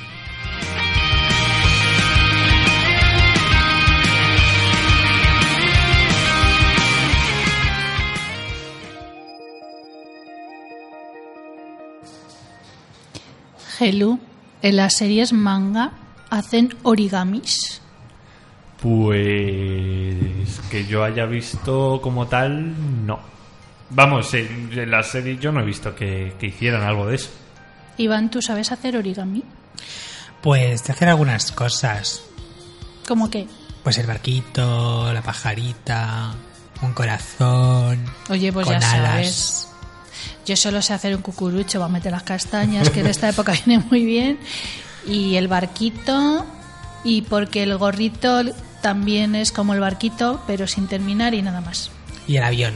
[13.79, 14.19] Helu,
[14.61, 15.93] en las series manga
[16.29, 17.81] hacen origamis.
[18.79, 20.30] Pues
[20.69, 23.19] que yo haya visto como tal, no.
[23.89, 27.29] Vamos, en, en la serie yo no he visto que, que hicieran algo de eso.
[27.97, 29.43] Iván, ¿tú sabes hacer origami?
[30.41, 32.23] Pues te hacen algunas cosas.
[33.07, 33.47] ¿Cómo que?
[33.83, 36.31] Pues el barquito, la pajarita,
[36.81, 37.99] un corazón.
[38.29, 39.05] Oye, pues con ya alas.
[39.05, 39.67] sabes.
[40.45, 43.83] Yo solo sé hacer un cucurucho para meter las castañas, que en esta época viene
[43.89, 44.39] muy bien.
[45.05, 46.45] Y el barquito,
[47.03, 48.41] y porque el gorrito
[48.81, 51.91] también es como el barquito, pero sin terminar y nada más.
[52.27, 52.73] Y el avión.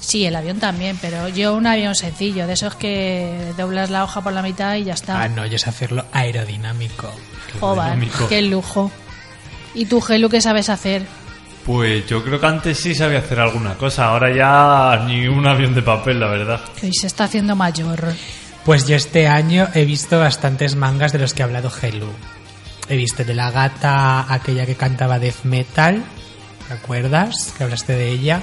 [0.00, 4.20] Sí, el avión también, pero yo un avión sencillo, de esos que doblas la hoja
[4.20, 5.20] por la mitad y ya está.
[5.20, 7.10] Ah, no, yo sé hacerlo aerodinámico.
[7.58, 8.28] Joder, dinámico.
[8.28, 8.90] qué lujo.
[9.74, 11.02] ¿Y tú, Gelu, qué sabes hacer?
[11.64, 15.74] Pues yo creo que antes sí sabía hacer alguna cosa, ahora ya ni un avión
[15.74, 16.60] de papel, la verdad.
[16.78, 18.14] Que hoy se está haciendo mayor.
[18.64, 22.08] Pues yo este año he visto bastantes mangas de los que ha hablado Helu.
[22.88, 26.04] He visto de la gata, aquella que cantaba death metal,
[26.68, 27.52] ¿te acuerdas?
[27.56, 28.42] Que hablaste de ella.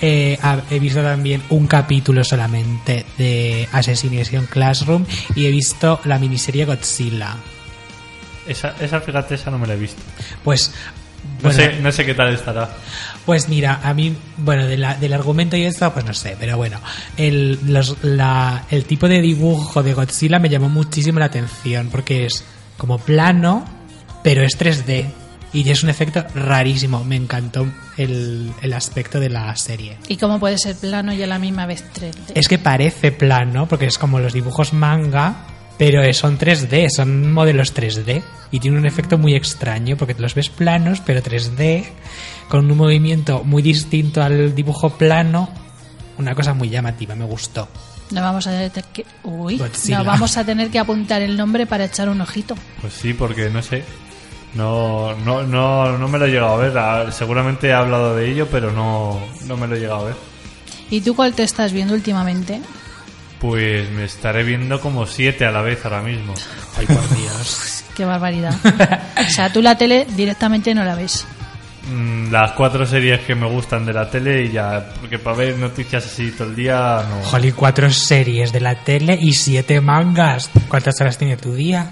[0.00, 0.38] Eh,
[0.70, 7.36] he visto también un capítulo solamente de Assassination Classroom y he visto la miniserie Godzilla.
[8.46, 10.02] Esa, esa fíjate, esa no me la he visto.
[10.42, 10.72] Pues
[11.42, 12.68] No, bueno, sé, no sé qué tal estará.
[13.24, 16.58] Pues mira, a mí, bueno, de la- del argumento y esto, pues no sé, pero
[16.58, 16.78] bueno,
[17.16, 22.26] el, los- la- el tipo de dibujo de Godzilla me llamó muchísimo la atención porque
[22.26, 22.44] es
[22.76, 23.64] como plano,
[24.22, 25.06] pero es 3D
[25.52, 27.04] y es un efecto rarísimo.
[27.04, 29.98] Me encantó el, el aspecto de la serie.
[30.08, 32.32] ¿Y cómo puede ser plano y a la misma vez 3D?
[32.34, 35.46] Es que parece plano porque es como los dibujos manga,
[35.78, 40.48] pero son 3D, son modelos 3D y tiene un efecto muy extraño porque los ves
[40.48, 41.84] planos, pero 3D,
[42.48, 45.48] con un movimiento muy distinto al dibujo plano.
[46.18, 47.68] Una cosa muy llamativa, me gustó.
[48.10, 51.84] No vamos a tener que, uy, no vamos a tener que apuntar el nombre para
[51.86, 52.54] echar un ojito.
[52.80, 53.82] Pues sí, porque no sé.
[54.54, 56.78] No, no, no, no me lo he llegado a ver.
[56.78, 60.16] A- Seguramente he hablado de ello, pero no, no me lo he llegado a ver.
[60.90, 62.60] ¿Y tú cuál te estás viendo últimamente?
[63.40, 66.34] Pues me estaré viendo como siete a la vez ahora mismo.
[66.78, 67.84] Ay, por Dios.
[67.96, 68.54] Qué barbaridad.
[69.26, 71.26] o sea, tú la tele directamente no la ves.
[71.86, 75.58] Mm, Las cuatro series que me gustan de la tele y ya, porque para ver
[75.58, 77.22] noticias así todo el día no.
[77.22, 80.50] Jolly, cuatro series de la tele y siete mangas.
[80.68, 81.90] ¿Cuántas horas tiene tu día?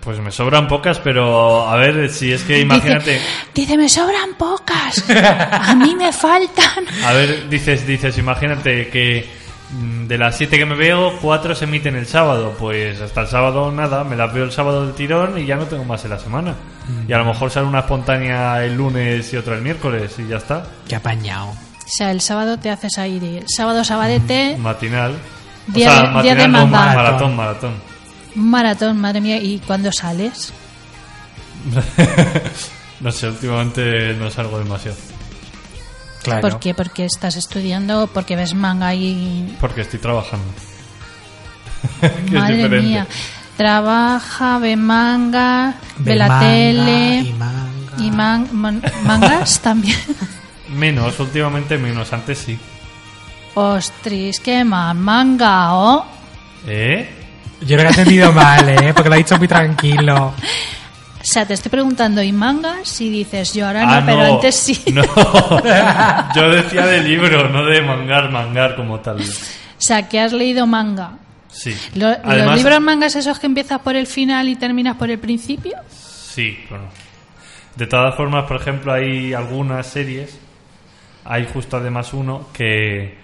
[0.00, 3.20] Pues me sobran pocas, pero a ver si es que imagínate.
[3.54, 5.04] Dice, me sobran pocas.
[5.08, 6.84] A mí me faltan.
[7.04, 9.41] A ver, dices, dices, imagínate que mm,
[9.72, 12.54] de las 7 que me veo, 4 se emiten el sábado.
[12.58, 15.64] Pues hasta el sábado nada, me las veo el sábado del tirón y ya no
[15.66, 16.52] tengo más en la semana.
[16.88, 17.10] Mm.
[17.10, 20.36] Y a lo mejor sale una espontánea el lunes y otra el miércoles y ya
[20.36, 20.64] está.
[20.88, 21.46] Qué apañado.
[21.50, 21.56] O
[21.94, 25.14] sea, el sábado te haces ahí de sábado sabadete, Matinal.
[25.68, 26.94] Día o sea, de- día matinal de no, manga.
[26.94, 27.72] maratón, maratón.
[28.36, 30.52] un maratón, madre mía, ¿y cuándo sales?
[33.00, 34.96] no sé, últimamente no salgo demasiado.
[36.24, 36.74] ¿Por qué?
[36.74, 39.56] Porque estás estudiando, porque ves manga y...
[39.60, 40.44] Porque estoy trabajando.
[42.00, 42.86] Que es Madre diferente.
[42.86, 43.06] mía.
[43.56, 47.18] Trabaja, ve manga, ve, Ve la manga tele...
[47.98, 49.98] y y man- man- mangas también.
[50.74, 52.58] Menos, últimamente menos, antes sí.
[53.54, 56.06] Ostris, qué más manga, ¿oh?
[56.66, 57.10] ¿Eh?
[57.60, 58.92] Yo lo he entendido mal, ¿eh?
[58.94, 60.32] Porque lo ha dicho muy tranquilo.
[61.22, 63.00] O sea, te estoy preguntando, ¿y mangas?
[63.00, 64.82] Y dices, yo ahora Ah, no, pero no, antes sí.
[64.92, 65.02] No,
[66.34, 69.20] yo decía de libro, no de mangar, mangar como tal.
[69.20, 69.24] O
[69.78, 71.12] sea, que has leído manga.
[71.48, 71.76] Sí.
[71.94, 75.18] Lo- Además- ¿Los libros mangas esos que empiezas por el final y terminas por el
[75.18, 75.74] principio?
[75.88, 76.86] Sí, bueno.
[77.76, 80.38] De todas formas, por ejemplo, hay algunas series,
[81.24, 83.16] hay justo además uno que,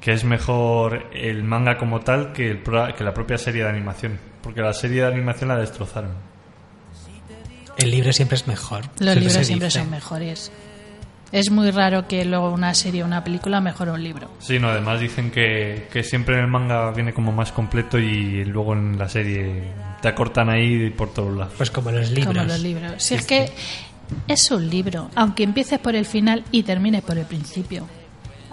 [0.00, 4.18] que es mejor el manga como tal que, el que la propia serie de animación.
[4.42, 6.10] Porque la serie de animación la destrozaron.
[7.78, 8.82] El libro siempre es mejor.
[8.82, 9.78] Los Siempre libros siempre dice.
[9.80, 10.52] son mejores.
[11.32, 14.30] Es muy raro que luego una serie o una película mejore un libro.
[14.38, 18.44] Sí, no, además dicen que, que siempre en el manga viene como más completo y
[18.44, 19.62] luego en la serie
[20.02, 21.54] te acortan ahí por todos lados.
[21.56, 22.34] Pues como los libros.
[22.34, 23.02] Como los libros.
[23.02, 23.50] Si es que
[24.28, 27.88] es un libro, aunque empieces por el final y termines por el principio.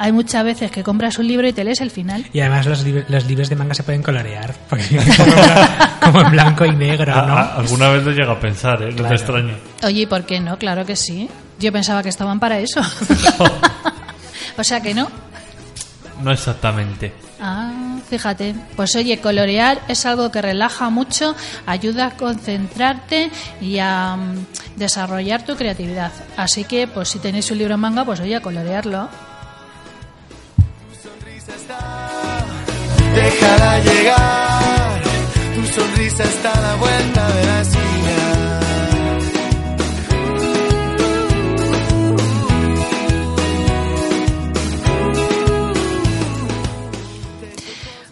[0.01, 2.25] Hay muchas veces que compras un libro y te lees el final.
[2.31, 4.55] Y además los, lib- los libros de manga se pueden colorear.
[4.69, 4.85] Porque
[6.01, 7.33] como, en blanco y negro, ¿no?
[7.37, 8.91] Ah, ah, alguna vez lo llega a pensar, ¿eh?
[8.91, 9.09] No Claro.
[9.09, 9.53] te extraña.
[9.83, 10.57] Oye, ¿y por qué no?
[10.57, 11.29] Claro que sí.
[11.59, 12.81] Yo pensaba que estaban para eso.
[14.57, 15.07] o sea que no.
[16.23, 17.13] No exactamente.
[17.41, 18.53] Ah, fíjate.
[18.75, 21.35] Pues oye, colorear es algo que relaja mucho,
[21.65, 23.31] ayuda a concentrarte
[23.61, 24.45] y a mm,
[24.77, 26.11] desarrollar tu creatividad.
[26.35, 29.09] Así que, pues si tenéis un libro en manga, pues oye, a colorearlo.
[33.15, 35.03] Déjala llegar,
[35.55, 38.59] tu sonrisa está a la vuelta de la esquina.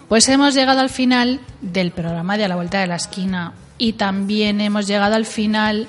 [0.08, 3.94] Pues hemos llegado al final del programa de A la Vuelta de la Esquina y
[3.94, 5.88] también hemos llegado al final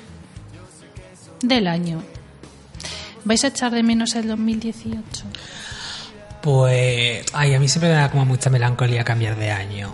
[1.41, 2.01] del año.
[3.23, 5.25] ¿Vais a echar de menos el 2018?
[6.41, 9.93] Pues, ay, a mí siempre me da como mucha melancolía cambiar de año.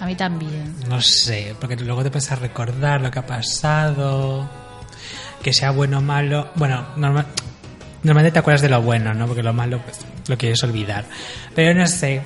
[0.00, 0.74] A mí también.
[0.88, 4.48] No sé, porque luego te pones a recordar lo que ha pasado,
[5.42, 6.48] que sea bueno o malo.
[6.56, 7.26] Bueno, normal-
[8.02, 9.26] normalmente te acuerdas de lo bueno, ¿no?
[9.26, 9.98] Porque lo malo pues,
[10.28, 11.04] lo quieres olvidar.
[11.54, 12.22] Pero no sé,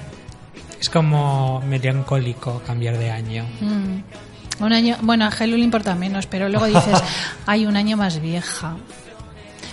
[0.80, 3.44] es como melancólico cambiar de año.
[3.60, 4.62] Mm.
[4.62, 7.02] Un año, bueno, a Gelu le importa menos, pero luego dices,
[7.46, 8.76] hay un año más vieja.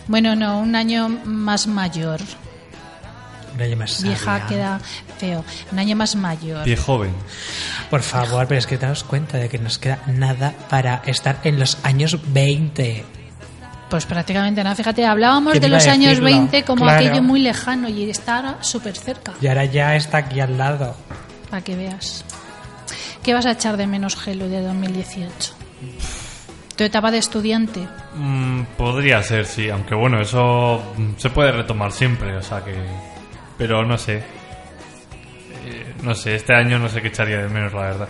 [0.08, 2.20] Bueno, no, un año más mayor.
[3.62, 4.46] Un año más Vieja sabia.
[4.48, 4.80] queda
[5.18, 5.44] feo.
[5.72, 6.64] Un año más mayor.
[6.64, 7.14] Pie joven.
[7.90, 11.60] Por favor, pero es que daos cuenta de que nos queda nada para estar en
[11.60, 13.06] los años 20.
[13.90, 14.76] Pues prácticamente nada.
[14.76, 16.26] Fíjate, hablábamos ¿Quién de los años decirlo?
[16.30, 17.06] 20 como Claro.
[17.06, 20.96] aquello muy lejano y está súper cerca, Y ahora ya está aquí al lado.
[21.50, 22.24] para que veas.
[23.22, 25.54] ¿Qué vas a echar de menos, Gelu, de 2018?
[26.78, 27.88] Tu etapa de estudiante.
[28.16, 30.82] Mm, podría ser, sí, aunque bueno, eso
[31.18, 32.74] se puede retomar siempre, o sea que...
[33.62, 34.24] Pero no sé.
[35.66, 38.10] Eh, no sé, este año no sé qué echaría de menos, la verdad.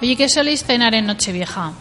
[0.00, 1.72] Oye, ¿qué soléis cenar en Nochevieja?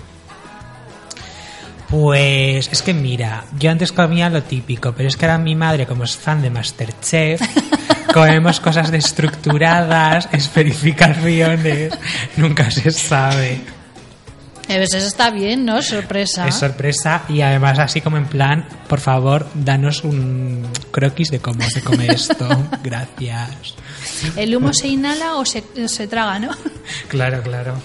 [1.87, 5.85] Pues es que mira, yo antes comía lo típico, pero es que ahora mi madre,
[5.85, 7.41] como es fan de Masterchef,
[8.11, 11.95] comemos cosas destructuradas, esferificaciones,
[12.37, 13.61] nunca se sabe.
[14.67, 15.81] Pues eso está bien, ¿no?
[15.81, 16.47] Sorpresa.
[16.47, 21.61] Es sorpresa y además así como en plan, por favor, danos un croquis de cómo
[21.63, 22.47] se come esto.
[22.83, 23.75] Gracias.
[24.35, 26.51] ¿El humo se inhala o se, se traga, no?
[27.07, 27.75] Claro, claro.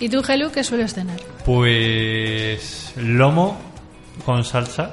[0.00, 1.20] ¿Y tú, Gelu, qué sueles cenar?
[1.44, 3.56] Pues lomo
[4.24, 4.92] con salsa,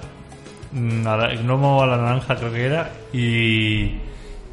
[0.71, 3.97] mm, a lomo a la naranja creo que era, y,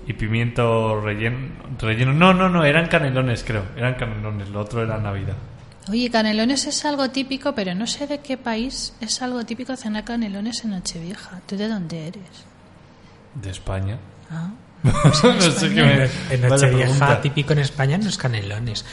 [0.06, 1.48] y pimiento relleno,
[1.78, 2.12] relleno.
[2.12, 5.36] No, no, no, eran canelones creo, eran canelones, lo otro era Navidad.
[5.90, 10.04] Oye, canelones es algo típico, pero no sé de qué país es algo típico cenar
[10.04, 11.40] canelones en Nochevieja.
[11.46, 12.22] ¿Tú de dónde eres?
[13.34, 13.98] De España.
[14.30, 14.50] Ah.
[14.82, 16.34] no sé qué me...
[16.34, 18.84] En Nochevieja típico en España los canelones.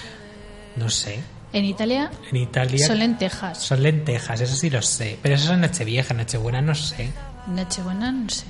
[0.76, 1.22] No sé.
[1.54, 3.62] En Italia En Italia son lentejas.
[3.62, 5.20] son lentejas, eso sí lo sé.
[5.22, 7.12] Pero eso es en Nochevieja, Nochebuena no sé.
[7.48, 8.46] Nochebuena, no sé.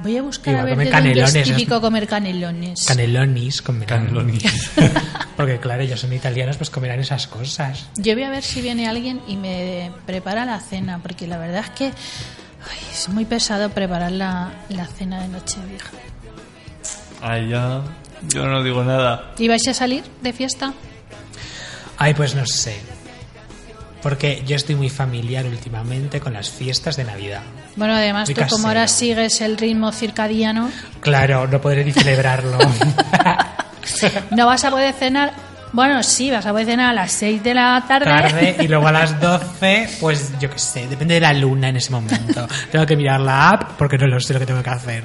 [0.00, 2.84] Voy a buscar a ver comen de dónde es canelones, típico comer canelones.
[2.86, 4.42] Canelonis con Canelonis.
[5.36, 7.88] Porque claro, ellos son italianos, pues comerán esas cosas.
[7.96, 11.64] Yo voy a ver si viene alguien y me prepara la cena, porque la verdad
[11.64, 15.90] es que ay, es muy pesado preparar la, la cena de Nochevieja.
[17.20, 17.82] Ay, ya.
[18.28, 19.32] Yo no digo nada.
[19.38, 20.72] ¿Y vais a salir de fiesta?
[21.96, 22.80] Ay, pues no sé.
[24.04, 27.40] Porque yo estoy muy familiar últimamente con las fiestas de Navidad.
[27.74, 30.70] Bueno, además Muy tú como ahora sigues el ritmo circadiano,
[31.00, 32.58] Claro, no podré ni celebrarlo.
[34.30, 35.32] no vas a poder cenar.
[35.72, 38.04] Bueno, sí, vas a poder cenar a las 6 de la tarde.
[38.04, 41.76] tarde y luego a las 12, pues yo qué sé, depende de la luna en
[41.78, 42.46] ese momento.
[42.70, 45.04] Tengo que mirar la app porque no lo sé lo que tengo que hacer.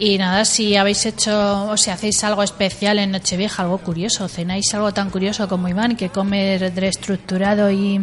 [0.00, 4.72] Y nada, si habéis hecho o si hacéis algo especial en Nochevieja, algo curioso, cenáis
[4.74, 8.00] algo tan curioso como Iván, que come reestructurado y,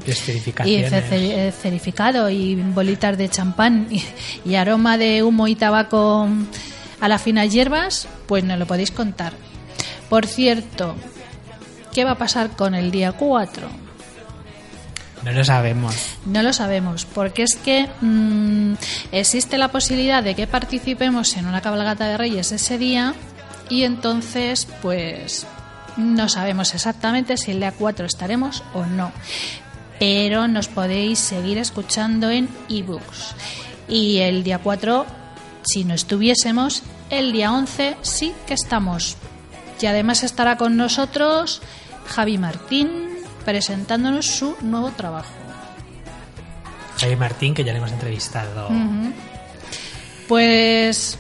[0.66, 0.84] y
[1.52, 4.04] cerificado y bolitas de champán y,
[4.44, 6.28] y aroma de humo y tabaco
[7.00, 9.32] a las finas hierbas, pues nos lo podéis contar.
[10.10, 10.96] Por cierto,
[11.94, 13.85] ¿qué va a pasar con el día 4?
[15.26, 15.96] No lo sabemos.
[16.28, 18.74] No lo sabemos, porque es que mm,
[19.12, 23.16] existe la posibilidad de que participemos en una cabalgata de reyes ese día
[23.68, 25.48] y entonces pues
[25.98, 29.12] no sabemos exactamente si el día 4 estaremos o no.
[29.98, 33.34] Pero nos podéis seguir escuchando en ebooks.
[33.88, 35.08] Y el día 4,
[35.64, 39.18] si no estuviésemos, el día 11 sí que estamos.
[39.82, 41.64] Y además estará con nosotros
[42.06, 43.15] Javi Martín
[43.46, 45.32] presentándonos su nuevo trabajo.
[47.00, 48.70] Javi Martín, que ya le hemos entrevistado.
[50.28, 51.20] Pues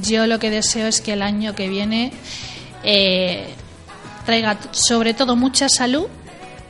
[0.00, 2.12] yo lo que deseo es que el año que viene
[2.84, 3.48] eh,
[4.24, 6.06] traiga sobre todo mucha salud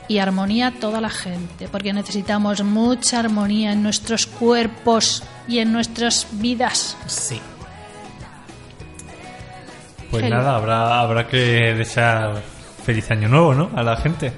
[0.07, 5.73] y armonía a toda la gente, porque necesitamos mucha armonía en nuestros cuerpos y en
[5.73, 6.97] nuestras vidas.
[7.07, 7.41] Sí.
[10.11, 10.37] Pues Hello.
[10.37, 12.43] nada, habrá, habrá que desear
[12.89, 13.71] feliz año nuevo, ¿no?
[13.77, 14.33] A la gente.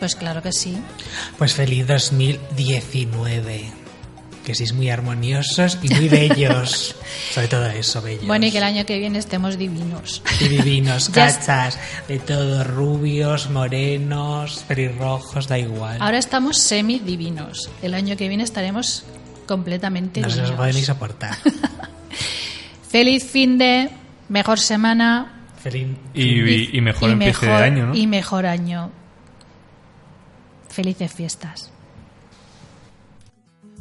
[0.00, 0.76] Pues claro que sí.
[1.38, 3.70] Pues feliz 2019.
[4.44, 6.96] Que sois muy armoniosos y muy bellos.
[7.32, 8.26] Sobre todo eso, bellos.
[8.26, 10.20] Bueno, y que el año que viene estemos divinos.
[10.40, 15.98] Y divinos, cachas, de todo, rubios, morenos, pelirrojos, da igual.
[16.02, 17.70] Ahora estamos semi divinos.
[17.82, 19.04] El año que viene estaremos
[19.46, 20.58] completamente no se nos divinos.
[20.58, 21.36] puede ni soportar.
[22.90, 23.90] Feliz fin de,
[24.28, 27.94] mejor semana Feliz Y, y- y mejor y empiece de año, ¿no?
[27.94, 28.90] Y mejor año.
[30.68, 31.70] Felices fiestas.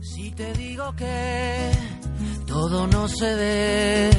[0.01, 1.71] Si te digo que
[2.45, 4.09] todo no se ve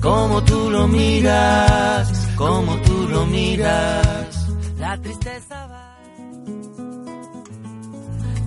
[0.00, 4.48] como tú lo miras, como tú lo miras,
[4.78, 5.98] la tristeza va.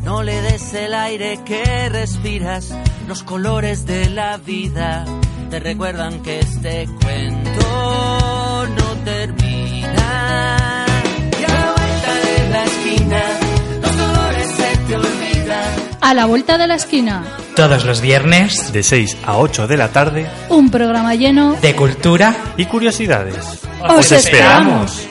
[0.04, 2.74] No le des el aire que respiras,
[3.08, 5.06] los colores de la vida
[5.52, 10.86] te recuerdan que este cuento no termina.
[11.40, 13.22] Y a la vuelta de la esquina,
[13.82, 15.74] los colores se te olvidan.
[16.00, 17.24] A la vuelta de la esquina,
[17.58, 22.34] Todos los viernes, de 6 a 8 de la tarde, un programa lleno de cultura
[22.56, 23.60] y curiosidades.
[23.82, 25.11] ¡Os esperamos!